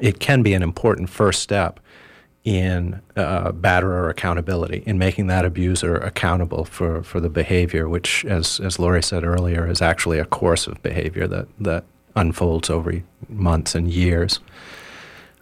it 0.00 0.20
can 0.20 0.42
be 0.42 0.54
an 0.54 0.62
important 0.62 1.10
first 1.10 1.42
step 1.42 1.80
in 2.44 3.00
uh, 3.16 3.50
batterer 3.52 4.10
accountability, 4.10 4.82
in 4.86 4.98
making 4.98 5.28
that 5.28 5.46
abuser 5.46 5.96
accountable 5.96 6.64
for, 6.64 7.02
for 7.02 7.18
the 7.18 7.30
behavior, 7.30 7.88
which, 7.88 8.24
as, 8.26 8.60
as 8.60 8.78
Lori 8.78 9.02
said 9.02 9.24
earlier, 9.24 9.66
is 9.66 9.80
actually 9.80 10.18
a 10.18 10.26
course 10.26 10.66
of 10.66 10.82
behavior 10.82 11.26
that, 11.26 11.48
that 11.58 11.84
unfolds 12.16 12.68
over 12.68 13.02
months 13.28 13.74
and 13.74 13.90
years. 13.90 14.40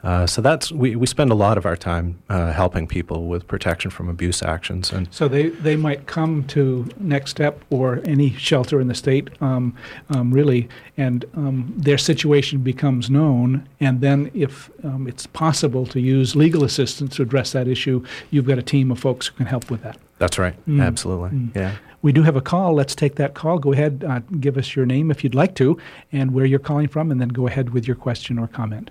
Uh, 0.02 0.26
so 0.26 0.42
that's 0.42 0.72
we, 0.72 0.96
we 0.96 1.06
spend 1.06 1.30
a 1.30 1.34
lot 1.34 1.56
of 1.56 1.64
our 1.64 1.76
time 1.76 2.20
uh, 2.28 2.50
helping 2.52 2.88
people 2.88 3.26
with 3.26 3.46
protection 3.46 3.90
from 3.90 4.08
abuse 4.08 4.42
actions, 4.42 4.90
and 4.90 5.06
so 5.12 5.28
they, 5.28 5.50
they 5.50 5.76
might 5.76 6.06
come 6.06 6.42
to 6.44 6.88
Next 6.98 7.30
Step 7.30 7.64
or 7.70 8.00
any 8.04 8.32
shelter 8.34 8.80
in 8.80 8.88
the 8.88 8.94
state, 8.94 9.30
um, 9.40 9.76
um, 10.10 10.32
really, 10.32 10.68
and 10.96 11.24
um, 11.34 11.72
their 11.76 11.98
situation 11.98 12.62
becomes 12.62 13.10
known, 13.10 13.68
and 13.78 14.00
then 14.00 14.28
if 14.34 14.70
um, 14.82 15.06
it's 15.06 15.26
possible 15.28 15.86
to 15.86 16.00
use 16.00 16.34
legal 16.34 16.64
assistance 16.64 17.14
to 17.16 17.22
address 17.22 17.52
that 17.52 17.68
issue, 17.68 18.04
you've 18.30 18.46
got 18.46 18.58
a 18.58 18.62
team 18.62 18.90
of 18.90 18.98
folks 18.98 19.28
who 19.28 19.36
can 19.36 19.46
help 19.46 19.70
with 19.70 19.82
that. 19.82 19.98
That's 20.18 20.38
right, 20.38 20.54
mm. 20.66 20.84
absolutely, 20.84 21.30
mm. 21.30 21.54
yeah. 21.54 21.76
We 22.02 22.10
do 22.10 22.24
have 22.24 22.34
a 22.34 22.40
call. 22.40 22.74
Let's 22.74 22.96
take 22.96 23.14
that 23.14 23.34
call. 23.34 23.60
Go 23.60 23.72
ahead, 23.72 24.04
uh, 24.04 24.18
give 24.40 24.58
us 24.58 24.74
your 24.74 24.84
name 24.84 25.12
if 25.12 25.22
you'd 25.22 25.36
like 25.36 25.54
to, 25.56 25.78
and 26.10 26.32
where 26.32 26.44
you're 26.44 26.58
calling 26.58 26.88
from, 26.88 27.12
and 27.12 27.20
then 27.20 27.28
go 27.28 27.46
ahead 27.46 27.70
with 27.70 27.86
your 27.86 27.94
question 27.94 28.40
or 28.40 28.48
comment. 28.48 28.90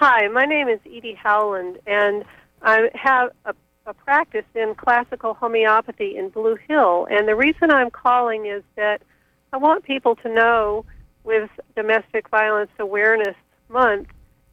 Hi, 0.00 0.28
my 0.28 0.44
name 0.44 0.68
is 0.68 0.78
Edie 0.86 1.18
Howland, 1.20 1.80
and 1.84 2.24
I 2.62 2.88
have 2.94 3.30
a, 3.44 3.52
a, 3.84 3.92
practice 3.92 4.44
in 4.54 4.76
classical 4.76 5.34
homeopathy 5.34 6.16
in 6.16 6.28
Blue 6.28 6.56
Hill. 6.68 7.08
And 7.10 7.26
the 7.26 7.34
reason 7.34 7.72
I'm 7.72 7.90
calling 7.90 8.46
is 8.46 8.62
that 8.76 9.02
I 9.52 9.56
want 9.56 9.82
people 9.82 10.14
to 10.14 10.32
know, 10.32 10.84
with 11.24 11.50
Domestic 11.74 12.28
Violence 12.28 12.70
Awareness 12.78 13.34
Month, 13.68 14.06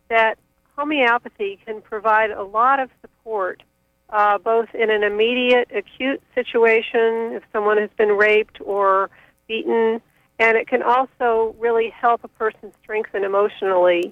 that 0.09 0.39
homeopathy 0.75 1.59
can 1.63 1.79
provide 1.79 2.31
a 2.31 2.41
lot 2.41 2.79
of 2.79 2.89
support, 3.01 3.61
uh, 4.09 4.39
both 4.39 4.73
in 4.73 4.89
an 4.89 5.03
immediate, 5.03 5.69
acute 5.75 6.23
situation, 6.33 7.33
if 7.33 7.43
someone 7.53 7.77
has 7.77 7.91
been 7.99 8.17
raped 8.17 8.57
or 8.61 9.11
beaten, 9.47 10.01
and 10.39 10.57
it 10.57 10.67
can 10.67 10.81
also 10.81 11.55
really 11.59 11.91
help 11.91 12.23
a 12.23 12.29
person 12.29 12.73
strengthen 12.81 13.23
emotionally. 13.23 14.11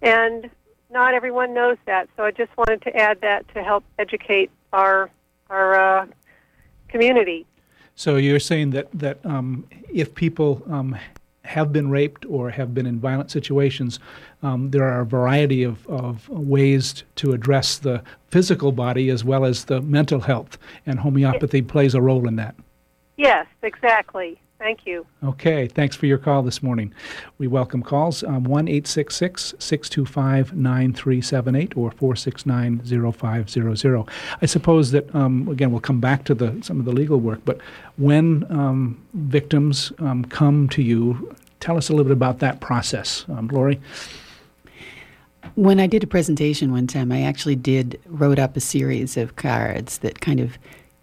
And 0.00 0.48
not 0.90 1.14
everyone 1.14 1.54
knows 1.54 1.76
that, 1.86 2.08
so 2.16 2.24
I 2.24 2.30
just 2.30 2.56
wanted 2.56 2.82
to 2.82 2.96
add 2.96 3.20
that 3.20 3.46
to 3.54 3.62
help 3.62 3.84
educate 3.98 4.50
our 4.72 5.10
our 5.50 6.00
uh, 6.00 6.06
community. 6.88 7.46
So 7.94 8.16
you're 8.16 8.40
saying 8.40 8.70
that 8.70 8.88
that 8.94 9.24
um, 9.24 9.66
if 9.92 10.14
people 10.14 10.62
um, 10.70 10.96
have 11.44 11.72
been 11.72 11.90
raped 11.90 12.26
or 12.26 12.50
have 12.50 12.74
been 12.74 12.86
in 12.86 13.00
violent 13.00 13.30
situations, 13.30 13.98
um, 14.42 14.70
there 14.70 14.84
are 14.84 15.00
a 15.00 15.06
variety 15.06 15.62
of, 15.62 15.86
of 15.88 16.28
ways 16.28 17.04
to 17.16 17.32
address 17.32 17.78
the 17.78 18.02
physical 18.28 18.70
body 18.70 19.08
as 19.08 19.24
well 19.24 19.46
as 19.46 19.64
the 19.64 19.80
mental 19.80 20.20
health, 20.20 20.58
and 20.84 20.98
homeopathy 21.00 21.62
plays 21.62 21.94
a 21.94 22.00
role 22.00 22.28
in 22.28 22.36
that. 22.36 22.54
Yes, 23.16 23.46
exactly. 23.62 24.40
Thank 24.58 24.86
you. 24.86 25.06
Okay, 25.22 25.68
thanks 25.68 25.94
for 25.94 26.06
your 26.06 26.18
call 26.18 26.42
this 26.42 26.64
morning. 26.64 26.92
We 27.38 27.46
welcome 27.46 27.80
calls 27.80 28.24
um, 28.24 28.42
1 28.42 28.66
866 28.66 29.54
625 29.56 30.56
9378 30.56 31.76
or 31.76 31.92
469 31.92 33.12
0500. 33.12 34.08
I 34.42 34.46
suppose 34.46 34.90
that, 34.90 35.14
um, 35.14 35.48
again, 35.48 35.70
we'll 35.70 35.80
come 35.80 36.00
back 36.00 36.24
to 36.24 36.34
the, 36.34 36.58
some 36.62 36.80
of 36.80 36.86
the 36.86 36.92
legal 36.92 37.20
work, 37.20 37.40
but 37.44 37.60
when 37.98 38.44
um, 38.50 39.00
victims 39.14 39.92
um, 40.00 40.24
come 40.24 40.68
to 40.70 40.82
you, 40.82 41.36
tell 41.60 41.76
us 41.76 41.88
a 41.88 41.92
little 41.92 42.04
bit 42.04 42.12
about 42.12 42.40
that 42.40 42.60
process. 42.60 43.24
Um, 43.28 43.46
Lori? 43.48 43.80
When 45.54 45.78
I 45.78 45.86
did 45.86 46.02
a 46.02 46.08
presentation 46.08 46.72
one 46.72 46.88
time, 46.88 47.12
I 47.12 47.22
actually 47.22 47.56
did 47.56 48.00
wrote 48.06 48.40
up 48.40 48.56
a 48.56 48.60
series 48.60 49.16
of 49.16 49.36
cards 49.36 49.98
that 49.98 50.20
kind 50.20 50.40
of 50.40 50.58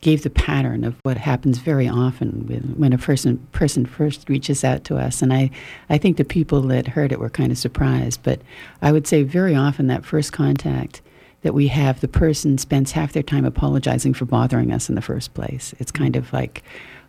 gave 0.06 0.22
the 0.22 0.30
pattern 0.30 0.84
of 0.84 0.96
what 1.02 1.18
happens 1.18 1.58
very 1.58 1.90
often 1.90 2.46
when, 2.46 2.62
when 2.78 2.94
a 2.94 2.98
person 2.98 3.40
person 3.54 3.88
first 3.88 4.30
reaches 4.30 4.64
out 4.64 4.84
to 4.84 4.98
us. 4.98 5.24
And 5.24 5.34
I, 5.34 5.50
I 5.90 5.98
think 5.98 6.18
the 6.18 6.24
people 6.24 6.62
that 6.62 6.90
heard 6.90 7.12
it 7.12 7.20
were 7.20 7.28
kind 7.28 7.52
of 7.52 7.58
surprised. 7.58 8.22
But 8.22 8.40
I 8.84 8.92
would 8.92 9.08
say 9.08 9.24
very 9.24 9.56
often 9.56 9.88
that 9.88 10.06
first 10.06 10.32
contact 10.32 11.02
that 11.42 11.56
we 11.56 11.70
have, 11.70 12.02
the 12.02 12.08
person 12.08 12.60
spends 12.60 12.92
half 12.92 13.14
their 13.14 13.24
time 13.24 13.46
apologizing 13.46 14.14
for 14.14 14.26
bothering 14.26 14.72
us 14.72 14.90
in 14.90 14.94
the 14.94 15.02
first 15.02 15.34
place. 15.34 15.74
It's 15.80 15.92
kind 15.92 16.16
of 16.16 16.32
like, 16.32 16.62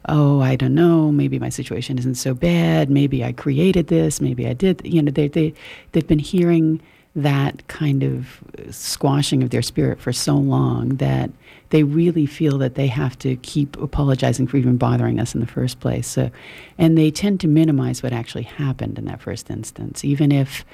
oh, 0.08 0.40
I 0.40 0.56
don't 0.56 0.74
know, 0.74 1.12
maybe 1.12 1.38
my 1.38 1.50
situation 1.50 1.98
isn't 1.98 2.14
so 2.14 2.32
bad, 2.32 2.88
maybe 2.88 3.22
I 3.22 3.32
created 3.32 3.88
this, 3.88 4.22
maybe 4.22 4.46
I 4.46 4.54
did. 4.54 4.80
You 4.86 5.02
know, 5.02 5.12
they, 5.12 5.28
they, 5.28 5.52
they've 5.92 6.06
been 6.06 6.18
hearing 6.18 6.80
that 7.16 7.66
kind 7.66 8.02
of 8.02 8.40
squashing 8.70 9.42
of 9.42 9.48
their 9.48 9.62
spirit 9.62 9.98
for 9.98 10.12
so 10.12 10.36
long 10.36 10.90
that 10.96 11.30
they 11.70 11.82
really 11.82 12.26
feel 12.26 12.58
that 12.58 12.74
they 12.74 12.86
have 12.86 13.18
to 13.18 13.36
keep 13.36 13.76
apologizing 13.78 14.46
for 14.46 14.58
even 14.58 14.76
bothering 14.76 15.18
us 15.18 15.34
in 15.34 15.40
the 15.40 15.46
first 15.46 15.80
place. 15.80 16.06
So, 16.06 16.30
and 16.78 16.96
they 16.96 17.10
tend 17.10 17.40
to 17.40 17.48
minimize 17.48 18.02
what 18.02 18.12
actually 18.12 18.44
happened 18.44 18.98
in 18.98 19.06
that 19.06 19.20
first 19.20 19.50
instance, 19.50 20.04
even 20.04 20.30
if 20.30 20.64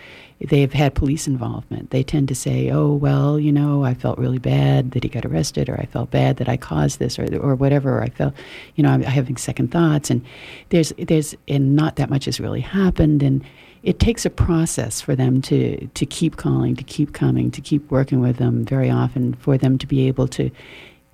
they've 0.40 0.72
had 0.72 0.94
police 0.94 1.28
involvement. 1.28 1.90
They 1.90 2.02
tend 2.02 2.26
to 2.28 2.34
say, 2.34 2.70
"Oh, 2.70 2.92
well, 2.92 3.38
you 3.38 3.52
know, 3.52 3.84
I 3.84 3.94
felt 3.94 4.18
really 4.18 4.40
bad 4.40 4.90
that 4.90 5.04
he 5.04 5.08
got 5.08 5.24
arrested, 5.24 5.68
or 5.68 5.80
I 5.80 5.86
felt 5.86 6.10
bad 6.10 6.38
that 6.38 6.48
I 6.48 6.56
caused 6.56 6.98
this, 6.98 7.18
or 7.18 7.34
or 7.36 7.54
whatever. 7.54 7.98
Or 7.98 8.02
I 8.02 8.08
felt, 8.08 8.34
you 8.74 8.82
know, 8.82 8.90
I'm 8.90 9.02
having 9.02 9.36
second 9.36 9.70
thoughts." 9.70 10.10
And 10.10 10.22
there's 10.70 10.92
there's 10.98 11.36
and 11.46 11.76
not 11.76 11.96
that 11.96 12.10
much 12.10 12.24
has 12.24 12.40
really 12.40 12.60
happened, 12.60 13.22
and 13.22 13.44
it 13.82 13.98
takes 13.98 14.24
a 14.24 14.30
process 14.30 15.00
for 15.00 15.16
them 15.16 15.42
to 15.42 15.86
to 15.88 16.06
keep 16.06 16.36
calling, 16.36 16.76
to 16.76 16.84
keep 16.84 17.12
coming, 17.12 17.50
to 17.50 17.60
keep 17.60 17.90
working 17.90 18.20
with 18.20 18.36
them. 18.36 18.64
Very 18.64 18.90
often, 18.90 19.34
for 19.34 19.58
them 19.58 19.78
to 19.78 19.86
be 19.86 20.06
able 20.08 20.28
to 20.28 20.50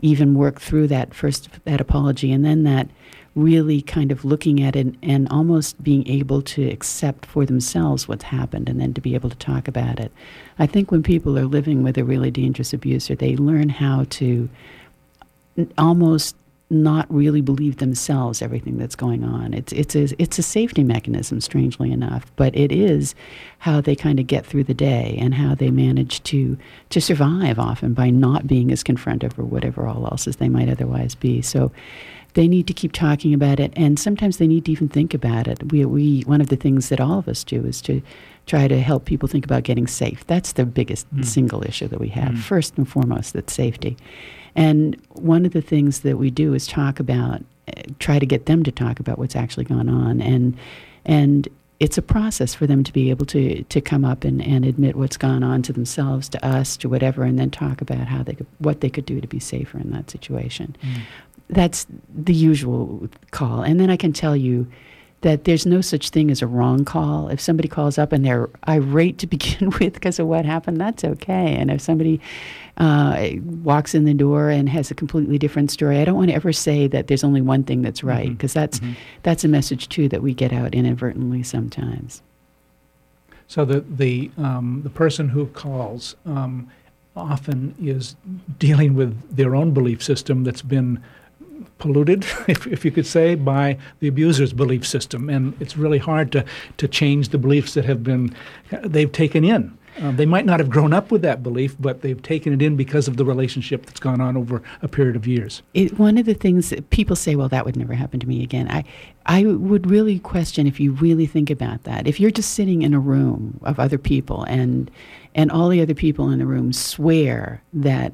even 0.01 0.35
work 0.35 0.61
through 0.61 0.89
that 0.89 1.15
first 1.15 1.49
that 1.65 1.81
apology, 1.81 2.33
and 2.33 2.45
then 2.45 2.65
that 2.65 2.89
really 3.35 3.81
kind 3.81 4.11
of 4.11 4.25
looking 4.25 4.63
at 4.63 4.75
it 4.75 4.95
and 5.03 5.29
almost 5.29 5.83
being 5.83 6.07
able 6.09 6.43
to 6.43 6.69
accept 6.69 7.25
for 7.25 7.47
themselves 7.47 8.09
what's 8.09 8.25
happened 8.25 8.69
and 8.69 8.81
then 8.81 8.93
to 8.93 9.01
be 9.01 9.15
able 9.15 9.31
to 9.31 9.37
talk 9.37 9.69
about 9.69 10.01
it. 10.01 10.11
I 10.59 10.67
think 10.67 10.91
when 10.91 11.05
people 11.05 11.39
are 11.39 11.47
living 11.47 11.85
with 11.85 11.97
a 11.97 12.05
really 12.05 12.33
dangerous 12.33 12.73
abuser, 12.73 13.15
they 13.15 13.37
learn 13.37 13.69
how 13.69 14.07
to 14.11 14.49
almost 15.77 16.35
not 16.71 17.07
really 17.13 17.41
believe 17.41 17.79
themselves 17.79 18.43
everything 18.43 18.77
that's 18.77 18.95
going 18.95 19.25
on. 19.25 19.55
It's 19.55 19.73
it's 19.73 19.95
a 19.95 20.23
it's 20.23 20.39
a 20.39 20.43
safety 20.43 20.85
mechanism, 20.85 21.41
strangely 21.41 21.91
enough, 21.91 22.31
but 22.37 22.55
it 22.55 22.71
is 22.71 23.15
how 23.59 23.81
they 23.81 23.97
kind 23.97 24.21
of 24.21 24.27
get 24.27 24.45
through 24.45 24.65
the 24.65 24.75
day 24.75 25.17
and 25.19 25.35
how 25.35 25.55
they 25.55 25.71
manage 25.71 26.23
to 26.25 26.59
to 26.91 27.01
survive 27.01 27.59
often 27.59 27.95
by 27.95 28.11
not 28.11 28.47
being 28.47 28.71
as 28.71 28.85
confrontive 28.85 29.39
or 29.39 29.45
whatever 29.45 29.87
all 29.87 30.07
else 30.07 30.29
as 30.29 30.37
they 30.37 30.49
might 30.49 30.69
otherwise 30.69 31.15
be. 31.15 31.41
So 31.41 31.73
they 32.35 32.47
need 32.47 32.67
to 32.67 32.75
keep 32.75 32.93
talking 32.93 33.33
about 33.33 33.59
it, 33.59 33.73
and 33.75 33.99
sometimes 33.99 34.37
they 34.37 34.47
need 34.47 34.67
to 34.67 34.73
even 34.73 34.89
think 34.89 35.15
about 35.15 35.49
it. 35.49 35.73
We, 35.73 35.85
we 35.87 36.21
one 36.23 36.43
of 36.43 36.49
the 36.49 36.57
things 36.57 36.91
that 36.91 37.01
all 37.01 37.19
of 37.19 37.29
us 37.29 37.45
do 37.45 37.65
is 37.65 37.81
to 37.83 38.03
try 38.47 38.69
to 38.69 38.81
help 38.81 39.07
people 39.07 39.29
think 39.29 39.45
about 39.45 39.63
getting 39.63 39.87
safe. 39.87 40.27
That's 40.27 40.53
the 40.53 40.67
biggest 40.67 41.13
mm. 41.15 41.25
single 41.25 41.65
issue 41.65 41.89
that 41.89 42.01
we 42.01 42.09
have. 42.09 42.35
Mm. 42.35 42.39
First 42.39 42.77
and 42.77 42.89
foremost, 42.89 43.33
that's 43.33 43.53
safety. 43.55 43.97
And 44.59 45.01
one 45.11 45.47
of 45.47 45.53
the 45.53 45.63
things 45.63 46.01
that 46.01 46.17
we 46.19 46.31
do 46.31 46.53
is 46.53 46.67
talk 46.67 46.99
about, 46.99 47.45
uh, 47.69 47.83
try 48.01 48.19
to 48.19 48.27
get 48.27 48.47
them 48.47 48.65
to 48.65 48.73
talk 48.73 48.99
about 48.99 49.17
what's 49.17 49.37
actually 49.37 49.65
gone 49.65 49.89
on, 49.89 50.21
and 50.21 50.57
and 51.05 51.49
it's 51.79 51.97
a 51.97 52.03
process 52.03 52.57
for 52.57 52.67
them 52.67 52.83
to 52.83 52.93
be 52.93 53.09
able 53.09 53.25
to 53.27 53.63
to 53.63 53.81
come 53.81 54.05
up 54.05 54.25
and, 54.25 54.43
and 54.43 54.65
admit 54.65 54.97
what's 54.97 55.17
gone 55.17 55.45
on 55.45 55.63
to 55.63 55.73
themselves, 55.73 56.29
to 56.31 56.45
us, 56.45 56.77
to 56.79 56.89
whatever, 56.89 57.23
and 57.23 57.39
then 57.39 57.53
talk 57.53 57.81
about 57.81 58.09
how 58.09 58.25
they 58.25 58.35
could, 58.35 58.49
what 58.59 58.81
they 58.81 58.91
could 58.91 59.07
do 59.07 59.21
to 59.21 59.29
be 59.29 59.39
safer 59.39 59.79
in 59.79 59.93
that 59.93 60.11
situation. 60.11 60.75
Mm. 60.83 61.03
That's 61.51 61.87
the 62.13 62.35
usual 62.35 63.09
call, 63.31 63.63
and 63.63 63.79
then 63.79 63.91
I 63.91 63.97
can 63.97 64.13
tell 64.13 64.37
you 64.37 64.67
that 65.23 65.45
there's 65.45 65.67
no 65.67 65.81
such 65.81 66.11
thing 66.11 66.31
as 66.31 66.43
a 66.43 66.47
wrong 66.47 66.85
call. 66.85 67.29
If 67.29 67.41
somebody 67.41 67.69
calls 67.69 67.99
up 67.99 68.13
and 68.13 68.25
they're 68.25 68.49
irate 68.69 69.19
to 69.19 69.27
begin 69.37 69.71
with 69.71 69.95
because 69.95 70.19
of 70.19 70.27
what 70.27 70.45
happened, 70.45 70.81
that's 70.81 71.05
okay. 71.05 71.57
And 71.57 71.71
if 71.71 71.81
somebody 71.81 72.21
uh, 72.77 73.31
walks 73.65 73.95
in 73.95 74.05
the 74.05 74.15
door 74.15 74.51
and 74.51 74.69
has 74.69 74.91
a 74.91 74.95
completely 74.95 75.39
different 75.39 75.71
story, 75.71 75.99
I 75.99 76.05
don't 76.05 76.17
want 76.17 76.31
to 76.31 76.37
ever 76.37 76.53
say 76.53 76.87
that 76.89 77.09
there's 77.09 77.25
only 77.25 77.41
one 77.41 77.65
thing 77.65 77.83
that's 77.83 78.05
right 78.05 78.31
because 78.31 78.53
mm-hmm. 78.53 78.61
that's 78.61 78.79
mm-hmm. 78.79 78.93
that's 79.23 79.45
a 79.45 79.49
message 79.49 79.89
too 79.89 80.09
that 80.09 80.23
we 80.23 80.35
get 80.35 80.53
out 80.53 80.75
inadvertently 80.75 81.43
sometimes. 81.43 82.23
So 83.49 83.65
the 83.65 83.81
the 83.81 84.31
um, 84.39 84.83
the 84.85 84.91
person 84.91 85.31
who 85.31 85.47
calls 85.47 86.15
um, 86.27 86.71
often 87.17 87.75
is 87.81 88.15
dealing 88.59 88.95
with 88.95 89.37
their 89.37 89.57
own 89.57 89.73
belief 89.73 90.03
system 90.03 90.45
that's 90.45 90.63
been 90.63 91.03
polluted, 91.79 92.25
if, 92.49 92.67
if 92.67 92.85
you 92.85 92.91
could 92.91 93.07
say, 93.07 93.35
by 93.35 93.79
the 94.01 94.09
abuser's 94.09 94.53
belief 94.53 94.87
system. 94.87 95.29
And 95.29 95.61
it's 95.61 95.77
really 95.77 95.99
hard 95.99 96.33
to, 96.33 96.45
to 96.77 96.89
change 96.89 97.29
the 97.31 97.39
beliefs 97.39 97.75
that 97.75 97.85
have 97.85 98.03
been, 98.03 98.35
they've 98.85 99.13
taken 99.13 99.45
in. 99.45 99.77
Um, 100.01 100.17
they 100.17 100.27
might 100.27 100.47
not 100.47 100.61
have 100.61 100.71
grown 100.71 100.93
up 100.93 101.11
with 101.11 101.23
that 101.23 101.43
belief, 101.43 101.77
but 101.81 102.03
they've 102.03 102.23
taken 102.23 102.53
it 102.53 102.63
in 102.63 102.77
because 102.77 103.09
of 103.09 103.17
the 103.17 103.25
relationship 103.25 103.87
that's 103.87 103.99
gone 103.99 104.21
on 104.21 104.37
over 104.37 104.63
a 104.83 104.89
period 104.89 105.17
of 105.17 105.27
years. 105.27 105.63
It, 105.75 105.99
one 105.99 106.19
of 106.19 106.27
the 106.27 106.35
things 106.35 106.71
that 106.71 106.91
people 106.91 107.17
say, 107.17 107.35
well, 107.35 107.49
that 107.49 107.65
would 107.65 107.77
never 107.77 107.95
happen 107.95 108.21
to 108.21 108.29
me 108.29 108.43
again. 108.43 108.69
I, 108.71 108.85
I 109.27 109.45
would 109.45 109.91
really 109.91 110.21
question 110.21 110.67
if 110.67 110.79
you 110.79 110.93
really 110.93 111.27
think 111.27 111.51
about 111.51 111.83
that. 111.85 112.07
If 112.07 112.21
you're 112.21 112.31
just 112.31 112.53
sitting 112.53 112.83
in 112.83 112.95
a 112.95 113.01
room 113.01 113.59
of 113.63 113.81
other 113.81 113.99
people 113.99 114.45
and, 114.45 114.91
and 115.35 115.51
all 115.51 115.69
the 115.69 115.83
other 115.83 115.95
people 115.95 116.31
in 116.31 116.39
the 116.39 116.47
room 116.47 116.73
swear 116.73 117.63
that 117.73 118.13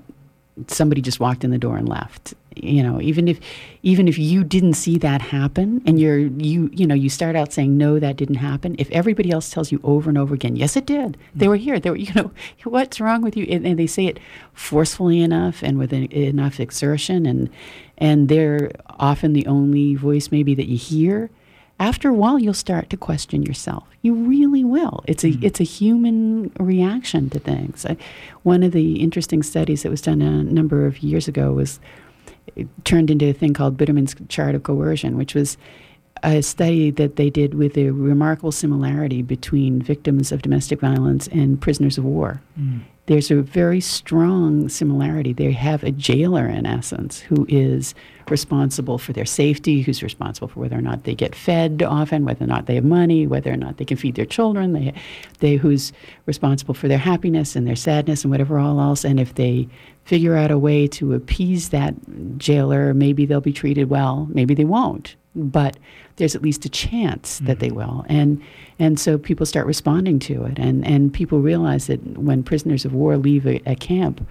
somebody 0.68 1.00
just 1.00 1.20
walked 1.20 1.44
in 1.44 1.50
the 1.50 1.58
door 1.58 1.76
and 1.76 1.88
left 1.88 2.34
you 2.56 2.82
know 2.82 3.00
even 3.00 3.28
if 3.28 3.40
even 3.82 4.06
if 4.06 4.18
you 4.18 4.44
didn't 4.44 4.74
see 4.74 4.98
that 4.98 5.20
happen 5.20 5.82
and 5.86 6.00
you're 6.00 6.18
you 6.18 6.70
you 6.72 6.86
know 6.86 6.94
you 6.94 7.10
start 7.10 7.36
out 7.36 7.52
saying 7.52 7.76
no 7.76 7.98
that 7.98 8.16
didn't 8.16 8.36
happen. 8.36 8.74
If 8.78 8.90
everybody 8.90 9.30
else 9.30 9.50
tells 9.50 9.72
you 9.72 9.80
over 9.82 10.08
and 10.08 10.18
over 10.18 10.34
again 10.34 10.56
yes 10.56 10.76
it 10.76 10.86
did. 10.86 11.16
They 11.34 11.48
were 11.48 11.56
here. 11.56 11.80
They 11.80 11.90
were 11.90 11.96
you 12.04 12.12
know 12.14 12.30
what's 12.64 13.00
wrong 13.00 13.22
with 13.22 13.36
you? 13.36 13.46
And, 13.50 13.66
and 13.66 13.78
they 13.78 13.86
say 13.86 14.06
it 14.06 14.18
forcefully 14.52 15.20
enough 15.20 15.62
and 15.62 15.78
with 15.78 15.92
enough 15.92 16.60
exertion 16.60 17.26
and 17.26 17.50
and 17.98 18.28
they're 18.28 18.70
often 18.98 19.32
the 19.32 19.46
only 19.46 19.94
voice 19.94 20.30
maybe 20.30 20.54
that 20.54 20.66
you 20.66 20.76
hear 20.76 21.30
after 21.84 22.08
a 22.08 22.14
while 22.14 22.38
you'll 22.38 22.54
start 22.54 22.88
to 22.88 22.96
question 22.96 23.42
yourself. 23.42 23.84
You 24.00 24.14
really 24.14 24.64
will. 24.64 25.04
It's 25.06 25.22
a 25.22 25.32
mm 25.32 25.44
it's 25.44 25.60
a 25.60 25.64
human 25.64 26.50
reaction 26.58 27.28
to 27.30 27.38
things. 27.38 27.84
I, 27.84 27.98
one 28.42 28.62
of 28.62 28.72
the 28.72 28.94
interesting 29.06 29.42
studies 29.42 29.82
that 29.82 29.90
was 29.90 30.00
done 30.00 30.22
a 30.22 30.42
number 30.42 30.86
of 30.86 31.02
years 31.02 31.28
ago 31.28 31.52
was 31.52 31.80
turned 32.84 33.10
into 33.10 33.28
a 33.28 33.34
thing 33.34 33.52
called 33.52 33.76
Biderman's 33.76 34.14
chart 34.28 34.54
of 34.54 34.62
coercion 34.62 35.18
which 35.18 35.34
was 35.34 35.58
a 36.24 36.42
study 36.42 36.90
that 36.90 37.16
they 37.16 37.30
did 37.30 37.54
with 37.54 37.76
a 37.76 37.90
remarkable 37.90 38.52
similarity 38.52 39.22
between 39.22 39.80
victims 39.80 40.32
of 40.32 40.42
domestic 40.42 40.80
violence 40.80 41.28
and 41.28 41.60
prisoners 41.60 41.98
of 41.98 42.04
war 42.04 42.40
mm 42.58 42.80
there's 43.06 43.30
a 43.30 43.42
very 43.42 43.80
strong 43.80 44.68
similarity. 44.68 45.32
They 45.34 45.52
have 45.52 45.84
a 45.84 45.90
jailer, 45.90 46.46
in 46.46 46.64
essence, 46.64 47.20
who 47.20 47.44
is 47.50 47.94
responsible 48.30 48.96
for 48.96 49.12
their 49.12 49.26
safety, 49.26 49.82
who's 49.82 50.02
responsible 50.02 50.48
for 50.48 50.60
whether 50.60 50.78
or 50.78 50.80
not 50.80 51.04
they 51.04 51.14
get 51.14 51.34
fed 51.34 51.82
often, 51.82 52.24
whether 52.24 52.44
or 52.44 52.48
not 52.48 52.64
they 52.64 52.76
have 52.76 52.84
money, 52.84 53.26
whether 53.26 53.52
or 53.52 53.56
not 53.56 53.76
they 53.76 53.84
can 53.84 53.98
feed 53.98 54.14
their 54.14 54.24
children, 54.24 54.72
they, 54.72 54.94
they 55.40 55.56
who's 55.56 55.92
responsible 56.24 56.72
for 56.72 56.88
their 56.88 56.98
happiness 56.98 57.54
and 57.54 57.66
their 57.66 57.76
sadness 57.76 58.24
and 58.24 58.30
whatever 58.30 58.58
all 58.58 58.80
else. 58.80 59.04
And 59.04 59.20
if 59.20 59.34
they 59.34 59.68
figure 60.04 60.36
out 60.36 60.50
a 60.50 60.58
way 60.58 60.86
to 60.88 61.12
appease 61.12 61.68
that 61.68 61.94
jailer, 62.38 62.94
maybe 62.94 63.26
they'll 63.26 63.42
be 63.42 63.52
treated 63.52 63.90
well, 63.90 64.26
maybe 64.30 64.54
they 64.54 64.64
won't. 64.64 65.16
But 65.36 65.78
there's 66.16 66.36
at 66.36 66.42
least 66.42 66.64
a 66.64 66.68
chance 66.68 67.36
mm-hmm. 67.36 67.46
that 67.46 67.58
they 67.60 67.68
mm-hmm. 67.68 67.76
will. 67.76 68.06
And 68.08 68.42
and 68.78 68.98
so 68.98 69.18
people 69.18 69.46
start 69.46 69.66
responding 69.66 70.18
to 70.20 70.44
it, 70.44 70.58
and 70.58 70.86
and 70.86 71.12
people 71.12 71.40
realize 71.40 71.86
that 71.86 72.00
when 72.18 72.42
prisoners 72.42 72.84
of 72.84 72.94
war 72.94 73.16
leave 73.16 73.46
a, 73.46 73.60
a 73.66 73.74
camp, 73.74 74.26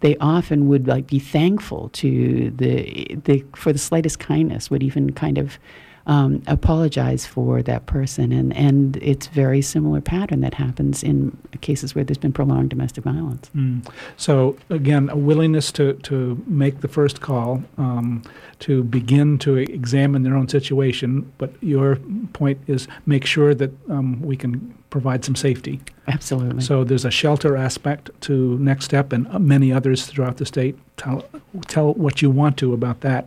they 0.00 0.16
often 0.18 0.68
would 0.68 0.86
like 0.86 1.06
be 1.06 1.18
thankful 1.18 1.88
to 1.90 2.50
the 2.50 3.16
the 3.24 3.44
for 3.54 3.72
the 3.72 3.78
slightest 3.78 4.18
kindness, 4.18 4.70
would 4.70 4.82
even 4.82 5.12
kind 5.12 5.38
of 5.38 5.58
um, 6.06 6.42
apologize 6.46 7.26
for 7.26 7.62
that 7.62 7.86
person. 7.86 8.32
And, 8.32 8.56
and 8.56 8.96
it's 8.98 9.26
very 9.26 9.60
similar 9.60 10.00
pattern 10.00 10.40
that 10.40 10.54
happens 10.54 11.02
in 11.02 11.36
cases 11.60 11.94
where 11.94 12.04
there's 12.04 12.18
been 12.18 12.32
prolonged 12.32 12.70
domestic 12.70 13.04
violence. 13.04 13.50
Mm. 13.54 13.88
So 14.16 14.56
again, 14.70 15.08
a 15.10 15.16
willingness 15.16 15.72
to, 15.72 15.94
to 15.94 16.42
make 16.46 16.80
the 16.80 16.88
first 16.88 17.20
call, 17.20 17.62
um, 17.76 18.22
to 18.60 18.84
begin 18.84 19.38
to 19.38 19.56
examine 19.56 20.22
their 20.22 20.36
own 20.36 20.48
situation. 20.48 21.30
But 21.38 21.52
your 21.60 21.96
point 22.32 22.60
is 22.68 22.86
make 23.04 23.26
sure 23.26 23.54
that 23.54 23.72
um, 23.90 24.22
we 24.22 24.36
can 24.36 24.76
provide 24.90 25.24
some 25.24 25.34
safety. 25.34 25.80
Absolutely. 26.06 26.62
So 26.62 26.84
there's 26.84 27.04
a 27.04 27.10
shelter 27.10 27.56
aspect 27.56 28.10
to 28.22 28.56
Next 28.58 28.84
Step 28.84 29.12
and 29.12 29.28
many 29.40 29.72
others 29.72 30.06
throughout 30.06 30.36
the 30.36 30.46
state. 30.46 30.78
Tell, 30.96 31.24
tell 31.66 31.94
what 31.94 32.22
you 32.22 32.30
want 32.30 32.56
to 32.58 32.72
about 32.72 33.00
that, 33.00 33.26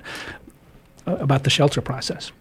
uh, 1.06 1.18
about 1.18 1.44
the 1.44 1.50
shelter 1.50 1.82
process. 1.82 2.32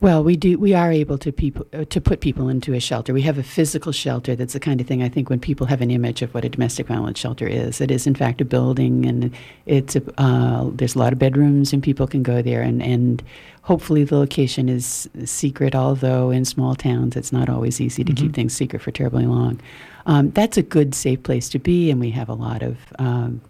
Well, 0.00 0.24
we 0.24 0.34
do. 0.34 0.58
We 0.58 0.72
are 0.72 0.90
able 0.90 1.18
to 1.18 1.30
people 1.30 1.66
uh, 1.74 1.84
to 1.84 2.00
put 2.00 2.20
people 2.20 2.48
into 2.48 2.72
a 2.72 2.80
shelter. 2.80 3.12
We 3.12 3.20
have 3.22 3.36
a 3.36 3.42
physical 3.42 3.92
shelter. 3.92 4.34
That's 4.34 4.54
the 4.54 4.60
kind 4.60 4.80
of 4.80 4.86
thing 4.86 5.02
I 5.02 5.10
think 5.10 5.28
when 5.28 5.40
people 5.40 5.66
have 5.66 5.82
an 5.82 5.90
image 5.90 6.22
of 6.22 6.32
what 6.32 6.42
a 6.42 6.48
domestic 6.48 6.86
violence 6.86 7.18
shelter 7.18 7.46
is, 7.46 7.82
it 7.82 7.90
is 7.90 8.06
in 8.06 8.14
fact 8.14 8.40
a 8.40 8.46
building, 8.46 9.04
and 9.04 9.30
it's 9.66 9.96
a, 9.96 10.02
uh, 10.18 10.70
there's 10.72 10.94
a 10.94 10.98
lot 10.98 11.12
of 11.12 11.18
bedrooms, 11.18 11.74
and 11.74 11.82
people 11.82 12.06
can 12.06 12.22
go 12.22 12.40
there, 12.40 12.62
and 12.62 12.82
and 12.82 13.22
hopefully 13.60 14.02
the 14.04 14.16
location 14.16 14.70
is 14.70 15.06
secret. 15.26 15.74
Although 15.74 16.30
in 16.30 16.46
small 16.46 16.74
towns, 16.74 17.14
it's 17.14 17.30
not 17.30 17.50
always 17.50 17.78
easy 17.78 18.02
to 18.02 18.12
mm-hmm. 18.12 18.24
keep 18.24 18.34
things 18.34 18.54
secret 18.54 18.80
for 18.80 18.90
terribly 18.92 19.26
long. 19.26 19.60
Um, 20.06 20.30
that's 20.30 20.56
a 20.56 20.62
good, 20.62 20.94
safe 20.94 21.22
place 21.22 21.50
to 21.50 21.58
be, 21.58 21.90
and 21.90 22.00
we 22.00 22.10
have 22.12 22.30
a 22.30 22.34
lot 22.34 22.62
of. 22.62 22.78
Um, 22.98 23.42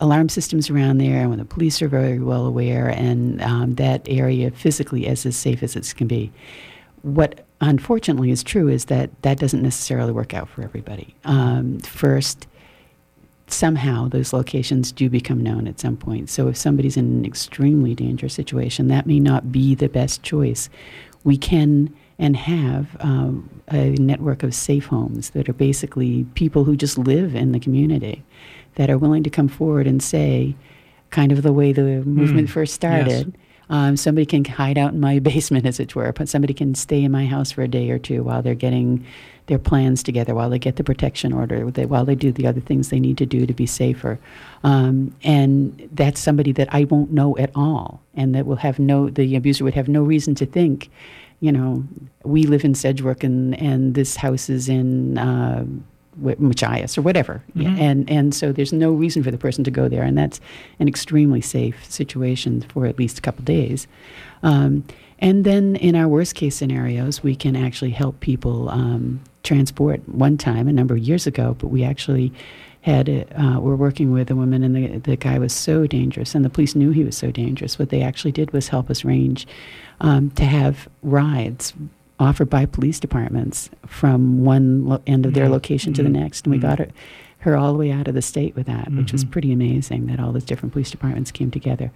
alarm 0.00 0.28
systems 0.28 0.70
around 0.70 0.98
there, 0.98 1.22
and 1.24 1.38
the 1.38 1.44
police 1.44 1.80
are 1.82 1.88
very 1.88 2.18
well 2.18 2.46
aware, 2.46 2.88
and 2.88 3.40
um, 3.42 3.74
that 3.76 4.02
area 4.08 4.50
physically 4.50 5.06
is 5.06 5.26
as 5.26 5.36
safe 5.36 5.62
as 5.62 5.76
it 5.76 5.92
can 5.96 6.06
be. 6.06 6.32
What 7.02 7.44
unfortunately 7.60 8.30
is 8.30 8.42
true 8.42 8.68
is 8.68 8.86
that 8.86 9.10
that 9.22 9.38
doesn't 9.38 9.62
necessarily 9.62 10.12
work 10.12 10.34
out 10.34 10.48
for 10.48 10.62
everybody. 10.62 11.14
Um, 11.24 11.78
first, 11.80 12.46
somehow 13.46 14.08
those 14.08 14.32
locations 14.32 14.92
do 14.92 15.10
become 15.10 15.42
known 15.42 15.66
at 15.66 15.80
some 15.80 15.96
point. 15.96 16.30
So 16.30 16.48
if 16.48 16.56
somebody's 16.56 16.96
in 16.96 17.06
an 17.06 17.24
extremely 17.24 17.94
dangerous 17.94 18.34
situation, 18.34 18.88
that 18.88 19.06
may 19.06 19.20
not 19.20 19.52
be 19.52 19.74
the 19.74 19.88
best 19.88 20.22
choice. 20.22 20.70
We 21.24 21.36
can 21.36 21.94
and 22.18 22.36
have 22.36 22.96
um, 23.00 23.48
a 23.68 23.90
network 23.92 24.42
of 24.42 24.54
safe 24.54 24.86
homes 24.86 25.30
that 25.30 25.48
are 25.48 25.54
basically 25.54 26.24
people 26.34 26.64
who 26.64 26.76
just 26.76 26.98
live 26.98 27.34
in 27.34 27.52
the 27.52 27.60
community 27.60 28.22
that 28.76 28.90
are 28.90 28.98
willing 28.98 29.22
to 29.22 29.30
come 29.30 29.48
forward 29.48 29.86
and 29.86 30.02
say, 30.02 30.54
kind 31.10 31.32
of 31.32 31.42
the 31.42 31.52
way 31.52 31.72
the 31.72 32.02
movement 32.04 32.48
mm, 32.48 32.52
first 32.52 32.74
started. 32.74 33.26
Yes. 33.26 33.46
Um, 33.68 33.96
somebody 33.96 34.26
can 34.26 34.44
hide 34.44 34.78
out 34.78 34.92
in 34.92 35.00
my 35.00 35.18
basement, 35.20 35.66
as 35.66 35.78
it 35.78 35.94
were, 35.94 36.12
but 36.12 36.28
somebody 36.28 36.54
can 36.54 36.74
stay 36.74 37.04
in 37.04 37.12
my 37.12 37.26
house 37.26 37.52
for 37.52 37.62
a 37.62 37.68
day 37.68 37.90
or 37.90 37.98
two 37.98 38.22
while 38.22 38.42
they're 38.42 38.54
getting 38.54 39.04
their 39.46 39.58
plans 39.58 40.02
together, 40.02 40.34
while 40.34 40.50
they 40.50 40.58
get 40.58 40.76
the 40.76 40.84
protection 40.84 41.32
order, 41.32 41.66
while 41.86 42.04
they 42.04 42.14
do 42.14 42.30
the 42.30 42.46
other 42.46 42.60
things 42.60 42.88
they 42.88 43.00
need 43.00 43.18
to 43.18 43.26
do 43.26 43.46
to 43.46 43.54
be 43.54 43.66
safer. 43.66 44.18
Um, 44.62 45.14
and 45.22 45.88
that's 45.92 46.20
somebody 46.20 46.52
that 46.52 46.72
I 46.72 46.84
won't 46.84 47.12
know 47.12 47.36
at 47.38 47.50
all, 47.54 48.00
and 48.14 48.34
that 48.34 48.46
will 48.46 48.56
have 48.56 48.78
no, 48.78 49.08
the 49.08 49.36
abuser 49.36 49.64
would 49.64 49.74
have 49.74 49.88
no 49.88 50.02
reason 50.02 50.34
to 50.36 50.46
think, 50.46 50.90
you 51.40 51.50
know, 51.50 51.84
we 52.22 52.44
live 52.44 52.64
in 52.64 52.74
Sedgwick 52.74 53.24
and, 53.24 53.60
and 53.60 53.94
this 53.94 54.16
house 54.16 54.50
is 54.50 54.68
in. 54.68 55.16
Uh, 55.16 55.64
Machias 56.16 56.98
or 56.98 57.02
whatever. 57.02 57.42
Mm-hmm. 57.56 57.80
And, 57.80 58.10
and 58.10 58.34
so 58.34 58.52
there's 58.52 58.72
no 58.72 58.92
reason 58.92 59.22
for 59.22 59.30
the 59.30 59.38
person 59.38 59.64
to 59.64 59.70
go 59.70 59.88
there. 59.88 60.02
And 60.02 60.18
that's 60.18 60.40
an 60.78 60.88
extremely 60.88 61.40
safe 61.40 61.90
situation 61.90 62.62
for 62.62 62.86
at 62.86 62.98
least 62.98 63.18
a 63.18 63.22
couple 63.22 63.44
days. 63.44 63.86
Um, 64.42 64.84
and 65.20 65.44
then 65.44 65.76
in 65.76 65.94
our 65.94 66.08
worst 66.08 66.34
case 66.34 66.56
scenarios, 66.56 67.22
we 67.22 67.36
can 67.36 67.54
actually 67.54 67.90
help 67.90 68.20
people 68.20 68.70
um, 68.70 69.20
transport. 69.42 70.06
One 70.08 70.38
time, 70.38 70.66
a 70.66 70.72
number 70.72 70.94
of 70.94 71.00
years 71.00 71.26
ago, 71.26 71.56
but 71.58 71.68
we 71.68 71.84
actually 71.84 72.32
had 72.82 73.08
uh, 73.36 73.60
we're 73.60 73.76
working 73.76 74.10
with 74.10 74.30
a 74.30 74.34
woman, 74.34 74.64
and 74.64 74.74
the 74.74 74.98
the 74.98 75.16
guy 75.16 75.38
was 75.38 75.52
so 75.52 75.86
dangerous, 75.86 76.34
and 76.34 76.42
the 76.42 76.48
police 76.48 76.74
knew 76.74 76.90
he 76.90 77.04
was 77.04 77.16
so 77.16 77.30
dangerous. 77.30 77.78
What 77.78 77.90
they 77.90 78.02
actually 78.02 78.32
did 78.32 78.52
was 78.52 78.68
help 78.68 78.88
us 78.88 79.04
range 79.04 79.46
um, 80.00 80.30
to 80.30 80.44
have 80.46 80.88
rides 81.02 81.74
offered 82.20 82.50
by 82.50 82.66
police 82.66 83.00
departments 83.00 83.70
from 83.86 84.44
one 84.44 84.84
lo- 84.84 85.02
end 85.06 85.26
of 85.26 85.34
their 85.34 85.44
mm-hmm. 85.44 85.54
location 85.54 85.92
to 85.94 86.02
the 86.02 86.08
mm-hmm. 86.08 86.22
next. 86.22 86.44
And 86.44 86.52
we 86.52 86.58
mm-hmm. 86.58 86.68
got 86.68 86.78
her, 86.78 86.88
her 87.38 87.56
all 87.56 87.72
the 87.72 87.78
way 87.78 87.90
out 87.90 88.06
of 88.06 88.14
the 88.14 88.22
state 88.22 88.54
with 88.54 88.66
that, 88.66 88.92
which 88.92 89.12
was 89.12 89.24
mm-hmm. 89.24 89.32
pretty 89.32 89.52
amazing 89.52 90.06
that 90.06 90.20
all 90.20 90.32
those 90.32 90.44
different 90.44 90.72
police 90.72 90.90
departments 90.90 91.32
came 91.32 91.50
together. 91.50 91.90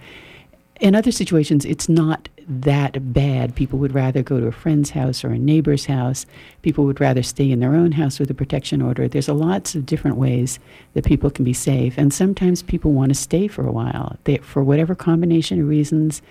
In 0.80 0.96
other 0.96 1.12
situations, 1.12 1.64
it's 1.64 1.88
not 1.88 2.28
that 2.48 3.12
bad. 3.12 3.54
People 3.54 3.78
would 3.78 3.94
rather 3.94 4.22
go 4.22 4.40
to 4.40 4.48
a 4.48 4.52
friend's 4.52 4.90
house 4.90 5.24
or 5.24 5.28
a 5.28 5.38
neighbor's 5.38 5.86
house. 5.86 6.26
People 6.62 6.84
would 6.84 7.00
rather 7.00 7.22
stay 7.22 7.50
in 7.50 7.60
their 7.60 7.76
own 7.76 7.92
house 7.92 8.18
with 8.18 8.28
a 8.30 8.34
protection 8.34 8.82
order. 8.82 9.06
There's 9.06 9.28
a 9.28 9.34
lots 9.34 9.76
of 9.76 9.86
different 9.86 10.16
ways 10.16 10.58
that 10.94 11.04
people 11.04 11.30
can 11.30 11.44
be 11.44 11.52
safe. 11.52 11.96
And 11.96 12.12
sometimes 12.12 12.62
people 12.62 12.92
want 12.92 13.10
to 13.10 13.14
stay 13.14 13.46
for 13.46 13.64
a 13.66 13.72
while. 13.72 14.16
They, 14.24 14.38
for 14.38 14.64
whatever 14.64 14.96
combination 14.96 15.60
of 15.60 15.68
reasons, 15.68 16.22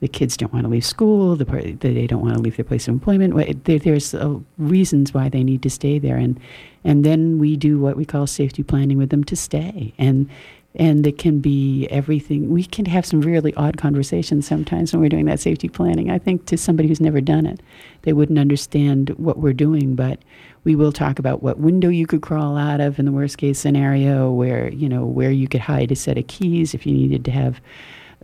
the 0.00 0.08
kids 0.08 0.36
don't 0.36 0.52
want 0.52 0.64
to 0.64 0.70
leave 0.70 0.84
school, 0.84 1.36
the 1.36 1.44
they 1.44 2.06
don't 2.06 2.22
want 2.22 2.34
to 2.34 2.40
leave 2.40 2.56
their 2.56 2.64
place 2.64 2.88
of 2.88 2.94
employment. 2.94 3.64
There, 3.64 3.78
there's 3.78 4.14
uh, 4.14 4.38
reasons 4.58 5.12
why 5.12 5.28
they 5.28 5.44
need 5.44 5.62
to 5.62 5.70
stay 5.70 5.98
there, 5.98 6.16
and 6.16 6.40
and 6.84 7.04
then 7.04 7.38
we 7.38 7.56
do 7.56 7.78
what 7.78 7.96
we 7.96 8.06
call 8.06 8.26
safety 8.26 8.62
planning 8.62 8.96
with 8.96 9.10
them 9.10 9.24
to 9.24 9.36
stay, 9.36 9.92
and 9.98 10.28
and 10.74 11.06
it 11.06 11.18
can 11.18 11.40
be 11.40 11.86
everything. 11.88 12.48
We 12.48 12.64
can 12.64 12.86
have 12.86 13.04
some 13.04 13.20
really 13.20 13.52
odd 13.54 13.76
conversations 13.76 14.46
sometimes 14.46 14.92
when 14.92 15.02
we're 15.02 15.08
doing 15.08 15.26
that 15.26 15.40
safety 15.40 15.68
planning. 15.68 16.10
I 16.10 16.18
think 16.18 16.46
to 16.46 16.56
somebody 16.56 16.88
who's 16.88 17.00
never 17.00 17.20
done 17.20 17.44
it, 17.44 17.60
they 18.02 18.12
wouldn't 18.12 18.38
understand 18.38 19.10
what 19.10 19.38
we're 19.38 19.52
doing, 19.52 19.96
but 19.96 20.20
we 20.64 20.76
will 20.76 20.92
talk 20.92 21.18
about 21.18 21.42
what 21.42 21.58
window 21.58 21.88
you 21.88 22.06
could 22.06 22.22
crawl 22.22 22.56
out 22.56 22.80
of 22.80 22.98
in 22.98 23.04
the 23.04 23.12
worst 23.12 23.36
case 23.36 23.58
scenario, 23.58 24.30
where 24.30 24.70
you 24.70 24.88
know 24.88 25.04
where 25.04 25.30
you 25.30 25.46
could 25.46 25.60
hide 25.60 25.92
a 25.92 25.96
set 25.96 26.16
of 26.16 26.26
keys 26.26 26.72
if 26.72 26.86
you 26.86 26.94
needed 26.94 27.22
to 27.26 27.30
have 27.30 27.60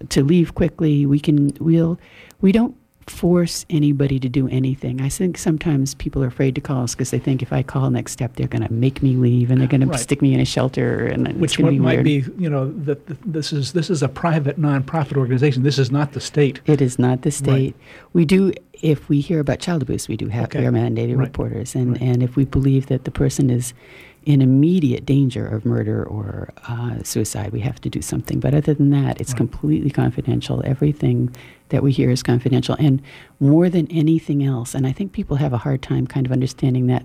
to 0.09 0.25
leave 0.25 0.55
quickly. 0.55 1.07
We 1.07 1.21
can 1.21 1.53
we'll 1.61 1.99
we 2.41 2.53
don't 2.53 2.77
force 3.09 3.65
anybody 3.71 4.19
to 4.19 4.29
do 4.29 4.49
anything. 4.49 5.01
I 5.01 5.09
think 5.09 5.39
sometimes 5.39 5.95
people 5.95 6.25
are 6.25 6.27
afraid 6.27 6.55
to 6.57 6.61
call 6.61 6.83
us 6.83 6.95
because 6.95 7.11
they 7.11 7.19
think 7.19 7.41
if 7.41 7.53
I 7.53 7.63
call 7.63 7.89
next 7.91 8.13
step, 8.13 8.35
they're 8.35 8.49
going 8.49 8.67
to 8.67 8.73
make 8.73 9.03
me 9.03 9.15
leave 9.15 9.51
and 9.51 9.61
they're 9.61 9.69
going 9.69 9.87
right. 9.87 9.97
to 9.97 10.03
stick 10.03 10.21
me 10.21 10.35
in 10.35 10.41
a 10.41 10.45
shelter 10.45 11.07
and 11.07 11.41
which 11.41 11.57
be 11.57 11.79
might 11.79 12.03
be 12.03 12.25
you 12.37 12.51
know 12.51 12.73
that 12.73 13.07
this 13.25 13.53
is 13.53 13.73
this 13.73 13.91
is 13.91 14.03
a 14.03 14.09
private 14.09 14.61
nonprofit 14.61 15.17
organization. 15.17 15.63
This 15.63 15.79
is 15.79 15.91
not 15.91 16.13
the 16.13 16.21
state. 16.21 16.61
It 16.67 16.81
is 16.81 16.99
not 16.99 17.23
the 17.23 17.31
state. 17.31 17.75
Right. 17.75 18.11
We 18.13 18.25
do 18.25 18.53
if 18.83 19.09
we 19.09 19.21
hear 19.21 19.41
about 19.41 19.61
child 19.61 19.83
abuse, 19.83 20.09
we 20.09 20.17
do 20.17 20.29
have 20.29 20.45
okay. 20.45 20.61
we 20.61 20.67
are 20.67 20.73
mandated 20.73 21.17
right. 21.17 21.27
reporters, 21.27 21.75
and 21.75 22.01
and 22.03 22.23
if 22.23 22.37
we 22.37 22.45
believe 22.45 22.87
that 22.87 23.05
the 23.05 23.11
person 23.11 23.51
is 23.51 23.73
in 24.27 24.43
immediate 24.43 25.07
danger 25.07 25.47
of 25.47 25.65
murder 25.65 26.05
or 26.05 26.53
uh, 26.69 27.01
suicide, 27.05 27.53
we 27.53 27.61
have 27.61 27.81
to 27.81 27.89
do 27.89 28.03
something. 28.03 28.41
But 28.41 28.55
other 28.55 28.75
than 28.75 28.91
that, 28.91 29.21
it's 29.21 29.31
right. 29.31 29.39
completely 29.39 29.89
confidential. 29.89 30.63
Everything 30.65 31.35
that 31.69 31.83
we 31.83 31.93
hear 31.93 32.11
is 32.11 32.25
confidential. 32.25 32.77
And 32.79 33.01
more 33.39 33.71
than 33.71 33.87
anything 33.91 34.45
else, 34.45 34.75
and 34.75 34.85
I 34.85 34.93
think 34.93 35.13
people 35.13 35.37
have 35.37 35.53
a 35.53 35.59
hard 35.59 35.81
time 35.81 36.09
kind 36.09 36.27
of 36.27 36.33
understanding 36.33 36.89
that, 36.89 37.05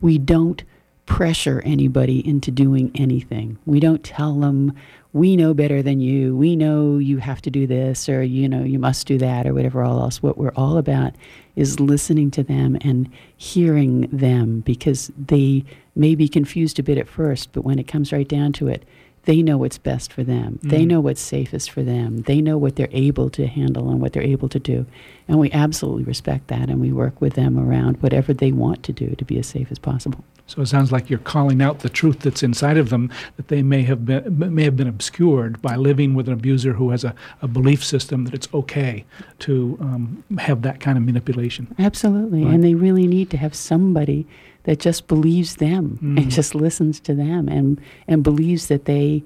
we 0.00 0.18
don't 0.18 0.62
pressure 1.06 1.62
anybody 1.64 2.26
into 2.28 2.50
doing 2.50 2.92
anything. 2.94 3.56
We 3.64 3.80
don't 3.80 4.04
tell 4.04 4.38
them, 4.38 4.74
we 5.14 5.36
know 5.36 5.54
better 5.54 5.82
than 5.82 6.00
you. 6.00 6.36
We 6.36 6.54
know 6.54 6.98
you 6.98 7.16
have 7.16 7.40
to 7.42 7.50
do 7.50 7.66
this 7.66 8.10
or, 8.10 8.22
you 8.22 8.46
know, 8.46 8.62
you 8.62 8.78
must 8.78 9.06
do 9.06 9.16
that 9.16 9.46
or 9.46 9.54
whatever 9.54 9.82
all 9.82 10.00
else. 10.00 10.22
What 10.22 10.36
we're 10.36 10.52
all 10.54 10.76
about 10.76 11.14
is 11.56 11.80
listening 11.80 12.30
to 12.32 12.42
them 12.42 12.76
and 12.82 13.10
hearing 13.38 14.02
them 14.12 14.60
because 14.60 15.10
they 15.16 15.64
may 15.98 16.14
be 16.14 16.28
confused 16.28 16.78
a 16.78 16.82
bit 16.82 16.98
at 16.98 17.08
first, 17.08 17.52
but 17.52 17.62
when 17.62 17.78
it 17.78 17.88
comes 17.88 18.12
right 18.12 18.28
down 18.28 18.52
to 18.54 18.68
it, 18.68 18.84
they 19.24 19.42
know 19.42 19.58
what's 19.58 19.76
best 19.76 20.10
for 20.10 20.24
them. 20.24 20.58
Mm. 20.62 20.70
They 20.70 20.86
know 20.86 21.00
what's 21.00 21.20
safest 21.20 21.70
for 21.70 21.82
them. 21.82 22.22
They 22.22 22.40
know 22.40 22.56
what 22.56 22.76
they're 22.76 22.88
able 22.92 23.28
to 23.30 23.46
handle 23.46 23.90
and 23.90 24.00
what 24.00 24.14
they're 24.14 24.22
able 24.22 24.48
to 24.48 24.58
do. 24.58 24.86
And 25.28 25.38
we 25.38 25.52
absolutely 25.52 26.04
respect 26.04 26.48
that 26.48 26.70
and 26.70 26.80
we 26.80 26.92
work 26.92 27.20
with 27.20 27.34
them 27.34 27.58
around 27.58 28.00
whatever 28.02 28.32
they 28.32 28.52
want 28.52 28.82
to 28.84 28.92
do 28.92 29.14
to 29.16 29.24
be 29.26 29.38
as 29.38 29.46
safe 29.46 29.70
as 29.70 29.78
possible. 29.78 30.24
So 30.46 30.62
it 30.62 30.66
sounds 30.66 30.90
like 30.90 31.10
you're 31.10 31.18
calling 31.18 31.60
out 31.60 31.80
the 31.80 31.90
truth 31.90 32.20
that's 32.20 32.42
inside 32.42 32.78
of 32.78 32.88
them 32.88 33.10
that 33.36 33.48
they 33.48 33.62
may 33.62 33.82
have 33.82 34.06
been 34.06 34.54
may 34.54 34.64
have 34.64 34.78
been 34.78 34.88
obscured 34.88 35.60
by 35.60 35.76
living 35.76 36.14
with 36.14 36.26
an 36.26 36.32
abuser 36.32 36.72
who 36.72 36.88
has 36.88 37.04
a, 37.04 37.14
a 37.42 37.48
belief 37.48 37.84
system 37.84 38.24
that 38.24 38.32
it's 38.32 38.48
okay 38.54 39.04
to 39.40 39.76
um, 39.82 40.24
have 40.38 40.62
that 40.62 40.80
kind 40.80 40.96
of 40.96 41.04
manipulation. 41.04 41.74
Absolutely, 41.78 42.44
right. 42.44 42.54
and 42.54 42.64
they 42.64 42.74
really 42.74 43.06
need 43.06 43.28
to 43.28 43.36
have 43.36 43.54
somebody 43.54 44.26
that 44.64 44.78
just 44.78 45.06
believes 45.08 45.56
them 45.56 45.98
mm. 46.02 46.20
and 46.20 46.30
just 46.30 46.54
listens 46.54 47.00
to 47.00 47.14
them 47.14 47.48
and 47.48 47.80
and 48.06 48.22
believes 48.22 48.68
that 48.68 48.84
they 48.84 49.22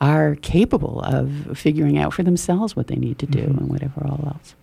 are 0.00 0.36
capable 0.36 1.02
of 1.02 1.58
figuring 1.58 1.98
out 1.98 2.14
for 2.14 2.22
themselves 2.22 2.74
what 2.74 2.86
they 2.86 2.96
need 2.96 3.18
to 3.18 3.26
do 3.26 3.40
mm-hmm. 3.40 3.58
and 3.58 3.68
whatever 3.68 4.06
all 4.06 4.22
else. 4.26 4.54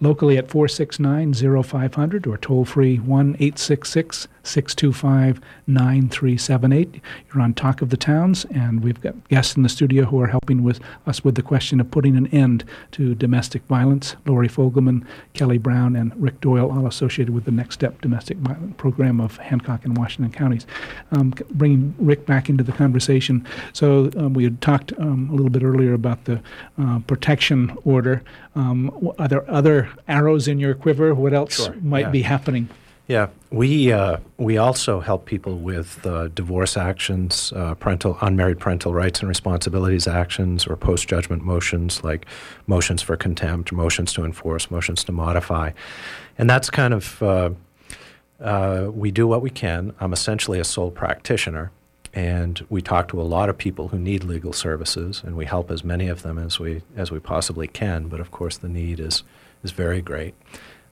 Locally 0.00 0.38
at 0.38 0.48
469 0.50 1.34
0500 1.62 2.26
or 2.26 2.38
toll 2.38 2.64
free 2.64 2.96
1 2.96 3.36
866 3.38 4.26
625 4.46 5.40
9378. 5.66 7.00
You're 7.28 7.42
on 7.42 7.54
Talk 7.54 7.82
of 7.82 7.90
the 7.90 7.96
Towns, 7.96 8.44
and 8.46 8.82
we've 8.82 9.00
got 9.00 9.28
guests 9.28 9.56
in 9.56 9.62
the 9.62 9.68
studio 9.68 10.04
who 10.04 10.20
are 10.20 10.28
helping 10.28 10.62
with 10.62 10.80
us 11.06 11.24
with 11.24 11.34
the 11.34 11.42
question 11.42 11.80
of 11.80 11.90
putting 11.90 12.16
an 12.16 12.26
end 12.28 12.64
to 12.92 13.14
domestic 13.14 13.62
violence. 13.64 14.16
Lori 14.26 14.48
Fogelman, 14.48 15.04
Kelly 15.34 15.58
Brown, 15.58 15.96
and 15.96 16.12
Rick 16.20 16.40
Doyle, 16.40 16.70
all 16.70 16.86
associated 16.86 17.34
with 17.34 17.44
the 17.44 17.50
Next 17.50 17.74
Step 17.74 18.00
Domestic 18.00 18.36
Violence 18.38 18.74
Program 18.76 19.20
of 19.20 19.36
Hancock 19.38 19.84
and 19.84 19.96
Washington 19.96 20.32
counties. 20.32 20.66
Um, 21.12 21.34
bringing 21.50 21.94
Rick 21.98 22.26
back 22.26 22.48
into 22.48 22.64
the 22.64 22.72
conversation. 22.72 23.46
So 23.72 24.10
um, 24.16 24.34
we 24.34 24.44
had 24.44 24.60
talked 24.60 24.92
um, 24.98 25.28
a 25.30 25.34
little 25.34 25.50
bit 25.50 25.62
earlier 25.62 25.94
about 25.94 26.24
the 26.24 26.40
uh, 26.78 27.00
protection 27.00 27.76
order. 27.84 28.22
Um, 28.54 29.12
are 29.18 29.28
there 29.28 29.48
other 29.50 29.88
arrows 30.08 30.48
in 30.48 30.58
your 30.58 30.74
quiver? 30.74 31.14
What 31.14 31.34
else 31.34 31.56
sure. 31.56 31.74
might 31.82 32.06
yeah. 32.06 32.10
be 32.10 32.22
happening? 32.22 32.68
Yeah, 33.08 33.28
we 33.50 33.92
uh, 33.92 34.16
we 34.36 34.58
also 34.58 34.98
help 34.98 35.26
people 35.26 35.58
with 35.58 36.04
uh, 36.04 36.26
divorce 36.28 36.76
actions, 36.76 37.52
uh, 37.54 37.74
parental 37.74 38.18
unmarried 38.20 38.58
parental 38.58 38.92
rights 38.92 39.20
and 39.20 39.28
responsibilities 39.28 40.08
actions, 40.08 40.66
or 40.66 40.74
post 40.76 41.06
judgment 41.06 41.44
motions 41.44 42.02
like 42.02 42.26
motions 42.66 43.02
for 43.02 43.16
contempt, 43.16 43.70
motions 43.70 44.12
to 44.14 44.24
enforce, 44.24 44.72
motions 44.72 45.04
to 45.04 45.12
modify, 45.12 45.70
and 46.36 46.50
that's 46.50 46.68
kind 46.68 46.92
of 46.92 47.22
uh, 47.22 47.50
uh, 48.40 48.90
we 48.92 49.12
do 49.12 49.28
what 49.28 49.40
we 49.40 49.50
can. 49.50 49.94
I'm 50.00 50.12
essentially 50.12 50.58
a 50.58 50.64
sole 50.64 50.90
practitioner, 50.90 51.70
and 52.12 52.66
we 52.68 52.82
talk 52.82 53.06
to 53.08 53.20
a 53.20 53.22
lot 53.22 53.48
of 53.48 53.56
people 53.56 53.86
who 53.88 54.00
need 54.00 54.24
legal 54.24 54.52
services, 54.52 55.22
and 55.24 55.36
we 55.36 55.44
help 55.44 55.70
as 55.70 55.84
many 55.84 56.08
of 56.08 56.22
them 56.22 56.38
as 56.38 56.58
we 56.58 56.82
as 56.96 57.12
we 57.12 57.20
possibly 57.20 57.68
can. 57.68 58.08
But 58.08 58.18
of 58.18 58.32
course, 58.32 58.58
the 58.58 58.68
need 58.68 58.98
is 58.98 59.22
is 59.62 59.70
very 59.70 60.02
great. 60.02 60.34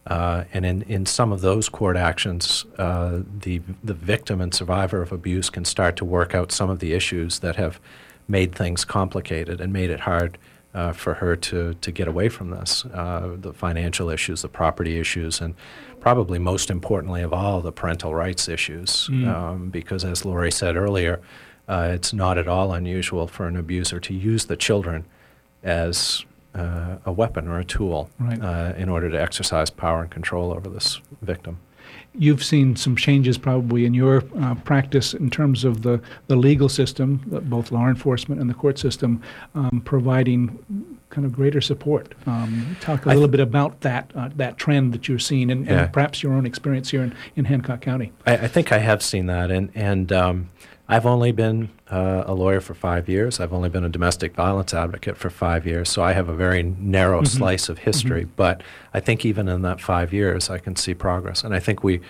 Uh, 0.07 0.45
and 0.53 0.67
in, 0.67 0.83
in 0.83 1.07
some 1.07 1.33
of 1.33 1.41
those 1.41 1.69
court 1.69 1.97
actions, 1.97 2.67
uh, 2.77 3.21
the, 3.41 3.61
the 3.83 3.95
victim 3.95 4.41
and 4.41 4.53
survivor 4.55 5.01
of 5.01 5.13
abuse 5.13 5.49
can 5.49 5.65
start 5.65 5.97
to 5.97 6.05
work 6.05 6.35
out 6.35 6.53
some 6.53 6.69
of 6.69 6.79
the 6.79 6.93
issues 6.93 7.39
that 7.39 7.57
have 7.57 7.81
made 8.29 8.55
things 8.55 8.85
complicated 8.85 9.61
and 9.61 9.73
made 9.73 9.91
it 9.91 10.01
hard 10.01 10.37
uh, 10.75 10.93
for 10.93 11.15
her 11.15 11.37
to, 11.37 11.75
to 11.75 11.93
get 11.93 12.09
away 12.09 12.29
from 12.29 12.51
this 12.51 12.85
uh, 12.87 13.37
the 13.39 13.53
financial 13.53 14.11
issues, 14.11 14.43
the 14.43 14.49
property 14.49 14.99
issues, 14.99 15.41
and 15.41 15.55
probably 16.01 16.39
most 16.39 16.69
importantly 16.69 17.23
of 17.23 17.33
all, 17.33 17.61
the 17.61 17.73
parental 17.73 18.15
rights 18.15 18.49
issues. 18.49 19.09
Mm. 19.09 19.29
Um, 19.29 19.71
because, 19.71 20.05
as 20.05 20.25
Lori 20.25 20.51
said 20.51 20.77
earlier, 20.77 21.21
uh, 21.69 21.91
it's 21.93 22.13
not 22.13 22.39
at 22.39 22.49
all 22.49 22.73
unusual 22.73 23.29
for 23.29 23.47
an 23.47 23.57
abuser 23.57 24.01
to 24.01 24.13
use 24.13 24.47
the 24.47 24.57
children 24.57 25.05
as 25.63 26.25
uh, 26.55 26.97
a 27.05 27.13
weapon 27.13 27.49
or 27.49 27.59
a 27.59 27.65
tool 27.65 28.11
right. 28.19 28.41
Uh, 28.41 28.73
in 28.77 28.89
order 28.89 29.11
to 29.11 29.21
exercise 29.21 29.71
power 29.71 30.03
and 30.03 30.11
control 30.11 30.53
over 30.53 30.69
this 30.69 31.01
victim 31.23 31.59
you've 32.17 32.45
seen 32.45 32.77
some 32.77 32.97
changes 32.97 33.37
probably 33.37 33.85
in 33.85 33.95
your 33.95 34.23
uh, 34.41 34.55
practice 34.57 35.15
in 35.15 35.31
terms 35.31 35.65
of 35.65 35.83
the, 35.83 36.01
the 36.29 36.37
legal 36.37 36.69
system, 36.69 37.21
both 37.45 37.73
law 37.73 37.89
enforcement 37.89 38.41
and 38.41 38.49
the 38.49 38.55
court 38.55 38.79
system, 38.79 39.21
um, 39.55 39.83
providing 39.85 40.59
kind 41.11 41.25
of 41.25 41.33
greater 41.33 41.61
support. 41.61 42.15
Um, 42.27 42.77
talk 42.81 43.05
a 43.05 43.09
little 43.09 43.23
th- 43.23 43.33
bit 43.33 43.41
about 43.41 43.81
that 43.83 44.11
uh, 44.15 44.31
that 44.37 44.59
trend 44.59 44.93
that 44.93 45.09
you're 45.09 45.19
seeing, 45.19 45.51
and, 45.51 45.67
yeah. 45.67 45.85
and, 45.85 45.93
perhaps 45.93 46.23
your 46.23 46.33
own 46.33 46.47
experience 46.47 46.91
here 46.91 47.03
in, 47.03 47.15
in 47.37 47.45
Hancock 47.45 47.81
County. 47.81 48.13
I, 48.27 48.37
I 48.37 48.49
think 48.49 48.73
I 48.73 48.79
have 48.79 49.03
seen 49.03 49.27
that, 49.27 49.51
and 49.51 49.71
and 49.75 50.13
um, 50.13 50.51
I've 50.89 51.07
only 51.07 51.33
been 51.33 51.71
uh, 51.95 52.25
a 52.27 52.35
lawyer 52.35 52.61
for 52.61 52.75
five 52.75 53.09
years. 53.09 53.39
I've 53.39 53.53
only 53.53 53.69
been 53.69 53.85
a 53.85 53.89
domestic 53.89 54.35
violence 54.35 54.75
advocate 54.75 55.17
for 55.17 55.31
five 55.31 55.65
years, 55.65 55.89
so 55.89 56.03
I 56.03 56.13
have 56.13 56.29
a 56.29 56.35
very 56.35 56.63
narrow 56.63 57.21
mm-hmm. 57.21 57.39
slice 57.39 57.69
of 57.69 57.79
history. 57.79 58.23
Mm-hmm. 58.23 58.33
But 58.35 58.63
I 58.93 58.99
think 58.99 59.25
even 59.25 59.47
in 59.49 59.63
that 59.63 59.81
five 59.81 60.13
years, 60.13 60.51
I 60.51 60.59
can 60.59 60.75
see 60.75 60.93
progress, 60.95 61.45
and 61.45 61.55
I 61.55 61.61
think 61.61 61.85
we 61.85 62.01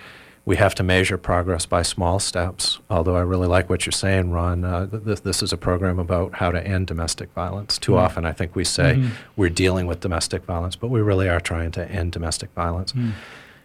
we 0.43 0.55
have 0.57 0.75
to 0.75 0.83
measure 0.83 1.17
progress 1.17 1.65
by 1.65 1.81
small 1.83 2.19
steps. 2.19 2.79
Although 2.89 3.15
I 3.15 3.21
really 3.21 3.47
like 3.47 3.69
what 3.69 3.85
you're 3.85 3.91
saying, 3.91 4.31
Ron. 4.31 4.63
Uh, 4.63 4.87
this, 4.91 5.19
this 5.19 5.43
is 5.43 5.53
a 5.53 5.57
program 5.57 5.99
about 5.99 6.35
how 6.35 6.51
to 6.51 6.67
end 6.67 6.87
domestic 6.87 7.31
violence. 7.33 7.77
Too 7.77 7.93
mm-hmm. 7.93 8.05
often, 8.05 8.25
I 8.25 8.31
think 8.31 8.55
we 8.55 8.63
say 8.63 8.95
mm-hmm. 8.95 9.09
we're 9.35 9.49
dealing 9.49 9.87
with 9.87 9.99
domestic 10.01 10.45
violence, 10.45 10.75
but 10.75 10.89
we 10.89 11.01
really 11.01 11.29
are 11.29 11.39
trying 11.39 11.71
to 11.71 11.89
end 11.91 12.11
domestic 12.11 12.49
violence. 12.53 12.93
Mm. 12.93 13.13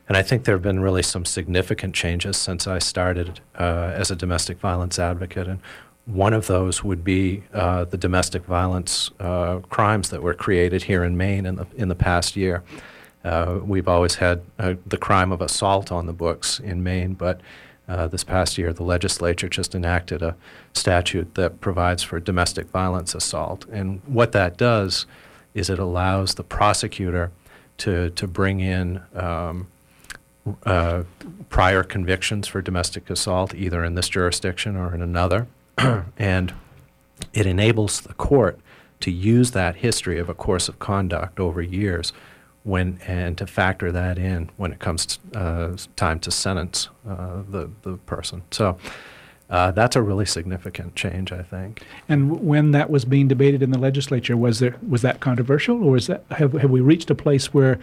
And 0.09 0.17
I 0.17 0.23
think 0.23 0.45
there 0.45 0.57
have 0.57 0.63
been 0.63 0.81
really 0.81 1.03
some 1.03 1.25
significant 1.25 1.95
changes 1.95 2.37
since 2.37 2.67
I 2.67 2.79
started 2.81 3.41
uh, 3.59 3.93
as 3.95 4.11
a 4.11 4.17
domestic 4.17 4.59
violence 4.59 4.99
advocate. 4.99 5.47
And 5.47 5.61
one 6.07 6.33
of 6.33 6.47
those 6.47 6.83
would 6.83 7.05
be 7.05 7.43
uh, 7.53 7.85
the 7.85 7.97
domestic 7.97 8.45
violence 8.45 9.11
uh, 9.21 9.59
crimes 9.69 10.11
that 10.11 10.23
were 10.23 10.35
created 10.35 10.85
here 10.85 11.05
in 11.05 11.17
Maine 11.17 11.47
in 11.47 11.57
the, 11.57 11.67
in 11.77 11.89
the 11.89 11.95
past 11.95 12.37
year. 12.37 12.63
Uh, 13.25 13.61
we've 13.63 13.89
always 13.89 14.17
had 14.17 14.43
uh, 14.59 14.75
the 14.87 14.97
crime 14.97 15.31
of 15.31 15.41
assault 15.41 15.93
on 15.93 16.07
the 16.07 16.13
books 16.13 16.59
in 16.59 16.83
Maine, 16.83 17.15
but 17.15 17.41
uh, 17.87 18.07
this 18.07 18.25
past 18.25 18.57
year 18.57 18.73
the 18.73 18.83
legislature 18.83 19.49
just 19.49 19.75
enacted 19.75 20.23
a 20.23 20.37
statute 20.73 21.35
that 21.35 21.61
provides 21.61 22.03
for 22.03 22.19
domestic 22.19 22.69
violence 22.69 23.15
assault. 23.15 23.67
And 23.67 24.01
what 24.07 24.33
that 24.33 24.57
does 24.57 25.07
is 25.55 25.69
it 25.69 25.79
allows 25.79 26.35
the 26.35 26.45
prosecutor 26.45 27.31
to, 27.79 28.11
to 28.11 28.27
bring 28.27 28.61
in 28.61 29.03
um, 29.15 29.67
uh, 30.65 31.03
prior 31.49 31.83
convictions 31.83 32.47
for 32.49 32.63
domestic 32.63 33.11
assault, 33.11 33.55
either 33.55 33.85
in 33.85 33.95
this 33.95 34.09
jurisdiction 34.09 34.77
or 34.77 34.95
in 34.95 35.03
another, 35.03 35.47
and 36.19 36.55
it 37.33 37.47
enables 37.47 38.01
the 38.01 38.15
court 38.15 38.59
to 39.01 39.11
use 39.11 39.53
that 39.53 39.77
history 39.77 40.19
of 40.19 40.29
a 40.29 40.35
course 40.35 40.69
of 40.69 40.79
conduct 40.79 41.41
over 41.41 41.63
years 41.63 42.13
when 42.63 42.99
and 43.07 43.39
to 43.39 43.47
factor 43.47 43.91
that 43.91 44.19
in 44.19 44.51
when 44.59 44.73
it 44.73 44.79
comes 44.79 45.07
to, 45.07 45.39
uh, 45.39 45.77
time 45.97 46.21
to 46.21 46.31
sentence 46.31 46.89
uh, 47.09 47.43
the 47.49 47.71
the 47.83 47.97
person. 47.99 48.43
So. 48.51 48.79
Uh, 49.51 49.73
that's 49.73 49.97
a 49.97 50.03
really 50.03 50.27
significant 50.27 50.95
change, 50.95 51.33
I 51.33 51.43
think. 51.43 51.83
And 52.09 52.41
when 52.41 52.71
that 52.71 52.89
was 52.89 53.05
being 53.05 53.27
debated 53.27 53.63
in 53.63 53.73
the 53.73 53.79
legislature, 53.79 54.37
was 54.37 54.61
there 54.61 54.77
was 54.87 55.03
that 55.03 55.21
controversial, 55.21 55.83
or 55.83 55.93
was 55.93 56.07
that 56.07 56.25
have 56.31 56.53
have 56.53 56.71
we 56.71 56.81
reached 56.81 57.11
a 57.11 57.15
place 57.15 57.53
where 57.53 57.79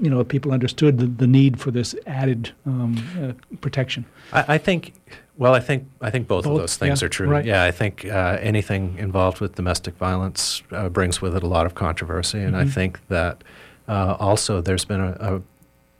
you 0.00 0.10
know, 0.10 0.24
people 0.24 0.52
understood 0.52 0.98
the, 0.98 1.06
the 1.06 1.26
need 1.26 1.60
for 1.60 1.70
this 1.70 1.94
added 2.06 2.52
um, 2.66 2.96
uh, 3.20 3.56
protection. 3.58 4.04
I, 4.32 4.54
I, 4.54 4.58
think. 4.58 4.92
Well, 5.36 5.54
I 5.54 5.60
think 5.60 5.88
I 6.00 6.10
think 6.10 6.26
both, 6.26 6.44
both 6.44 6.52
of 6.52 6.58
those 6.58 6.76
things 6.76 7.00
yeah, 7.00 7.06
are 7.06 7.08
true. 7.08 7.28
Right. 7.28 7.44
Yeah, 7.44 7.64
I 7.64 7.70
think 7.70 8.04
uh, 8.04 8.38
anything 8.40 8.98
involved 8.98 9.40
with 9.40 9.54
domestic 9.54 9.96
violence 9.96 10.62
uh, 10.72 10.88
brings 10.88 11.20
with 11.22 11.36
it 11.36 11.42
a 11.42 11.46
lot 11.46 11.66
of 11.66 11.74
controversy, 11.74 12.40
and 12.40 12.54
mm-hmm. 12.54 12.68
I 12.68 12.70
think 12.70 13.06
that 13.08 13.42
uh, 13.88 14.16
also 14.18 14.60
there's 14.60 14.84
been 14.84 15.00
a, 15.00 15.16
a 15.20 15.42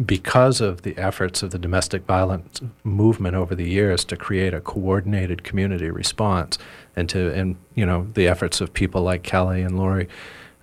because 0.05 0.61
of 0.61 0.83
the 0.83 0.97
efforts 0.99 1.43
of 1.43 1.51
the 1.51 1.59
domestic 1.59 2.05
violence 2.05 2.61
movement 2.83 3.37
over 3.37 3.55
the 3.55 3.69
years 3.69 4.05
to 4.05 4.17
create 4.17 4.53
a 4.53 4.61
coordinated 4.61 5.45
community 5.45 5.89
response 5.89 6.59
and 6.97 7.09
to 7.09 7.33
and 7.33 7.57
you 7.75 7.87
know 7.87 8.09
the 8.15 8.27
efforts 8.27 8.61
of 8.61 8.73
people 8.73 9.03
like 9.03 9.23
Kelly 9.23 9.63
and 9.63 9.79
Lori 9.79 10.09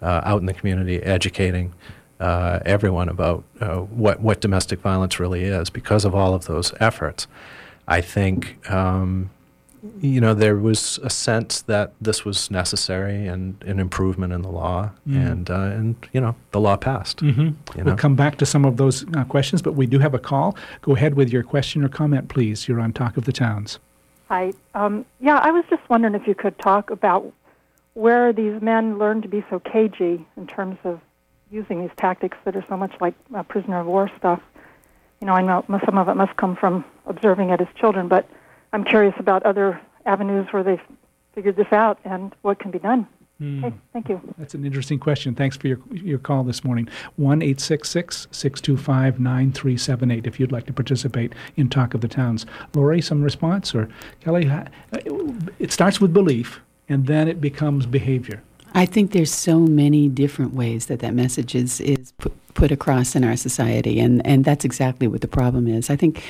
uh, 0.01 0.21
out 0.23 0.41
in 0.41 0.47
the 0.47 0.53
community 0.53 1.01
educating 1.03 1.73
uh, 2.19 2.59
everyone 2.65 3.09
about 3.09 3.43
uh, 3.59 3.77
what 3.77 4.19
what 4.21 4.41
domestic 4.41 4.79
violence 4.79 5.19
really 5.19 5.43
is. 5.43 5.69
Because 5.69 6.05
of 6.05 6.13
all 6.13 6.34
of 6.34 6.45
those 6.45 6.73
efforts, 6.79 7.27
I 7.88 8.01
think 8.01 8.69
um, 8.69 9.32
you 9.99 10.21
know 10.21 10.34
there 10.34 10.55
was 10.55 10.99
a 11.03 11.09
sense 11.09 11.61
that 11.63 11.93
this 11.99 12.23
was 12.23 12.51
necessary 12.51 13.27
and 13.27 13.61
an 13.63 13.79
improvement 13.79 14.34
in 14.34 14.41
the 14.41 14.49
law, 14.49 14.91
mm. 15.07 15.15
and 15.15 15.49
uh, 15.49 15.55
and 15.55 15.95
you 16.13 16.21
know 16.21 16.36
the 16.51 16.59
law 16.59 16.77
passed. 16.77 17.17
Mm-hmm. 17.17 17.41
You 17.41 17.53
know? 17.77 17.84
We'll 17.86 17.95
come 17.95 18.15
back 18.15 18.38
to 18.38 18.45
some 18.45 18.65
of 18.65 18.77
those 18.77 19.05
uh, 19.15 19.23
questions, 19.25 19.61
but 19.61 19.73
we 19.73 19.88
do 19.88 19.99
have 19.99 20.13
a 20.13 20.19
call. 20.19 20.55
Go 20.82 20.95
ahead 20.95 21.15
with 21.15 21.32
your 21.32 21.43
question 21.43 21.84
or 21.84 21.89
comment, 21.89 22.29
please. 22.29 22.67
You're 22.67 22.79
on 22.79 22.93
Talk 22.93 23.17
of 23.17 23.25
the 23.25 23.34
Towns. 23.34 23.79
Hi. 24.29 24.53
Um, 24.75 25.05
yeah, 25.19 25.39
I 25.39 25.51
was 25.51 25.65
just 25.69 25.88
wondering 25.89 26.15
if 26.15 26.27
you 26.27 26.36
could 26.36 26.57
talk 26.59 26.89
about 26.89 27.34
where 27.93 28.32
these 28.32 28.61
men 28.61 28.97
learn 28.97 29.21
to 29.21 29.27
be 29.27 29.43
so 29.49 29.59
cagey 29.59 30.25
in 30.38 30.47
terms 30.47 30.77
of 30.84 31.01
using 31.51 31.82
these 31.82 31.91
tactics 31.97 32.38
that 32.45 32.55
are 32.55 32.65
so 32.69 32.77
much 32.77 32.93
like 33.01 33.13
uh, 33.36 33.43
prisoner 33.43 33.82
of 33.82 33.88
war 33.88 34.09
stuff. 34.17 34.41
You 35.19 35.27
know, 35.27 35.34
I 35.34 35.41
know 35.41 35.65
some 35.86 35.97
of 35.97 36.07
it 36.07 36.15
must 36.15 36.36
come 36.38 36.55
from 36.55 36.86
observing 37.05 37.49
it 37.49 37.59
as 37.59 37.67
children, 37.75 38.07
but 38.07 38.27
I'm 38.74 38.84
curious 38.84 39.15
about 39.19 39.43
other 39.43 39.80
avenues 40.05 40.47
where 40.51 40.63
they've 40.63 40.82
figured 41.34 41.55
this 41.55 41.72
out 41.72 41.99
and 42.03 42.36
what 42.41 42.59
can 42.59 42.72
be 42.72 42.80
done. 42.80 43.07
Mm. 43.41 43.63
Okay, 43.63 43.76
thank 43.91 44.09
you. 44.09 44.22
That's 44.38 44.53
an 44.53 44.65
interesting 44.65 44.99
question. 44.99 45.34
Thanks 45.34 45.57
for 45.57 45.67
your 45.67 45.80
your 45.91 46.19
call 46.19 46.43
this 46.43 46.63
morning. 46.63 46.88
1 47.15 47.57
625 47.57 49.19
9378 49.19 50.28
if 50.28 50.39
you'd 50.39 50.51
like 50.51 50.67
to 50.67 50.74
participate 50.74 51.34
in 51.55 51.67
Talk 51.67 51.95
of 51.95 52.01
the 52.01 52.07
Towns. 52.07 52.45
Lori, 52.76 53.01
some 53.01 53.24
response? 53.24 53.74
Or 53.74 53.89
Kelly, 54.19 54.51
it 55.57 55.72
starts 55.72 55.99
with 55.99 56.13
belief 56.13 56.61
and 56.88 57.07
then 57.07 57.28
it 57.28 57.41
becomes 57.41 57.86
behavior. 57.88 58.43
I 58.74 58.86
think 58.86 59.11
there's 59.11 59.34
so 59.34 59.59
many 59.59 60.07
different 60.07 60.53
ways 60.53 60.86
that 60.86 60.99
that 60.99 61.13
message 61.13 61.55
is, 61.55 61.82
is 61.82 62.13
put, 62.13 62.34
put 62.53 62.72
across 62.72 63.15
in 63.15 63.24
our 63.24 63.36
society, 63.36 63.99
and, 63.99 64.26
and 64.26 64.45
that's 64.45 64.63
exactly 64.63 65.07
what 65.07 65.22
the 65.22 65.28
problem 65.28 65.67
is. 65.67 65.89
I 65.89 65.97
think 65.97 66.24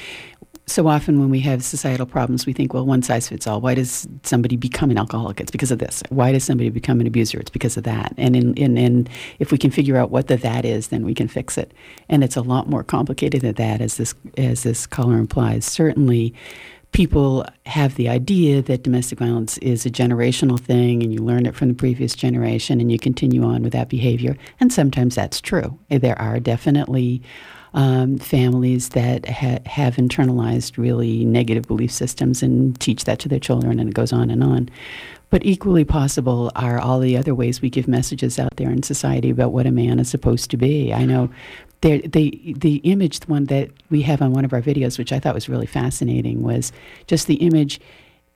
so 0.72 0.88
often 0.88 1.19
when 1.19 1.30
we 1.30 1.39
have 1.41 1.63
societal 1.63 2.05
problems, 2.05 2.45
we 2.45 2.53
think, 2.53 2.74
well, 2.74 2.86
one 2.86 3.01
size 3.01 3.30
fits 3.30 3.45
all. 3.47 3.61
Why 3.61 3.76
does 3.76 4.07
somebody 4.24 4.55
become 4.55 4.89
an 4.91 4.97
alcoholic? 4.97 5.39
It's 5.39 5.51
because 5.51 5.72
of 5.72 5.80
this. 5.80 6.01
Why 6.09 6.32
does 6.32 6.43
somebody 6.43 6.69
become 6.69 6.99
an 6.99 7.07
abuser? 7.07 7.39
It's 7.39 7.49
because 7.49 7.78
of 7.78 7.84
that. 7.84 8.13
And 8.17 8.36
in, 8.36 8.53
in, 8.55 8.78
in 8.78 9.07
if 9.39 9.51
we 9.51 9.57
can 9.57 9.72
figure 9.72 9.97
out 9.97 10.11
what 10.11 10.28
the 10.28 10.38
that 10.38 10.65
is, 10.65 10.88
then 10.88 11.05
we 11.05 11.13
can 11.13 11.28
fix 11.28 11.57
it. 11.57 11.74
And 12.09 12.24
it's 12.24 12.36
a 12.36 12.41
lot 12.41 12.69
more 12.69 12.84
complicated 12.84 13.41
than 13.41 13.55
that, 13.55 13.82
as 13.82 13.97
this 13.97 14.15
as 14.38 14.63
this 14.63 14.88
caller 14.88 15.17
implies. 15.17 15.65
Certainly, 15.65 16.34
people 16.91 17.45
have 17.65 17.95
the 17.95 18.09
idea 18.09 18.61
that 18.61 18.84
domestic 18.84 19.19
violence 19.19 19.57
is 19.59 19.86
a 19.86 19.89
generational 19.89 20.59
thing 20.59 21.01
and 21.03 21.13
you 21.13 21.19
learn 21.19 21.45
it 21.45 21.55
from 21.55 21.69
the 21.69 21.74
previous 21.74 22.15
generation 22.15 22.82
and 22.82 22.91
you 22.91 22.99
continue 22.99 23.43
on 23.43 23.63
with 23.63 23.74
that 23.74 23.89
behavior. 23.89 24.38
And 24.59 24.74
sometimes 24.74 25.15
that's 25.15 25.39
true. 25.39 25.78
There 25.89 26.19
are 26.19 26.39
definitely 26.39 27.22
um, 27.74 28.17
families 28.17 28.89
that 28.89 29.28
ha- 29.28 29.59
have 29.65 29.95
internalized 29.95 30.78
really 30.78 31.26
negative 31.26 31.63
belief 31.67 31.91
systems 31.91 32.43
and 32.43 32.80
teach 32.80 33.05
that 33.05 33.19
to 33.19 33.30
their 33.30 33.39
children, 33.39 33.80
and 33.80 33.89
it 33.89 33.95
goes 33.95 34.11
on 34.11 34.30
and 34.30 34.43
on. 34.43 34.69
But 35.30 35.45
equally 35.45 35.86
possible 35.86 36.51
are 36.55 36.80
all 36.80 36.99
the 36.99 37.15
other 37.15 37.34
ways 37.34 37.61
we 37.61 37.69
give 37.69 37.88
messages 37.88 38.38
out 38.38 38.57
there 38.57 38.69
in 38.69 38.84
society 38.84 39.30
about 39.30 39.53
what 39.53 39.65
a 39.65 39.72
man 39.72 39.97
is 39.99 40.09
supposed 40.09 40.51
to 40.51 40.57
be. 40.57 40.93
I 40.93 41.05
know 41.05 41.30
the 41.80 42.05
the 42.57 42.76
image 42.84 43.22
one 43.28 43.45
that 43.45 43.69
we 43.89 44.01
have 44.03 44.22
on 44.22 44.34
one 44.34 44.45
of 44.45 44.53
our 44.53 44.61
videos, 44.61 44.97
which 44.97 45.13
I 45.13 45.19
thought 45.19 45.34
was 45.34 45.49
really 45.49 45.65
fascinating, 45.65 46.43
was 46.43 46.72
just 47.07 47.28
the 47.28 47.36
image. 47.36 47.80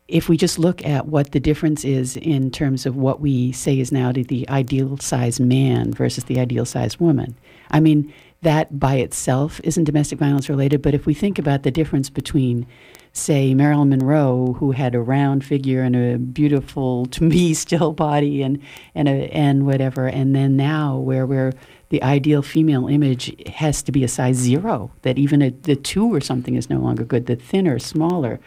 If 0.07 0.29
we 0.29 0.37
just 0.37 0.59
look 0.59 0.85
at 0.85 1.07
what 1.07 1.31
the 1.31 1.39
difference 1.39 1.83
is 1.83 2.15
in 2.15 2.51
terms 2.51 2.85
of 2.85 2.95
what 2.95 3.19
we 3.19 3.51
say 3.51 3.79
is 3.79 3.91
now 3.91 4.11
the 4.11 4.47
ideal 4.49 4.97
size 4.97 5.39
man 5.39 5.91
versus 5.93 6.25
the 6.25 6.39
ideal 6.39 6.63
size 6.63 6.99
woman, 6.99 7.35
I 7.71 7.79
mean 7.79 8.13
that 8.45 8.79
by 8.79 8.95
itself 8.97 9.59
isn't 9.63 9.85
domestic 9.85 10.19
violence 10.19 10.49
related. 10.49 10.83
But 10.83 10.93
if 10.93 11.07
we 11.07 11.15
think 11.15 11.39
about 11.39 11.63
the 11.63 11.71
difference 11.71 12.11
between 12.11 12.67
say 13.11 13.55
Marilyn 13.55 13.89
Monroe, 13.89 14.55
who 14.59 14.71
had 14.71 14.93
a 14.93 14.99
round 14.99 15.43
figure 15.43 15.81
and 15.81 15.95
a 15.95 16.19
beautiful, 16.19 17.07
to 17.07 17.23
me, 17.23 17.53
still 17.65 17.91
body 17.91 18.43
and 18.43 18.61
and 18.93 19.07
a, 19.07 19.33
and 19.33 19.65
whatever, 19.65 20.07
and 20.07 20.35
then 20.35 20.55
now 20.55 20.95
where 20.97 21.25
we're 21.25 21.53
the 21.89 22.03
ideal 22.03 22.43
female 22.43 22.87
image 22.87 23.33
has 23.47 23.81
to 23.83 23.91
be 23.91 24.03
a 24.03 24.07
size 24.07 24.35
zero, 24.35 24.91
that 25.01 25.17
even 25.17 25.41
a, 25.41 25.49
the 25.49 25.75
two 25.75 26.13
or 26.13 26.21
something 26.21 26.55
is 26.55 26.69
no 26.69 26.79
longer 26.79 27.03
good, 27.03 27.25
the 27.25 27.35
thinner, 27.35 27.79
smaller. 27.79 28.39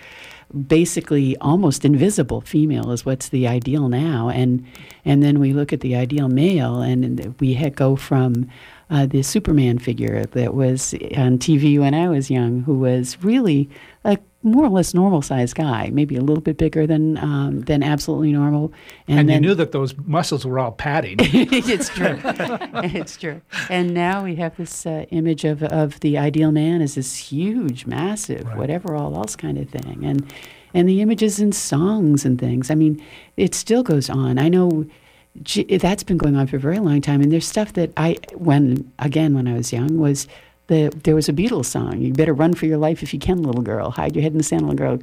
basically 0.66 1.36
almost 1.38 1.84
invisible 1.84 2.40
female 2.40 2.90
is 2.90 3.05
what's 3.05 3.30
the 3.30 3.49
ideal 3.49 3.88
now, 3.88 4.28
and 4.28 4.64
and 5.05 5.24
then 5.24 5.40
we 5.40 5.53
look 5.53 5.72
at 5.72 5.80
the 5.80 5.96
ideal 5.96 6.28
male, 6.28 6.80
and 6.82 7.34
we 7.40 7.55
go 7.70 7.96
from 7.96 8.49
uh, 8.91 9.07
the 9.07 9.22
Superman 9.22 9.78
figure 9.78 10.24
that 10.24 10.55
was 10.55 10.95
on 11.16 11.39
TV 11.39 11.78
when 11.78 11.95
I 11.95 12.09
was 12.09 12.30
young, 12.30 12.62
who 12.62 12.74
was 12.74 13.22
really 13.22 13.68
a 14.05 14.18
more 14.43 14.64
or 14.64 14.70
less 14.70 14.95
normal 14.95 15.20
sized 15.20 15.57
guy, 15.57 15.91
maybe 15.93 16.16
a 16.16 16.20
little 16.20 16.41
bit 16.41 16.57
bigger 16.57 16.86
than 16.86 17.18
um, 17.18 17.61
than 17.62 17.82
absolutely 17.82 18.32
normal. 18.32 18.72
And, 19.07 19.20
and 19.20 19.28
then, 19.28 19.43
you 19.43 19.51
knew 19.51 19.55
that 19.57 19.72
those 19.72 19.97
muscles 19.99 20.47
were 20.47 20.59
all 20.59 20.72
padding. 20.72 21.16
it's 21.20 21.89
true. 21.89 22.18
it's 22.24 23.16
true. 23.16 23.41
And 23.68 23.93
now 23.93 24.24
we 24.24 24.36
have 24.36 24.57
this 24.57 24.86
uh, 24.86 25.05
image 25.11 25.45
of 25.45 25.62
of 25.64 26.01
the 26.01 26.16
ideal 26.16 26.53
man 26.53 26.80
as 26.80 26.95
this 26.95 27.16
huge, 27.16 27.84
massive, 27.86 28.47
right. 28.47 28.57
whatever 28.57 28.95
all 28.95 29.16
else 29.16 29.36
kind 29.36 29.59
of 29.59 29.68
thing, 29.68 30.05
and 30.05 30.32
and 30.72 30.89
the 30.89 31.01
images 31.01 31.41
in 31.41 31.53
songs 31.53 32.24
and 32.24 32.39
things. 32.39 32.70
I 32.70 32.74
mean, 32.74 33.05
it 33.36 33.55
still 33.55 33.82
goes 33.82 34.09
on. 34.09 34.39
I 34.39 34.49
know 34.49 34.86
that's 35.35 36.03
been 36.03 36.18
going 36.18 36.37
on 36.37 36.47
for 36.47 36.57
a 36.57 36.61
very 36.61 36.79
long 36.79 37.01
time. 37.01 37.20
And 37.20 37.31
there's 37.31 37.47
stuff 37.47 37.72
that 37.74 37.93
I, 37.97 38.18
when 38.35 38.91
again 38.99 39.35
when 39.35 39.47
I 39.47 39.55
was 39.55 39.72
young, 39.72 39.99
was 39.99 40.26
the 40.68 40.93
there 41.05 41.14
was 41.14 41.29
a 41.29 41.33
Beatles 41.33 41.66
song. 41.66 42.01
You 42.01 42.12
better 42.12 42.35
run 42.35 42.55
for 42.55 42.66
your 42.66 42.79
life 42.79 43.03
if 43.03 43.12
you 43.12 43.18
can, 43.18 43.43
little 43.43 43.62
girl. 43.62 43.91
Hide 43.91 44.14
your 44.14 44.22
head 44.22 44.33
in 44.33 44.39
the 44.39 44.45
sand, 44.45 44.68
little 44.68 44.76
girl. 44.76 44.99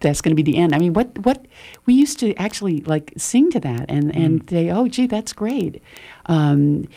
That's 0.00 0.20
going 0.20 0.36
to 0.36 0.42
be 0.42 0.42
the 0.42 0.58
end. 0.58 0.74
I 0.74 0.78
mean, 0.78 0.92
what 0.92 1.18
what 1.24 1.46
we 1.86 1.94
used 1.94 2.18
to 2.20 2.34
actually 2.36 2.80
like 2.82 3.12
sing 3.16 3.50
to 3.52 3.60
that 3.60 3.86
and 3.88 4.12
mm. 4.12 4.24
and 4.24 4.50
say, 4.50 4.70
oh, 4.70 4.88
gee, 4.88 5.06
that's 5.06 5.32
great. 5.32 5.82
Um, 6.26 6.88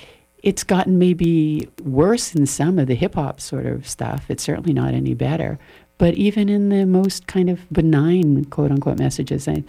it's 0.44 0.64
gotten 0.64 1.00
maybe 1.00 1.70
worse 1.84 2.34
in 2.34 2.46
some 2.46 2.80
of 2.80 2.88
the 2.88 2.96
hip 2.96 3.16
hop 3.16 3.42
sort 3.42 3.66
of 3.66 3.88
stuff. 3.88 4.26
It's 4.30 4.44
certainly 4.44 4.74
not 4.74 4.94
any 4.94 5.14
better. 5.14 5.60
But 5.98 6.14
even 6.14 6.48
in 6.48 6.70
the 6.70 6.86
most 6.86 7.28
kind 7.28 7.50
of 7.50 7.70
benign 7.72 8.46
quote 8.46 8.72
unquote 8.72 9.00
messages, 9.00 9.48
I, 9.48 9.64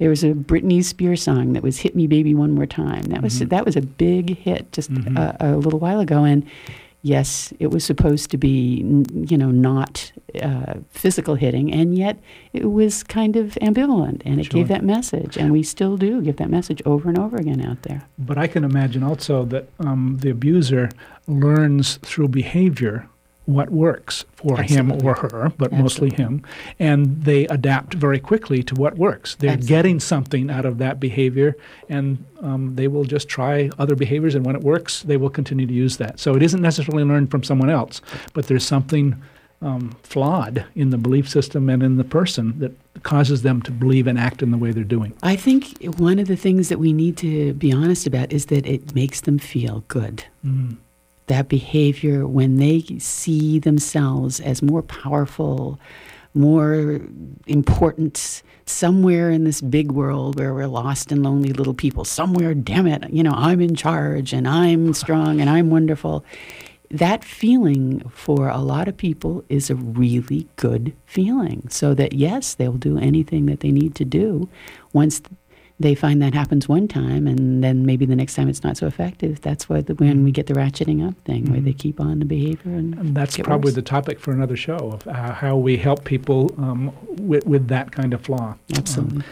there 0.00 0.08
was 0.08 0.24
a 0.24 0.32
Britney 0.32 0.82
Spears 0.82 1.22
song 1.22 1.52
that 1.52 1.62
was 1.62 1.78
"Hit 1.78 1.94
Me, 1.94 2.06
Baby, 2.06 2.34
One 2.34 2.52
More 2.52 2.66
Time." 2.66 3.02
That 3.04 3.22
was 3.22 3.34
mm-hmm. 3.34 3.48
that 3.48 3.64
was 3.64 3.76
a 3.76 3.82
big 3.82 4.36
hit 4.38 4.72
just 4.72 4.90
mm-hmm. 4.90 5.16
a, 5.16 5.36
a, 5.40 5.56
little 5.56 5.78
while 5.78 6.00
ago, 6.00 6.24
and 6.24 6.44
yes, 7.02 7.52
it 7.58 7.66
was 7.66 7.84
supposed 7.84 8.30
to 8.30 8.38
be 8.38 8.82
you 9.12 9.36
know 9.36 9.50
not 9.50 10.10
uh, 10.42 10.76
physical 10.88 11.34
hitting, 11.34 11.70
and 11.70 11.98
yet 11.98 12.18
it 12.54 12.72
was 12.72 13.02
kind 13.02 13.36
of 13.36 13.58
ambivalent, 13.60 14.22
and 14.24 14.40
it 14.40 14.44
sure. 14.44 14.60
gave 14.60 14.68
that 14.68 14.82
message, 14.82 15.36
and 15.36 15.52
we 15.52 15.62
still 15.62 15.98
do 15.98 16.22
give 16.22 16.38
that 16.38 16.48
message 16.48 16.80
over 16.86 17.10
and 17.10 17.18
over 17.18 17.36
again 17.36 17.60
out 17.60 17.82
there. 17.82 18.08
But 18.18 18.38
I 18.38 18.46
can 18.46 18.64
imagine 18.64 19.02
also 19.02 19.44
that 19.44 19.68
um, 19.80 20.16
the 20.20 20.30
abuser 20.30 20.88
learns 21.26 21.98
through 21.98 22.28
behavior 22.28 23.06
what 23.54 23.70
works 23.70 24.24
for 24.34 24.58
Absolutely. 24.58 24.96
him 24.96 25.06
or 25.06 25.14
her, 25.14 25.52
but 25.56 25.72
Absolutely. 25.72 25.78
mostly 25.78 26.10
him, 26.10 26.42
and 26.78 27.24
they 27.24 27.46
adapt 27.46 27.94
very 27.94 28.18
quickly 28.18 28.62
to 28.62 28.74
what 28.74 28.96
works. 28.96 29.34
They're 29.36 29.50
Absolutely. 29.50 29.76
getting 29.76 30.00
something 30.00 30.50
out 30.50 30.64
of 30.64 30.78
that 30.78 31.00
behavior, 31.00 31.56
and 31.88 32.24
um, 32.40 32.74
they 32.76 32.88
will 32.88 33.04
just 33.04 33.28
try 33.28 33.70
other 33.78 33.94
behaviors, 33.94 34.34
and 34.34 34.44
when 34.44 34.56
it 34.56 34.62
works, 34.62 35.02
they 35.02 35.16
will 35.16 35.30
continue 35.30 35.66
to 35.66 35.72
use 35.72 35.96
that. 35.98 36.18
So 36.18 36.34
it 36.34 36.42
isn't 36.42 36.62
necessarily 36.62 37.04
learned 37.04 37.30
from 37.30 37.42
someone 37.42 37.70
else, 37.70 38.00
but 38.32 38.46
there's 38.46 38.66
something 38.66 39.20
um, 39.62 39.94
flawed 40.02 40.64
in 40.74 40.90
the 40.90 40.98
belief 40.98 41.28
system 41.28 41.68
and 41.68 41.82
in 41.82 41.96
the 41.96 42.04
person 42.04 42.58
that 42.60 42.72
causes 43.02 43.42
them 43.42 43.60
to 43.62 43.70
believe 43.70 44.06
and 44.06 44.18
act 44.18 44.42
in 44.42 44.50
the 44.50 44.56
way 44.56 44.72
they're 44.72 44.84
doing. 44.84 45.12
I 45.22 45.36
think 45.36 45.76
one 45.98 46.18
of 46.18 46.28
the 46.28 46.36
things 46.36 46.68
that 46.70 46.78
we 46.78 46.92
need 46.92 47.16
to 47.18 47.52
be 47.54 47.72
honest 47.72 48.06
about 48.06 48.32
is 48.32 48.46
that 48.46 48.66
it 48.66 48.94
makes 48.94 49.22
them 49.22 49.38
feel 49.38 49.84
good. 49.88 50.24
Mm 50.44 50.78
that 51.30 51.48
behavior 51.48 52.26
when 52.26 52.56
they 52.56 52.82
see 52.98 53.60
themselves 53.60 54.40
as 54.40 54.62
more 54.62 54.82
powerful, 54.82 55.78
more 56.34 57.00
important 57.46 58.42
somewhere 58.66 59.30
in 59.30 59.44
this 59.44 59.60
big 59.60 59.92
world 59.92 60.36
where 60.38 60.52
we're 60.52 60.66
lost 60.66 61.12
and 61.12 61.22
lonely 61.22 61.52
little 61.52 61.72
people. 61.72 62.04
Somewhere, 62.04 62.52
damn 62.52 62.88
it, 62.88 63.08
you 63.10 63.22
know, 63.22 63.32
I'm 63.32 63.60
in 63.60 63.76
charge 63.76 64.32
and 64.32 64.46
I'm 64.48 64.92
strong 65.02 65.40
and 65.40 65.48
I'm 65.48 65.70
wonderful. 65.70 66.24
That 66.90 67.24
feeling 67.24 68.00
for 68.08 68.48
a 68.48 68.58
lot 68.58 68.88
of 68.88 68.96
people 68.96 69.44
is 69.48 69.70
a 69.70 69.76
really 69.76 70.48
good 70.56 70.92
feeling. 71.06 71.68
So 71.70 71.94
that, 71.94 72.12
yes, 72.12 72.54
they'll 72.54 72.72
do 72.72 72.98
anything 72.98 73.46
that 73.46 73.60
they 73.60 73.70
need 73.70 73.94
to 73.94 74.04
do 74.04 74.48
once 74.92 75.22
they 75.80 75.94
find 75.94 76.20
that 76.20 76.34
happens 76.34 76.68
one 76.68 76.86
time 76.86 77.26
and 77.26 77.64
then 77.64 77.86
maybe 77.86 78.04
the 78.04 78.14
next 78.14 78.34
time 78.34 78.48
it's 78.48 78.62
not 78.62 78.76
so 78.76 78.86
effective 78.86 79.40
that's 79.40 79.68
why 79.68 79.80
the, 79.80 79.94
when 79.94 80.22
we 80.22 80.30
get 80.30 80.46
the 80.46 80.54
ratcheting 80.54 81.06
up 81.06 81.18
thing 81.22 81.44
mm-hmm. 81.44 81.52
where 81.52 81.60
they 81.60 81.70
mm-hmm. 81.70 81.78
keep 81.78 82.00
on 82.00 82.18
the 82.18 82.24
behavior 82.24 82.72
and, 82.72 82.94
and 82.94 83.16
that's 83.16 83.36
probably 83.38 83.68
worse. 83.70 83.74
the 83.74 83.82
topic 83.82 84.20
for 84.20 84.32
another 84.32 84.56
show 84.56 84.76
of 84.76 85.08
uh, 85.08 85.32
how 85.32 85.56
we 85.56 85.78
help 85.78 86.04
people 86.04 86.54
um, 86.58 86.92
with, 87.16 87.44
with 87.46 87.68
that 87.68 87.90
kind 87.90 88.12
of 88.12 88.20
flaw 88.20 88.54
absolutely 88.76 89.18
um, 89.18 89.24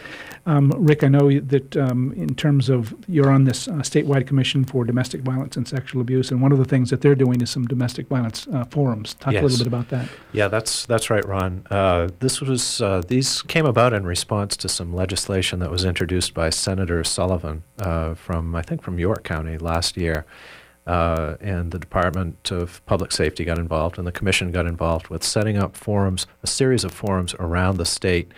um, 0.49 0.73
Rick, 0.75 1.03
I 1.03 1.09
know 1.09 1.39
that 1.39 1.77
um, 1.77 2.11
in 2.13 2.33
terms 2.33 2.69
of 2.69 2.95
you're 3.07 3.29
on 3.29 3.43
this 3.43 3.67
uh, 3.67 3.73
statewide 3.73 4.25
commission 4.25 4.65
for 4.65 4.83
domestic 4.83 5.21
violence 5.21 5.55
and 5.55 5.67
sexual 5.67 6.01
abuse, 6.01 6.31
and 6.31 6.41
one 6.41 6.51
of 6.51 6.57
the 6.57 6.65
things 6.65 6.89
that 6.89 7.01
they're 7.01 7.13
doing 7.13 7.39
is 7.39 7.51
some 7.51 7.65
domestic 7.65 8.07
violence 8.07 8.47
uh, 8.51 8.65
forums. 8.65 9.13
Talk 9.13 9.33
yes. 9.33 9.41
a 9.41 9.45
little 9.45 9.59
bit 9.59 9.67
about 9.67 9.89
that. 9.89 10.09
Yeah, 10.31 10.47
that's 10.47 10.87
that's 10.87 11.11
right, 11.11 11.23
Ron. 11.23 11.67
Uh, 11.69 12.09
this 12.17 12.41
was 12.41 12.81
uh, 12.81 13.03
these 13.07 13.43
came 13.43 13.67
about 13.67 13.93
in 13.93 14.07
response 14.07 14.57
to 14.57 14.67
some 14.67 14.91
legislation 14.91 15.59
that 15.59 15.69
was 15.69 15.85
introduced 15.85 16.33
by 16.33 16.49
Senator 16.49 17.03
Sullivan 17.03 17.61
uh, 17.77 18.15
from 18.15 18.55
I 18.55 18.63
think 18.63 18.81
from 18.81 18.97
York 18.97 19.23
County 19.23 19.59
last 19.59 19.97
year. 19.97 20.25
Uh, 20.87 21.37
and 21.39 21.69
the 21.69 21.77
Department 21.77 22.49
of 22.49 22.83
Public 22.87 23.11
Safety 23.11 23.45
got 23.45 23.59
involved, 23.59 23.99
and 23.99 24.07
the 24.07 24.11
Commission 24.11 24.51
got 24.51 24.65
involved 24.65 25.09
with 25.09 25.23
setting 25.23 25.55
up 25.55 25.77
forums, 25.77 26.25
a 26.41 26.47
series 26.47 26.83
of 26.83 26.91
forums 26.91 27.35
around 27.35 27.77
the 27.77 27.85
state 27.85 28.31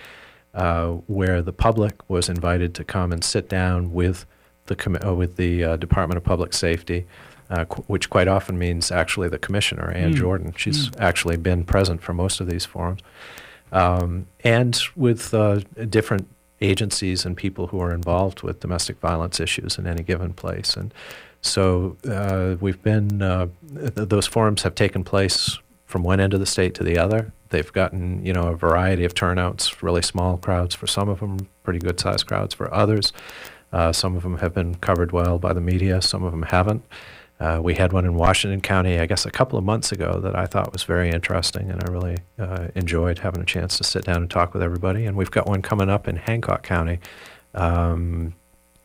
uh, 0.54 0.90
where 1.08 1.42
the 1.42 1.54
public 1.54 2.10
was 2.10 2.30
invited 2.30 2.74
to 2.76 2.84
come 2.84 3.12
and 3.12 3.24
sit 3.24 3.48
down 3.48 3.94
with 3.94 4.26
the 4.66 4.76
com- 4.76 4.98
uh, 5.06 5.14
with 5.14 5.38
the 5.38 5.64
uh, 5.64 5.76
Department 5.78 6.18
of 6.18 6.24
Public 6.24 6.54
Safety, 6.54 7.06
uh, 7.50 7.66
qu- 7.66 7.84
which 7.84 8.10
quite 8.10 8.28
often 8.28 8.58
means 8.58 8.92
actually 8.92 9.30
the 9.30 9.40
commissioner, 9.40 9.92
Ann 9.92 10.14
mm. 10.14 10.18
Jordan. 10.18 10.54
She's 10.58 10.90
mm. 10.90 11.00
actually 11.00 11.38
been 11.38 11.64
present 11.64 12.02
for 12.02 12.14
most 12.14 12.42
of 12.42 12.50
these 12.50 12.66
forums, 12.66 13.02
um, 13.72 14.28
and 14.44 14.80
with 14.96 15.34
uh, 15.34 15.62
different 15.90 16.28
agencies 16.60 17.26
and 17.26 17.36
people 17.36 17.68
who 17.68 17.80
are 17.80 17.94
involved 17.94 18.44
with 18.44 18.60
domestic 18.60 19.00
violence 19.00 19.40
issues 19.40 19.78
in 19.78 19.88
any 19.88 20.04
given 20.04 20.34
place. 20.34 20.76
And 20.76 20.94
so 21.42 21.98
uh, 22.08 22.56
we've 22.60 22.82
been 22.84 23.20
th- 23.20 23.94
those 23.96 24.28
forums 24.28 24.62
have 24.62 24.76
taken 24.76 25.04
place 25.04 25.58
from 25.86 26.04
one 26.04 26.20
end 26.20 26.36
of 26.36 26.40
the 26.40 26.46
state 26.46 26.76
to 26.76 26.84
the 26.84 27.00
other. 27.00 27.34
They've 27.52 27.72
gotten 27.72 28.26
you 28.26 28.34
know 28.34 28.48
a 28.48 28.56
variety 28.56 29.06
of 29.06 29.14
turnouts, 29.14 29.84
really 29.84 30.02
small 30.02 30.38
crowds 30.38 30.74
for 30.76 30.88
some 30.88 31.08
of 31.08 31.20
them, 31.20 31.48
pretty 31.64 31.80
good 31.80 32.00
sized 32.00 32.26
crowds 32.26 32.54
for 32.54 32.74
others. 32.74 33.14
Uh, 33.72 33.94
some 33.94 34.18
of 34.18 34.24
them 34.24 34.40
have 34.40 34.54
been 34.54 34.76
covered 34.76 35.12
well 35.12 35.40
by 35.40 35.54
the 35.54 35.62
media, 35.62 36.02
some 36.02 36.24
of 36.24 36.32
them 36.32 36.44
haven't. 36.44 36.84
Uh, 37.42 37.60
we 37.60 37.74
had 37.74 37.92
one 37.92 38.06
in 38.06 38.14
Washington 38.14 38.62
County, 38.62 39.00
I 39.00 39.08
guess, 39.08 39.26
a 39.26 39.32
couple 39.32 39.58
of 39.58 39.66
months 39.66 39.92
ago 39.92 40.20
that 40.20 40.36
I 40.36 40.46
thought 40.46 40.72
was 40.72 40.84
very 40.84 41.10
interesting, 41.10 41.72
and 41.72 41.84
I 41.84 41.92
really 41.92 42.18
uh, 42.38 42.68
enjoyed 42.76 43.18
having 43.18 43.42
a 43.42 43.46
chance 43.46 43.78
to 43.80 43.84
sit 43.84 44.06
down 44.06 44.18
and 44.18 44.30
talk 44.30 44.54
with 44.54 44.62
everybody. 44.62 45.06
And 45.06 45.18
we've 45.18 45.32
got 45.32 45.48
one 45.48 45.64
coming 45.64 45.90
up 45.90 46.08
in 46.08 46.18
Hancock 46.18 46.62
County, 46.62 47.00
um, 47.56 48.36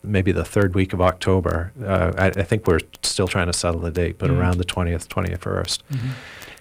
maybe 0.02 0.32
the 0.32 0.44
third 0.44 0.74
week 0.74 0.94
of 0.94 1.02
October. 1.02 1.70
Uh, 1.84 2.12
I, 2.16 2.26
I, 2.28 2.42
think 2.44 2.66
we're 2.66 2.80
still 3.02 3.28
trying 3.28 3.48
to 3.48 3.52
settle 3.52 3.80
the 3.80 3.90
date, 3.90 4.16
but 4.16 4.30
mm-hmm. 4.30 4.40
around 4.40 4.56
the 4.56 4.64
20th, 4.64 5.06
21st. 5.06 5.82
Mm-hmm. 5.92 6.10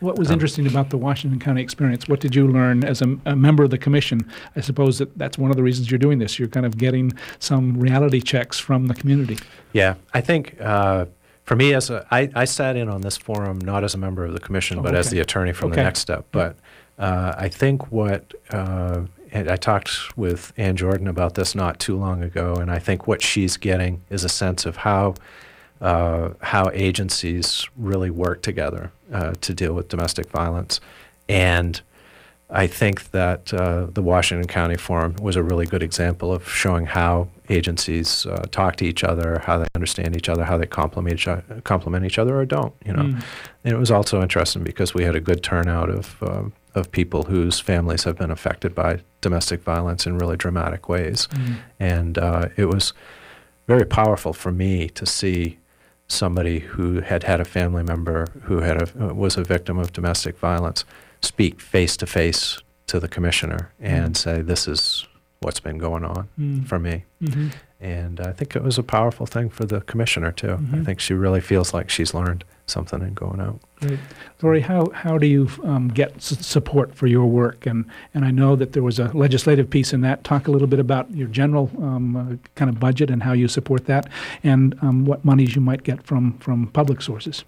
What 0.06 0.20
was 0.20 0.30
um, 0.30 0.34
interesting 0.34 0.68
about 0.68 0.92
the 0.92 0.98
Washington 0.98 1.40
County 1.40 1.64
experience? 1.64 2.08
What 2.08 2.20
did 2.20 2.36
you 2.36 2.48
learn 2.48 2.84
as 2.86 3.02
a, 3.02 3.18
a, 3.26 3.36
member 3.36 3.64
of 3.64 3.72
the 3.72 3.80
commission? 3.80 4.22
I 4.56 4.62
suppose 4.62 5.00
that 5.00 5.18
that's 5.18 5.36
one 5.40 5.50
of 5.50 5.58
the 5.58 5.64
reasons 5.64 5.90
you're 5.90 5.98
doing 5.98 6.20
this. 6.20 6.38
You're 6.38 6.48
kind 6.48 6.66
of 6.66 6.78
getting 6.78 7.12
some 7.40 7.76
reality 7.76 8.22
checks 8.22 8.60
from 8.60 8.86
the 8.86 8.94
community. 8.94 9.40
Yeah, 9.74 9.96
I 10.14 10.22
think. 10.22 10.62
Uh, 10.62 11.08
for 11.44 11.56
me, 11.56 11.74
as 11.74 11.90
a, 11.90 12.06
I, 12.12 12.30
I 12.36 12.46
sat 12.46 12.76
in 12.76 12.88
on 12.88 13.02
this 13.02 13.18
forum 13.18 13.58
not 13.60 13.84
as 13.84 13.96
a 13.96 13.98
member 13.98 14.24
of 14.24 14.34
the 14.34 14.40
commission, 14.40 14.78
oh, 14.78 14.84
but 14.84 14.90
okay. 14.90 15.00
as 15.00 15.10
the 15.10 15.20
attorney 15.20 15.54
from 15.54 15.72
okay. 15.72 15.78
the 15.78 15.84
next 15.84 16.02
step. 16.02 16.26
But 16.32 16.56
uh, 17.00 17.34
I 17.38 17.50
think 17.50 17.92
what 17.92 18.32
uh, 18.52 19.02
I 19.34 19.56
talked 19.56 20.16
with 20.16 20.54
Ann 20.56 20.76
Jordan 20.76 21.08
about 21.08 21.34
this 21.34 21.56
not 21.56 21.80
too 21.80 21.98
long 21.98 22.22
ago, 22.22 22.56
and 22.56 22.70
I 22.70 22.78
think 22.78 23.08
what 23.08 23.24
she's 23.24 23.58
getting 23.58 24.04
is 24.12 24.24
a 24.24 24.30
sense 24.30 24.68
of 24.68 24.78
how 24.78 25.16
uh, 25.86 26.34
how 26.42 26.72
agencies 26.74 27.70
really 27.78 28.10
work 28.10 28.42
together 28.42 28.92
uh, 29.14 29.34
to 29.40 29.54
deal 29.54 29.72
with 29.74 29.88
domestic 29.88 30.28
violence. 30.32 30.82
And 31.30 31.80
I 32.50 32.66
think 32.66 33.12
that 33.12 33.54
uh, 33.54 33.86
the 33.94 34.02
Washington 34.02 34.48
County 34.48 34.78
Forum 34.78 35.16
was 35.22 35.36
a 35.36 35.44
really 35.44 35.68
good 35.68 35.84
example 35.84 36.34
of 36.34 36.50
showing 36.50 36.88
how 36.88 37.30
agencies 37.50 38.26
uh, 38.26 38.46
talk 38.50 38.78
to 38.78 38.86
each 38.86 39.04
other, 39.04 39.44
how 39.46 39.60
they 39.60 39.68
understand 39.76 40.18
each 40.18 40.28
other, 40.28 40.44
how 40.46 40.58
they 40.58 40.66
complement 40.66 41.14
each, 41.14 41.28
other, 41.28 41.62
complement 41.64 42.04
each 42.04 42.18
other 42.18 42.36
or 42.36 42.46
don't. 42.46 42.74
You 42.84 42.94
know, 42.94 43.04
mm. 43.04 43.24
and 43.64 43.74
it 43.74 43.78
was 43.78 43.92
also 43.92 44.24
interesting 44.24 44.64
because 44.64 44.96
we 44.96 45.04
had 45.04 45.16
a 45.16 45.20
good 45.20 45.44
turnout 45.44 45.92
of 45.92 46.16
um, 46.22 46.54
of 46.74 46.92
people 46.92 47.24
whose 47.24 47.60
families 47.60 48.06
have 48.06 48.18
been 48.18 48.32
affected 48.32 48.74
by 48.74 49.02
domestic 49.22 49.62
violence 49.62 50.08
in 50.08 50.18
really 50.18 50.36
dramatic 50.36 50.90
ways, 50.90 51.28
mm. 51.28 51.58
and 51.80 52.18
uh, 52.18 52.48
it 52.58 52.66
was 52.66 52.94
very 53.68 53.86
powerful 53.86 54.34
for 54.34 54.52
me 54.52 54.90
to 54.90 55.06
see 55.06 55.60
somebody 56.08 56.60
who 56.60 57.02
had 57.02 57.24
had 57.24 57.40
a 57.40 57.46
family 57.46 57.84
member 57.84 58.28
who 58.44 58.60
had 58.60 58.82
a, 58.82 59.14
was 59.14 59.38
a 59.38 59.44
victim 59.44 59.78
of 59.78 59.92
domestic 59.94 60.38
violence 60.38 60.86
speak 61.22 61.60
face 61.60 61.98
to 61.98 62.06
face 62.06 62.60
to 62.88 63.00
the 63.00 63.08
commissioner 63.08 63.72
and 63.80 64.16
say, 64.16 64.42
"This 64.42 64.68
is 64.68 65.06
what's 65.40 65.60
been 65.60 65.78
going 65.80 66.06
on 66.06 66.28
Mm. 66.40 66.68
for 66.68 66.78
me." 66.80 67.06
Mhm. 67.22 67.52
And 67.82 68.20
I 68.20 68.32
think 68.32 68.56
it 68.56 68.64
was 68.64 68.78
a 68.78 68.84
powerful 68.84 69.26
thing 69.26 69.50
for 69.50 69.66
the 69.66 69.82
commissioner 69.82 70.32
too. 70.32 70.54
I 70.54 70.78
Mhm. 70.78 70.86
think 70.86 71.00
she 71.00 71.14
really 71.14 71.42
feels 71.42 71.74
like 71.74 71.90
she's 71.90 72.14
learned 72.14 72.44
something 72.68 73.02
in 73.02 73.14
going 73.14 73.40
out. 73.42 73.60
Great. 73.86 74.00
Lori, 74.42 74.62
how, 74.62 74.90
how 74.94 75.18
do 75.18 75.28
you 75.28 75.50
um, 75.64 75.88
get 75.88 76.16
s- 76.16 76.46
support 76.46 76.96
for 76.96 77.08
your 77.08 77.26
work? 77.26 77.66
And, 77.66 77.86
and 78.14 78.26
I 78.26 78.32
know 78.32 78.56
that 78.56 78.74
there 78.74 78.84
was 78.84 79.00
a 79.00 79.06
legislative 79.16 79.70
piece 79.70 79.94
in 79.94 80.02
that. 80.02 80.24
Talk 80.24 80.48
a 80.48 80.52
little 80.52 80.68
bit 80.68 80.80
about 80.80 81.10
your 81.12 81.28
general 81.28 81.70
um, 81.78 82.16
uh, 82.16 82.36
kind 82.56 82.70
of 82.70 82.80
budget 82.80 83.10
and 83.10 83.24
how 83.24 83.34
you 83.34 83.48
support 83.48 83.86
that, 83.86 84.10
and 84.44 84.76
um, 84.82 85.06
what 85.06 85.24
monies 85.24 85.56
you 85.56 85.62
might 85.62 85.84
get 85.84 86.04
from, 86.04 86.38
from 86.40 86.68
public 86.68 87.02
sources. 87.02 87.44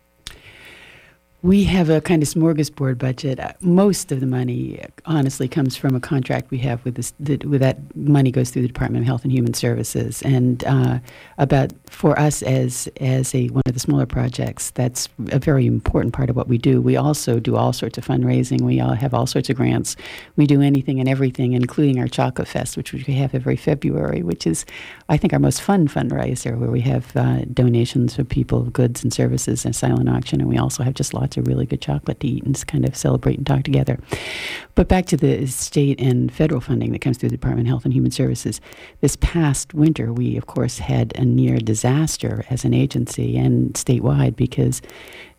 We 1.48 1.64
have 1.64 1.90
a 1.90 2.02
kind 2.02 2.22
of 2.22 2.28
smorgasbord 2.28 2.98
budget. 2.98 3.40
Uh, 3.40 3.54
Most 3.62 4.12
of 4.12 4.20
the 4.20 4.26
money, 4.26 4.84
honestly, 5.06 5.48
comes 5.48 5.78
from 5.78 5.96
a 5.96 6.00
contract 6.02 6.52
we 6.52 6.58
have 6.58 6.84
with 6.84 6.96
this. 6.96 7.14
With 7.46 7.62
that 7.62 7.78
money 7.96 8.32
goes 8.32 8.50
through 8.50 8.64
the 8.64 8.68
Department 8.68 9.04
of 9.04 9.08
Health 9.08 9.24
and 9.24 9.32
Human 9.32 9.54
Services, 9.54 10.22
and 10.24 10.62
uh, 10.66 11.00
about 11.38 11.72
for 11.86 12.20
us 12.20 12.44
as 12.44 12.90
as 13.00 13.34
a 13.34 13.48
one 13.48 13.64
of 13.66 13.74
the 13.74 13.80
smaller 13.80 14.06
projects, 14.06 14.72
that's 14.72 15.08
a 15.32 15.40
very 15.40 15.66
important 15.66 16.14
part 16.14 16.30
of 16.30 16.36
what 16.36 16.50
we 16.50 16.58
do. 16.58 16.82
We 16.82 16.98
also 16.98 17.40
do 17.40 17.56
all 17.56 17.72
sorts 17.72 17.98
of 17.98 18.06
fundraising. 18.06 18.60
We 18.60 18.82
all 18.82 18.96
have 18.96 19.14
all 19.14 19.26
sorts 19.26 19.50
of 19.50 19.56
grants. 19.56 19.96
We 20.36 20.48
do 20.48 20.62
anything 20.62 21.00
and 21.00 21.08
everything, 21.08 21.54
including 21.54 21.98
our 21.98 22.10
Chocolate 22.10 22.50
Fest, 22.50 22.76
which 22.76 22.92
we 22.92 23.02
have 23.14 23.34
every 23.34 23.56
February, 23.56 24.22
which 24.22 24.46
is, 24.46 24.66
I 25.08 25.16
think, 25.16 25.32
our 25.32 25.40
most 25.40 25.62
fun 25.62 25.88
fundraiser, 25.88 26.58
where 26.60 26.72
we 26.72 26.82
have 26.82 27.16
uh, 27.16 27.46
donations 27.54 28.18
for 28.18 28.26
people, 28.26 28.64
goods 28.64 29.02
and 29.02 29.14
services, 29.14 29.64
and 29.64 29.74
silent 29.74 30.10
auction, 30.10 30.42
and 30.42 30.50
we 30.50 30.58
also 30.58 30.84
have 30.84 30.94
just 30.94 31.14
lots 31.14 31.37
of 31.38 31.48
really 31.48 31.66
good 31.66 31.82
chocolate 31.82 32.20
to 32.22 32.28
eat 32.28 32.44
and 32.44 32.68
kind 32.68 32.86
of 32.86 32.96
celebrate 32.96 33.38
and 33.38 33.48
talk 33.48 33.64
together. 33.64 34.00
But 34.76 34.88
back 34.88 35.06
to 35.08 35.18
the 35.18 35.46
state 35.48 36.00
and 36.00 36.32
federal 36.32 36.62
funding 36.62 36.92
that 36.92 37.02
comes 37.02 37.18
through 37.18 37.30
the 37.30 37.38
Department 37.38 37.68
of 37.68 37.72
Health 37.72 37.86
and 37.86 37.94
Human 37.94 38.12
Services. 38.12 38.62
This 39.02 39.16
past 39.18 39.74
winter, 39.74 40.14
we, 40.14 40.38
of 40.38 40.48
course, 40.48 40.80
had 40.80 41.14
a 41.16 41.26
near 41.26 41.58
disaster 41.58 42.46
as 42.50 42.66
an 42.66 42.74
agency 42.74 43.38
and 43.38 43.74
statewide 43.74 44.36
because 44.36 44.82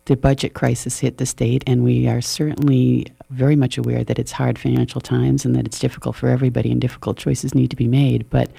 the 0.05 0.17
budget 0.17 0.55
crisis 0.55 0.99
hit 0.99 1.19
the 1.19 1.25
state, 1.25 1.63
and 1.67 1.83
we 1.83 2.07
are 2.07 2.19
certainly 2.19 3.05
very 3.29 3.55
much 3.55 3.77
aware 3.77 4.03
that 4.03 4.17
it's 4.17 4.31
hard 4.31 4.57
financial 4.57 4.99
times 4.99 5.45
and 5.45 5.55
that 5.55 5.67
it's 5.67 5.77
difficult 5.77 6.15
for 6.15 6.29
everybody 6.29 6.71
and 6.71 6.81
difficult 6.81 7.17
choices 7.17 7.53
need 7.53 7.69
to 7.69 7.75
be 7.75 7.87
made. 7.87 8.27
But 8.29 8.49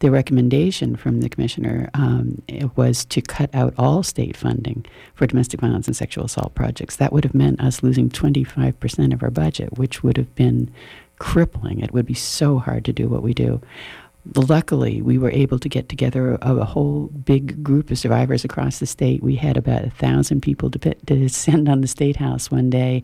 the 0.00 0.10
recommendation 0.10 0.96
from 0.96 1.20
the 1.20 1.28
commissioner 1.28 1.90
um, 1.94 2.40
was 2.76 3.04
to 3.06 3.20
cut 3.20 3.52
out 3.54 3.74
all 3.76 4.02
state 4.02 4.36
funding 4.36 4.84
for 5.14 5.26
domestic 5.26 5.60
violence 5.60 5.86
and 5.86 5.96
sexual 5.96 6.24
assault 6.24 6.54
projects. 6.54 6.96
That 6.96 7.12
would 7.12 7.24
have 7.24 7.34
meant 7.34 7.60
us 7.60 7.82
losing 7.82 8.08
25% 8.08 9.12
of 9.12 9.22
our 9.22 9.30
budget, 9.30 9.76
which 9.76 10.02
would 10.02 10.16
have 10.16 10.32
been 10.34 10.70
crippling. 11.18 11.80
It 11.80 11.92
would 11.92 12.06
be 12.06 12.14
so 12.14 12.58
hard 12.58 12.84
to 12.84 12.92
do 12.92 13.08
what 13.08 13.22
we 13.22 13.34
do. 13.34 13.60
Luckily, 14.34 15.00
we 15.00 15.16
were 15.16 15.30
able 15.30 15.58
to 15.58 15.68
get 15.68 15.88
together 15.88 16.38
a, 16.42 16.56
a 16.56 16.64
whole 16.64 17.06
big 17.06 17.64
group 17.64 17.90
of 17.90 17.98
survivors 17.98 18.44
across 18.44 18.78
the 18.78 18.86
state. 18.86 19.22
We 19.22 19.36
had 19.36 19.56
about 19.56 19.84
a 19.84 19.90
thousand 19.90 20.42
people 20.42 20.70
to, 20.70 20.78
to 20.78 20.94
descend 20.94 21.68
on 21.68 21.80
the 21.80 21.86
state 21.88 22.16
house 22.16 22.50
one 22.50 22.68
day, 22.68 23.02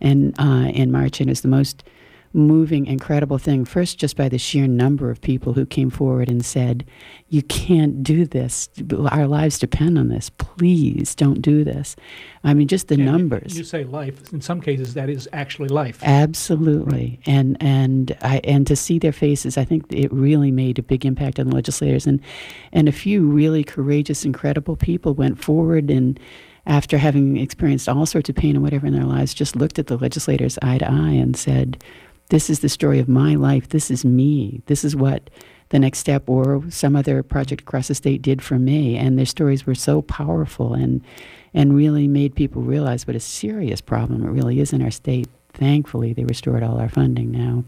and 0.00 0.34
uh, 0.40 0.70
in 0.72 0.90
March, 0.90 1.20
and 1.20 1.28
it 1.28 1.32
was 1.32 1.42
the 1.42 1.48
most 1.48 1.84
moving, 2.34 2.86
incredible 2.86 3.38
thing. 3.38 3.64
First, 3.64 3.98
just 3.98 4.16
by 4.16 4.28
the 4.28 4.38
sheer 4.38 4.66
number 4.66 5.10
of 5.10 5.20
people 5.20 5.52
who 5.52 5.66
came 5.66 5.90
forward 5.90 6.28
and 6.28 6.44
said, 6.44 6.84
You 7.28 7.42
can't 7.42 8.02
do 8.02 8.24
this. 8.24 8.68
Our 9.10 9.26
lives 9.26 9.58
depend 9.58 9.98
on 9.98 10.08
this. 10.08 10.30
Please 10.30 11.14
don't 11.14 11.42
do 11.42 11.64
this. 11.64 11.96
I 12.44 12.54
mean, 12.54 12.68
just 12.68 12.88
the 12.88 12.94
And 12.94 13.04
numbers. 13.04 13.56
You 13.56 13.64
say 13.64 13.84
life. 13.84 14.32
In 14.32 14.40
some 14.40 14.60
cases, 14.60 14.94
that 14.94 15.10
is 15.10 15.28
actually 15.32 15.68
life. 15.68 15.98
Absolutely, 16.02 17.20
and 17.26 17.56
and 17.60 18.16
I 18.22 18.38
and 18.44 18.66
to 18.66 18.76
see 18.76 18.98
their 18.98 19.12
faces, 19.12 19.56
I 19.56 19.64
think 19.64 19.84
it 19.90 20.12
really 20.12 20.50
made 20.50 20.78
a 20.78 20.82
big 20.82 21.04
impact 21.04 21.38
on 21.38 21.48
the 21.48 21.54
legislators, 21.54 22.06
and 22.06 22.20
and 22.72 22.88
a 22.88 22.92
few 22.92 23.26
really 23.26 23.64
courageous, 23.64 24.24
incredible 24.24 24.76
people 24.76 25.14
went 25.14 25.42
forward 25.42 25.90
and. 25.90 26.18
After 26.64 26.96
having 26.96 27.38
experienced 27.38 27.88
all 27.88 28.06
sorts 28.06 28.28
of 28.28 28.36
pain 28.36 28.54
and 28.54 28.62
whatever 28.62 28.86
in 28.86 28.92
their 28.92 29.02
lives, 29.04 29.34
just 29.34 29.56
looked 29.56 29.80
at 29.80 29.88
the 29.88 29.96
legislators 29.96 30.60
eye 30.62 30.78
to 30.78 30.88
eye 30.88 31.10
and 31.10 31.36
said, 31.36 31.82
"This 32.32 32.48
is 32.50 32.60
the 32.60 32.68
story 32.68 32.98
of 32.98 33.08
my 33.08 33.34
life. 33.34 33.68
This 33.68 33.90
is 33.90 34.04
me. 34.04 34.62
This 34.66 34.84
is 34.84 34.96
what 34.96 35.30
the 35.68 35.78
next 35.78 35.98
step 35.98 36.22
or 36.28 36.62
some 36.70 36.96
other 36.96 37.22
project 37.22 37.62
across 37.62 37.88
the 37.88 37.94
state 37.94 38.22
did 38.22 38.40
for 38.42 38.58
me." 38.58 38.96
And 38.96 39.18
their 39.18 39.26
stories 39.36 39.66
were 39.66 39.74
so 39.76 40.02
powerful 40.02 40.72
and 40.74 41.00
and 41.54 41.76
really 41.76 42.08
made 42.08 42.34
people 42.34 42.62
realize 42.62 43.06
what 43.06 43.14
a 43.14 43.20
serious 43.20 43.82
problem 43.82 44.24
it 44.24 44.30
really 44.30 44.58
is 44.60 44.72
in 44.72 44.80
our 44.82 44.90
state. 44.90 45.28
Thankfully, 45.52 46.14
they 46.14 46.24
restored 46.24 46.62
all 46.62 46.78
our 46.80 46.88
funding 46.88 47.30
now. 47.30 47.64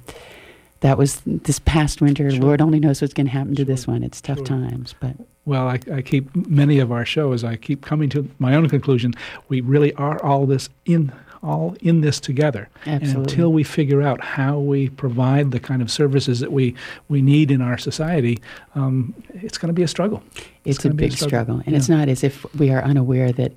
That 0.81 0.97
was 0.99 1.21
this 1.25 1.59
past 1.61 2.01
winter. 2.01 2.31
Sure. 2.31 2.41
Lord 2.41 2.61
only 2.63 2.81
knows 2.81 3.01
what's 3.03 3.15
going 3.15 3.27
to 3.27 3.33
happen 3.33 3.55
to 3.57 3.65
this 3.65 3.87
one. 3.87 4.03
It's 4.03 4.21
tough 4.23 4.39
Sure. 4.39 4.47
times, 4.47 4.95
but 5.01 5.17
Well, 5.47 5.69
I, 5.69 5.79
I 5.93 6.01
keep 6.01 6.35
many 6.49 6.79
of 6.79 6.91
our 6.91 7.05
shows. 7.05 7.45
I 7.45 7.57
keep 7.57 7.83
coming 7.83 8.09
to 8.11 8.29
my 8.39 8.55
own 8.55 8.69
conclusion. 8.71 9.13
We 9.49 9.61
really 9.61 9.93
are 9.95 10.23
all 10.23 10.47
this 10.47 10.71
in 10.87 11.13
all 11.45 11.77
in 11.81 12.01
this 12.01 12.19
together. 12.21 12.69
And 12.87 13.03
until 13.03 13.53
we 13.53 13.63
figure 13.65 14.03
out 14.03 14.21
how 14.23 14.59
we 14.59 14.89
provide 14.89 15.51
the 15.51 15.61
kind 15.61 15.83
of 15.83 15.91
services 15.91 16.41
that 16.41 16.53
we 16.53 16.75
we 17.09 17.21
need 17.23 17.51
in 17.51 17.61
our 17.61 17.79
society, 17.79 18.39
um, 18.75 19.15
it's 19.35 19.59
going 19.59 19.69
to 19.69 19.75
be 19.75 19.83
a 19.83 19.89
struggle. 19.89 20.23
it's, 20.65 20.79
a 20.79 20.83
gonna 20.89 20.95
be 20.95 21.09
big 21.09 21.17
struggle. 21.19 21.57
And 21.65 21.69
Yeah. 21.73 21.77
it's 21.77 21.89
not 21.91 22.09
as 22.09 22.25
if 22.25 22.45
we 22.59 22.71
are 22.71 22.83
unaware 22.83 23.31
that 23.33 23.53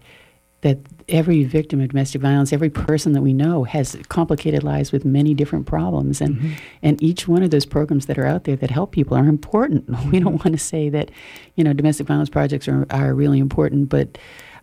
that 0.62 0.80
every 1.08 1.44
victim 1.44 1.80
of 1.80 1.88
domestic 1.90 2.20
violence, 2.20 2.52
every 2.52 2.70
person 2.70 3.14
that 3.14 3.22
we 3.22 3.32
know, 3.32 3.64
has 3.64 3.96
complicated 4.10 4.64
lives 4.64 4.92
with 4.92 5.06
many 5.06 5.34
different 5.36 5.68
problems, 5.68 6.20
and 6.20 6.36
Mhm. 6.40 6.52
and 6.82 7.02
each 7.04 7.28
one 7.28 7.44
of 7.44 7.52
those 7.52 7.66
programs 7.66 8.08
that 8.08 8.18
are 8.18 8.26
out 8.26 8.44
there 8.46 8.56
that 8.58 8.72
help 8.72 8.92
people 8.92 9.16
are 9.16 9.28
important. 9.30 9.86
We 10.12 10.20
don't 10.20 10.44
want 10.44 10.54
to 10.54 10.64
say 10.74 10.90
that, 10.90 11.12
you 11.56 11.64
know, 11.64 11.74
domestic 11.74 12.08
violence 12.08 12.30
projects 12.32 12.68
are 12.68 12.86
are 12.90 13.14
really 13.14 13.40
important, 13.40 13.88
but 13.90 14.18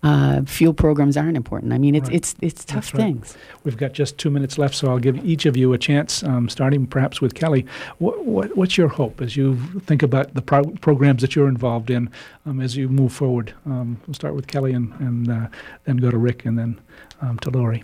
uh, 0.05 0.43
field 0.43 0.77
programs 0.77 1.17
aren't 1.17 1.37
important. 1.37 1.73
I 1.73 1.79
mean, 1.79 1.95
it's 1.95 2.09
Right. 2.09 2.17
it's 2.17 2.35
it's 2.41 2.65
tough 2.65 2.93
right. 2.95 3.01
things. 3.03 3.37
We've 3.65 3.77
got 3.77 3.93
just 3.95 4.19
two 4.19 4.31
minutes 4.31 4.59
left, 4.59 4.75
so 4.75 4.89
I'll 4.89 4.99
give 4.99 5.17
each 5.25 5.47
of 5.47 5.57
you 5.57 5.73
a 5.73 5.79
chance, 5.79 6.23
um, 6.23 6.49
starting 6.49 6.87
perhaps 6.87 7.21
with 7.23 7.35
Kelly. 7.35 7.65
What, 7.99 8.25
what, 8.27 8.57
what's 8.57 8.77
your 8.77 8.89
hope 8.89 9.21
as 9.23 9.37
you 9.37 9.57
think 9.87 10.03
about 10.03 10.35
the 10.35 10.43
pro- 10.43 10.73
programs 10.83 11.23
that 11.23 11.35
you're 11.35 11.49
involved 11.49 11.91
in 11.91 12.11
um, 12.47 12.61
as 12.61 12.77
you 12.77 12.89
move 12.89 13.13
forward? 13.13 13.55
Um, 13.67 13.99
we'll 14.07 14.15
start 14.15 14.35
with 14.35 14.47
Kelly 14.47 14.73
and, 14.75 14.93
and 15.01 15.31
uh, 15.31 15.49
then 15.85 15.97
go 15.97 16.11
to 16.11 16.19
Rick 16.19 16.45
and 16.45 16.59
then 16.59 16.79
um, 17.23 17.39
to 17.41 17.51
Lori. 17.51 17.83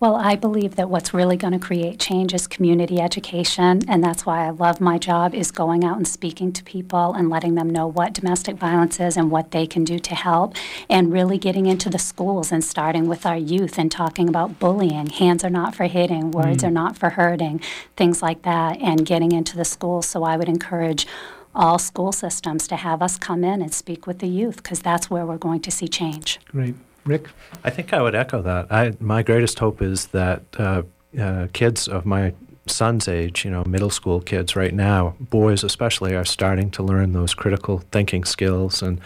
Well, 0.00 0.16
I 0.16 0.34
believe 0.34 0.74
that 0.74 0.90
what's 0.90 1.14
really 1.14 1.36
going 1.36 1.52
to 1.52 1.58
create 1.58 1.98
change 1.98 2.34
is 2.34 2.46
community 2.46 3.00
education, 3.00 3.80
and 3.88 4.02
that's 4.02 4.26
why 4.26 4.44
I 4.44 4.50
love 4.50 4.80
my 4.80 4.98
job 4.98 5.34
is 5.34 5.50
going 5.50 5.84
out 5.84 5.96
and 5.96 6.06
speaking 6.06 6.52
to 6.52 6.64
people 6.64 7.14
and 7.14 7.30
letting 7.30 7.54
them 7.54 7.70
know 7.70 7.86
what 7.86 8.12
domestic 8.12 8.56
violence 8.56 8.98
is 8.98 9.16
and 9.16 9.30
what 9.30 9.52
they 9.52 9.66
can 9.66 9.84
do 9.84 9.98
to 10.00 10.14
help, 10.14 10.56
and 10.90 11.12
really 11.12 11.38
getting 11.38 11.66
into 11.66 11.88
the 11.88 11.98
schools 11.98 12.50
and 12.50 12.62
starting 12.64 13.06
with 13.08 13.24
our 13.24 13.36
youth 13.36 13.78
and 13.78 13.90
talking 13.90 14.28
about 14.28 14.58
bullying. 14.58 15.06
Hands 15.06 15.42
are 15.44 15.48
not 15.50 15.74
for 15.74 15.84
hitting, 15.84 16.32
words 16.32 16.62
mm. 16.64 16.68
are 16.68 16.72
not 16.72 16.98
for 16.98 17.10
hurting, 17.10 17.60
things 17.96 18.20
like 18.20 18.42
that, 18.42 18.80
and 18.80 19.06
getting 19.06 19.32
into 19.32 19.56
the 19.56 19.64
schools. 19.64 20.06
So 20.06 20.24
I 20.24 20.36
would 20.36 20.48
encourage 20.48 21.06
all 21.54 21.78
school 21.78 22.10
systems 22.10 22.66
to 22.66 22.76
have 22.76 23.00
us 23.00 23.16
come 23.16 23.44
in 23.44 23.62
and 23.62 23.72
speak 23.72 24.06
with 24.06 24.18
the 24.18 24.26
youth 24.28 24.56
because 24.56 24.80
that's 24.80 25.08
where 25.08 25.24
we're 25.24 25.38
going 25.38 25.60
to 25.60 25.70
see 25.70 25.86
change. 25.86 26.40
Great. 26.46 26.74
Rick? 27.04 27.28
I 27.62 27.70
think 27.70 27.92
I 27.92 28.02
would 28.02 28.14
echo 28.14 28.42
that. 28.42 28.72
I, 28.72 28.94
my 29.00 29.22
greatest 29.22 29.58
hope 29.58 29.82
is 29.82 30.06
that 30.08 30.42
uh, 30.58 30.82
uh, 31.18 31.48
kids 31.52 31.88
of 31.88 32.06
my 32.06 32.32
son's 32.66 33.08
age, 33.08 33.44
you 33.44 33.50
know, 33.50 33.62
middle 33.64 33.90
school 33.90 34.20
kids 34.20 34.56
right 34.56 34.72
now, 34.74 35.14
boys 35.20 35.62
especially, 35.62 36.14
are 36.14 36.24
starting 36.24 36.70
to 36.72 36.82
learn 36.82 37.12
those 37.12 37.34
critical 37.34 37.78
thinking 37.90 38.24
skills 38.24 38.82
and 38.82 39.00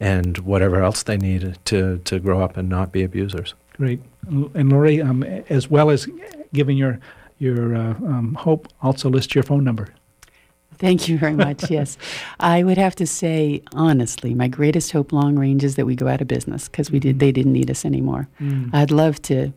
and 0.00 0.38
whatever 0.38 0.82
else 0.82 1.02
they 1.04 1.16
need 1.16 1.58
to 1.64 1.98
to 1.98 2.18
grow 2.20 2.42
up 2.42 2.56
and 2.56 2.68
not 2.68 2.92
be 2.92 3.02
abusers. 3.02 3.54
Great. 3.76 4.00
And 4.28 4.70
Lori, 4.70 5.00
um, 5.00 5.22
as 5.24 5.70
well 5.70 5.90
as 5.90 6.08
giving 6.52 6.76
your, 6.76 7.00
your 7.38 7.74
uh, 7.74 7.94
um, 7.94 8.34
hope, 8.34 8.68
also 8.82 9.08
list 9.08 9.34
your 9.34 9.42
phone 9.42 9.64
number. 9.64 9.88
Thank 10.82 11.08
you 11.08 11.16
very 11.16 11.34
much. 11.34 11.70
yes. 11.70 11.96
I 12.40 12.64
would 12.64 12.76
have 12.76 12.96
to 12.96 13.06
say, 13.06 13.62
honestly, 13.72 14.34
my 14.34 14.48
greatest 14.48 14.90
hope 14.90 15.12
long 15.12 15.38
range 15.38 15.62
is 15.62 15.76
that 15.76 15.86
we 15.86 15.94
go 15.94 16.08
out 16.08 16.20
of 16.20 16.26
business 16.26 16.68
because 16.68 16.90
we 16.90 16.98
did, 16.98 17.16
mm. 17.16 17.18
they 17.20 17.30
didn't 17.30 17.52
need 17.52 17.70
us 17.70 17.84
anymore. 17.84 18.28
Mm. 18.40 18.74
I'd 18.74 18.90
love 18.90 19.22
to 19.22 19.52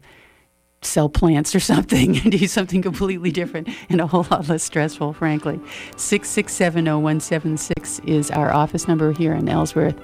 sell 0.86 1.10
plants 1.10 1.54
or 1.56 1.60
something 1.76 2.18
and 2.18 2.32
do 2.32 2.48
something 2.48 2.82
completely 2.82 3.32
different 3.32 3.68
and 3.90 4.00
a 4.02 4.08
whole 4.08 4.26
lot 4.32 4.48
less 4.48 4.64
stressful, 4.64 5.14
frankly. 5.14 5.60
6670176 5.98 8.08
is 8.08 8.32
our 8.32 8.54
office 8.54 8.88
number 8.88 9.12
here 9.12 9.34
in 9.34 9.50
Ellsworth. 9.50 10.00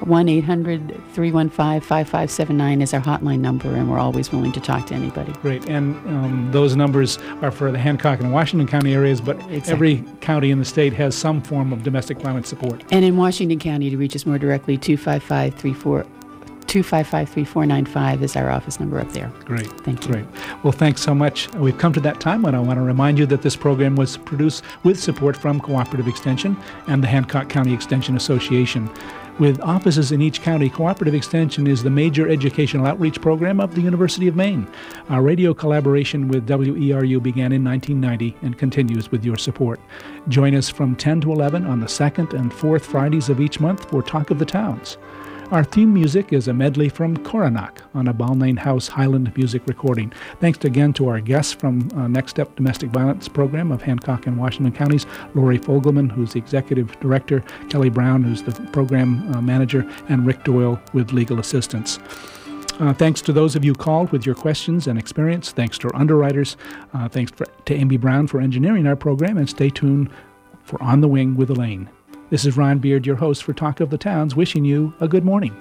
1 0.00 0.28
800 0.28 0.88
315 1.14 1.80
5579 1.80 2.82
is 2.82 2.92
our 2.92 3.00
hotline 3.00 3.38
number, 3.38 3.74
and 3.74 3.90
we're 3.90 3.98
always 3.98 4.30
willing 4.32 4.52
to 4.52 4.60
talk 4.60 4.86
to 4.86 4.94
anybody. 4.94 5.32
Great. 5.40 5.66
And 5.68 5.96
um, 6.08 6.48
those 6.52 6.76
numbers 6.76 7.18
are 7.40 7.50
for 7.50 7.70
the 7.70 7.78
Hancock 7.78 8.20
and 8.20 8.32
Washington 8.32 8.66
County 8.66 8.92
areas, 8.92 9.20
but 9.20 9.36
Exactly. 9.50 9.72
every 9.72 10.04
county 10.20 10.50
in 10.50 10.58
the 10.58 10.64
state 10.64 10.92
has 10.94 11.14
some 11.14 11.40
form 11.40 11.72
of 11.72 11.84
domestic 11.84 12.20
violence 12.20 12.48
support. 12.48 12.82
And 12.90 13.04
in 13.04 13.16
Washington 13.16 13.58
County, 13.58 13.88
to 13.88 13.96
reach 13.96 14.16
us 14.16 14.26
more 14.26 14.38
directly, 14.38 14.76
255 14.76 15.54
34 15.54 16.04
255 16.66 17.28
3495 17.28 18.22
is 18.22 18.36
our 18.36 18.50
office 18.50 18.80
number 18.80 18.98
up 18.98 19.10
there. 19.12 19.30
Great. 19.44 19.68
Thank 19.82 20.06
you. 20.06 20.12
Great. 20.12 20.26
Well, 20.62 20.72
thanks 20.72 21.02
so 21.02 21.14
much. 21.14 21.52
We've 21.54 21.76
come 21.76 21.92
to 21.92 22.00
that 22.00 22.20
time 22.20 22.42
when 22.42 22.54
I 22.54 22.60
want 22.60 22.78
to 22.78 22.82
remind 22.82 23.18
you 23.18 23.26
that 23.26 23.42
this 23.42 23.56
program 23.56 23.96
was 23.96 24.16
produced 24.16 24.64
with 24.82 25.00
support 25.00 25.36
from 25.36 25.60
Cooperative 25.60 26.08
Extension 26.08 26.56
and 26.86 27.02
the 27.02 27.08
Hancock 27.08 27.48
County 27.48 27.72
Extension 27.72 28.16
Association. 28.16 28.90
With 29.40 29.60
offices 29.62 30.12
in 30.12 30.22
each 30.22 30.42
county, 30.42 30.70
Cooperative 30.70 31.12
Extension 31.12 31.66
is 31.66 31.82
the 31.82 31.90
major 31.90 32.28
educational 32.28 32.86
outreach 32.86 33.20
program 33.20 33.58
of 33.58 33.74
the 33.74 33.80
University 33.80 34.28
of 34.28 34.36
Maine. 34.36 34.68
Our 35.08 35.22
radio 35.22 35.52
collaboration 35.52 36.28
with 36.28 36.46
WERU 36.46 37.20
began 37.20 37.50
in 37.50 37.64
1990 37.64 38.36
and 38.42 38.56
continues 38.56 39.10
with 39.10 39.24
your 39.24 39.36
support. 39.36 39.80
Join 40.28 40.54
us 40.54 40.70
from 40.70 40.94
10 40.94 41.22
to 41.22 41.32
11 41.32 41.66
on 41.66 41.80
the 41.80 41.88
second 41.88 42.32
and 42.32 42.54
fourth 42.54 42.86
Fridays 42.86 43.28
of 43.28 43.40
each 43.40 43.58
month 43.58 43.90
for 43.90 44.04
Talk 44.04 44.30
of 44.30 44.38
the 44.38 44.44
Towns. 44.44 44.98
Our 45.50 45.62
theme 45.62 45.92
music 45.92 46.32
is 46.32 46.48
a 46.48 46.54
medley 46.54 46.88
from 46.88 47.16
Coronach 47.18 47.80
on 47.92 48.08
a 48.08 48.14
Balnain 48.14 48.58
House 48.58 48.88
Highland 48.88 49.36
music 49.36 49.62
recording. 49.66 50.12
Thanks 50.40 50.64
again 50.64 50.92
to 50.94 51.06
our 51.08 51.20
guests 51.20 51.52
from 51.52 51.88
uh, 51.94 52.08
Next 52.08 52.30
Step 52.30 52.56
Domestic 52.56 52.90
Violence 52.90 53.28
Program 53.28 53.70
of 53.70 53.82
Hancock 53.82 54.26
and 54.26 54.38
Washington 54.38 54.72
Counties, 54.72 55.06
Lori 55.34 55.58
Fogelman, 55.58 56.10
who's 56.10 56.32
the 56.32 56.38
executive 56.38 56.98
director, 56.98 57.40
Kelly 57.68 57.90
Brown, 57.90 58.22
who's 58.22 58.42
the 58.42 58.52
program 58.72 59.32
uh, 59.34 59.40
manager, 59.42 59.88
and 60.08 60.26
Rick 60.26 60.44
Doyle 60.44 60.80
with 60.92 61.12
legal 61.12 61.38
assistance. 61.38 61.98
Uh, 62.80 62.92
thanks 62.94 63.20
to 63.20 63.32
those 63.32 63.54
of 63.54 63.64
you 63.64 63.74
called 63.74 64.10
with 64.10 64.26
your 64.26 64.34
questions 64.34 64.88
and 64.88 64.98
experience. 64.98 65.52
Thanks 65.52 65.78
to 65.78 65.88
our 65.88 65.96
underwriters. 65.96 66.56
Uh, 66.94 67.08
thanks 67.08 67.30
for, 67.30 67.46
to 67.66 67.74
Amy 67.74 67.98
Brown 67.98 68.26
for 68.26 68.40
engineering 68.40 68.86
our 68.86 68.96
program. 68.96 69.36
And 69.36 69.48
stay 69.48 69.70
tuned 69.70 70.10
for 70.62 70.82
On 70.82 71.00
the 71.00 71.08
Wing 71.08 71.36
with 71.36 71.50
Elaine. 71.50 71.88
This 72.34 72.46
is 72.46 72.56
Ron 72.56 72.80
Beard, 72.80 73.06
your 73.06 73.14
host 73.14 73.44
for 73.44 73.52
Talk 73.52 73.78
of 73.78 73.90
the 73.90 73.96
Towns, 73.96 74.34
wishing 74.34 74.64
you 74.64 74.92
a 74.98 75.06
good 75.06 75.24
morning. 75.24 75.56